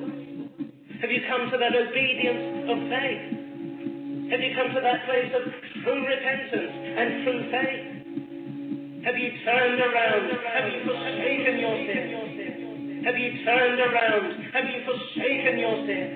Have 1.06 1.14
you 1.14 1.22
come 1.30 1.46
to 1.54 1.58
that 1.62 1.70
obedience 1.70 2.66
of 2.66 2.78
faith? 2.90 4.26
Have 4.26 4.42
you 4.42 4.50
come 4.58 4.74
to 4.74 4.82
that 4.82 5.06
place 5.06 5.30
of 5.38 5.46
true 5.86 6.02
repentance 6.02 6.74
and 6.98 7.08
true 7.22 7.42
faith? 7.46 9.06
Have 9.06 9.14
you 9.14 9.30
turned 9.46 9.78
around? 9.86 10.34
Have 10.34 10.66
you 10.66 10.82
forsaken 10.82 11.62
your 11.62 11.78
sin? 11.86 13.06
Have 13.06 13.14
you 13.14 13.38
turned 13.46 13.78
around? 13.86 14.50
Have 14.50 14.66
you 14.66 14.82
forsaken 14.82 15.54
your 15.62 15.76
sin? 15.86 16.10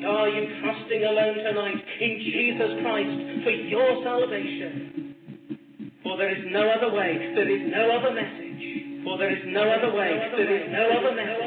And 0.00 0.06
are 0.08 0.32
you 0.32 0.48
trusting 0.64 1.04
alone 1.04 1.44
tonight 1.44 1.84
in 2.00 2.12
Jesus 2.24 2.80
Christ 2.80 3.44
for 3.44 3.52
your 3.52 4.00
salvation? 4.00 5.12
For 6.02 6.16
there 6.16 6.32
is 6.32 6.40
no 6.48 6.72
other 6.72 6.88
way, 6.88 7.36
there 7.36 7.52
is 7.52 7.68
no 7.68 8.00
other 8.00 8.16
message. 8.16 9.04
For 9.04 9.18
there 9.20 9.36
is 9.36 9.44
no 9.44 9.60
other 9.60 9.92
way, 9.92 10.08
there 10.40 10.56
is 10.56 10.72
no 10.72 10.88
other 10.88 11.12
message. 11.12 11.43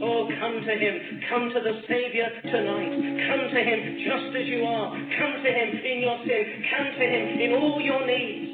Oh, 0.00 0.24
come 0.40 0.64
to 0.64 0.74
Him. 0.80 1.20
Come 1.28 1.52
to 1.52 1.60
the 1.60 1.76
Savior 1.84 2.24
tonight. 2.48 2.92
Come 3.28 3.44
to 3.52 3.60
Him 3.60 3.80
just 4.00 4.32
as 4.32 4.48
you 4.48 4.64
are. 4.64 4.96
Come 4.96 5.34
to 5.44 5.50
Him 5.52 5.68
in 5.76 6.00
your 6.00 6.16
sin. 6.24 6.44
Come 6.72 6.88
to 6.96 7.04
Him 7.04 7.24
in 7.36 7.50
all 7.60 7.80
your 7.84 8.00
needs. 8.08 8.48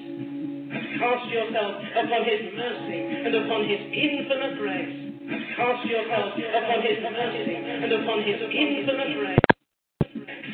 Cast 0.98 1.30
yourself 1.30 1.86
upon 2.02 2.22
His 2.26 2.42
mercy 2.50 2.98
and 2.98 3.34
upon 3.46 3.62
His 3.62 3.78
infinite 3.78 4.58
grace. 4.58 4.94
Cast 5.54 5.86
yourself 5.86 6.34
upon 6.34 6.80
His 6.82 6.98
mercy 7.14 7.54
and 7.54 7.92
upon 7.94 8.18
His 8.26 8.42
infinite 8.42 9.12
grace. 9.14 9.46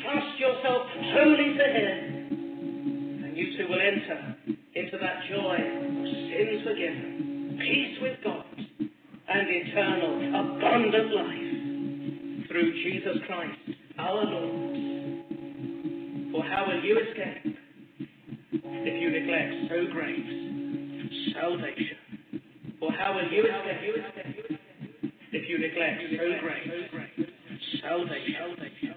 Cast 0.04 0.38
yourself 0.38 0.82
wholly 1.16 1.56
to 1.56 1.66
Him. 1.72 1.96
And 3.24 3.36
you 3.36 3.56
too 3.56 3.64
will 3.64 3.80
enter 3.80 4.36
into 4.76 4.98
that 5.00 5.24
joy 5.30 5.56
eternal, 9.52 10.16
abundant 10.40 11.14
life 11.14 12.48
through 12.48 12.72
Jesus 12.82 13.18
Christ 13.26 13.58
our 13.98 14.24
Lord. 14.24 14.82
For 16.32 16.42
how 16.44 16.66
will 16.66 16.82
you 16.82 16.98
escape 16.98 17.58
if 18.64 19.02
you 19.02 19.10
neglect 19.10 19.54
so 19.68 19.92
great 19.92 20.26
salvation? 21.34 21.98
For 22.80 22.92
how 22.92 23.14
will 23.14 23.30
you 23.30 23.44
escape 23.44 24.58
if 25.32 25.48
you 25.48 25.58
neglect 25.58 26.00
so 26.10 26.26
great 26.40 27.28
salvation? 27.82 28.91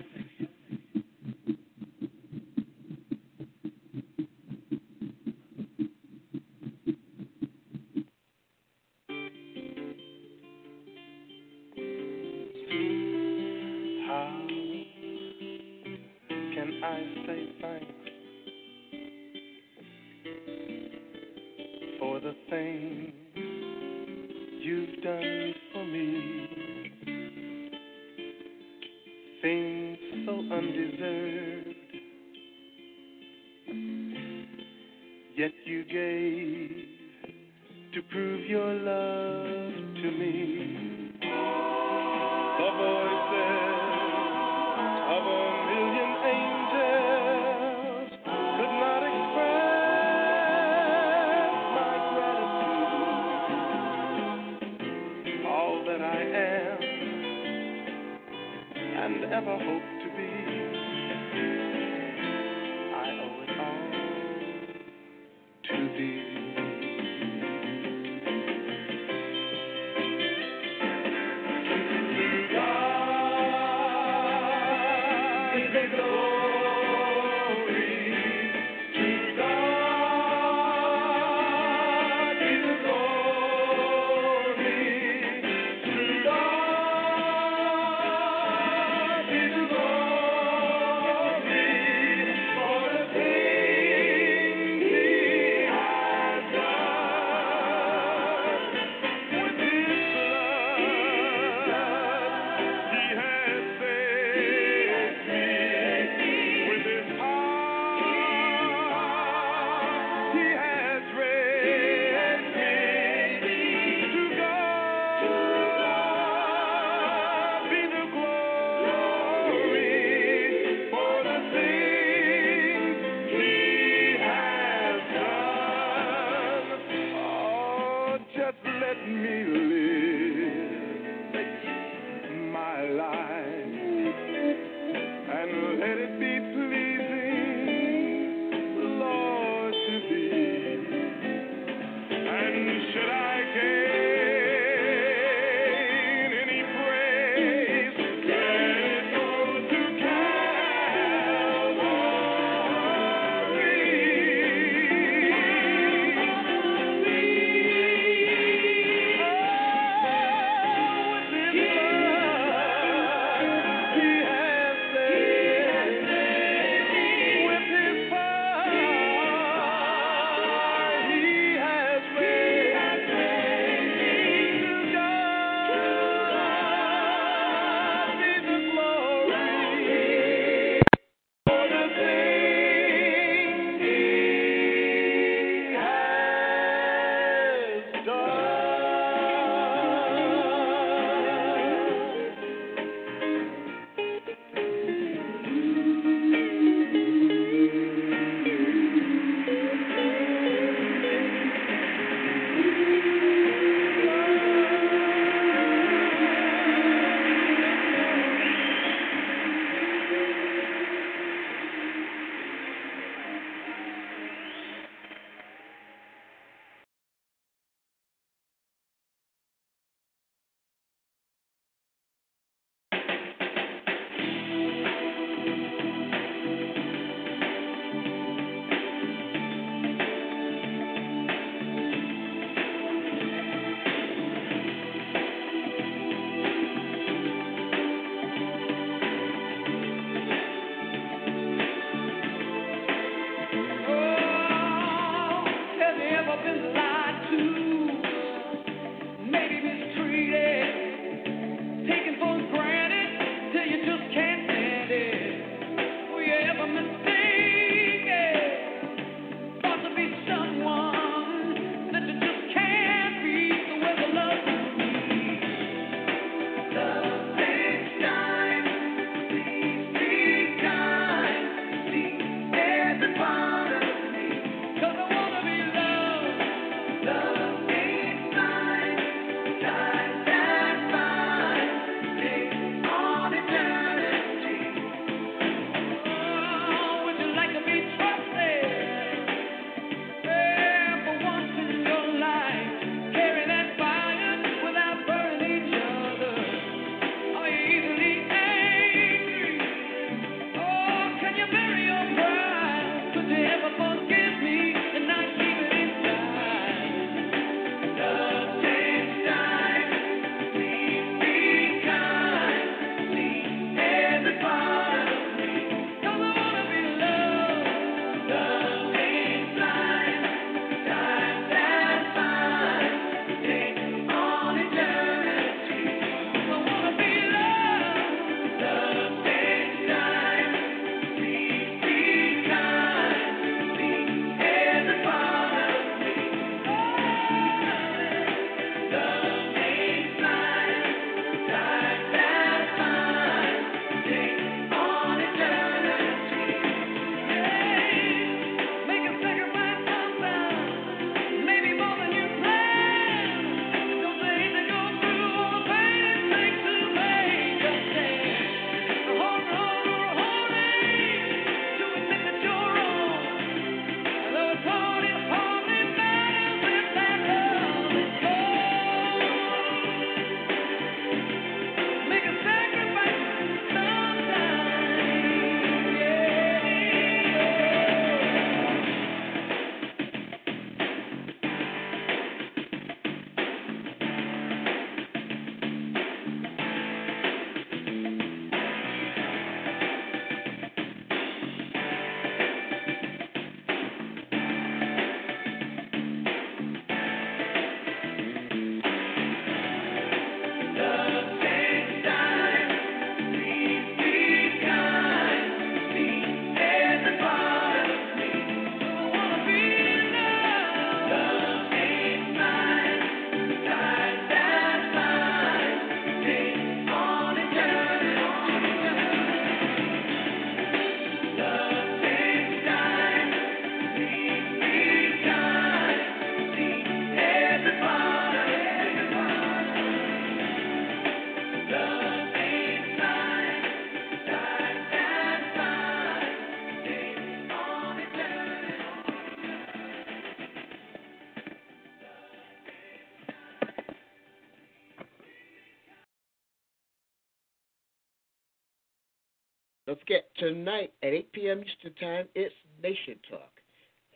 Tonight 450.37 450.93
at 451.03 451.13
8 451.13 451.31
p.m. 451.31 451.63
Eastern 451.63 451.93
Time, 451.95 452.27
it's 452.35 452.53
Nation 452.81 453.15
Talk. 453.29 453.51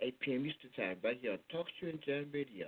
8 0.01 0.19
p.m. 0.19 0.45
Eastern 0.45 0.71
Time, 0.75 0.97
right 1.03 1.17
here 1.21 1.33
on 1.33 1.39
Talk 1.51 1.67
Show 1.79 1.87
and 1.87 2.01
Jam 2.01 2.27
Radio. 2.33 2.67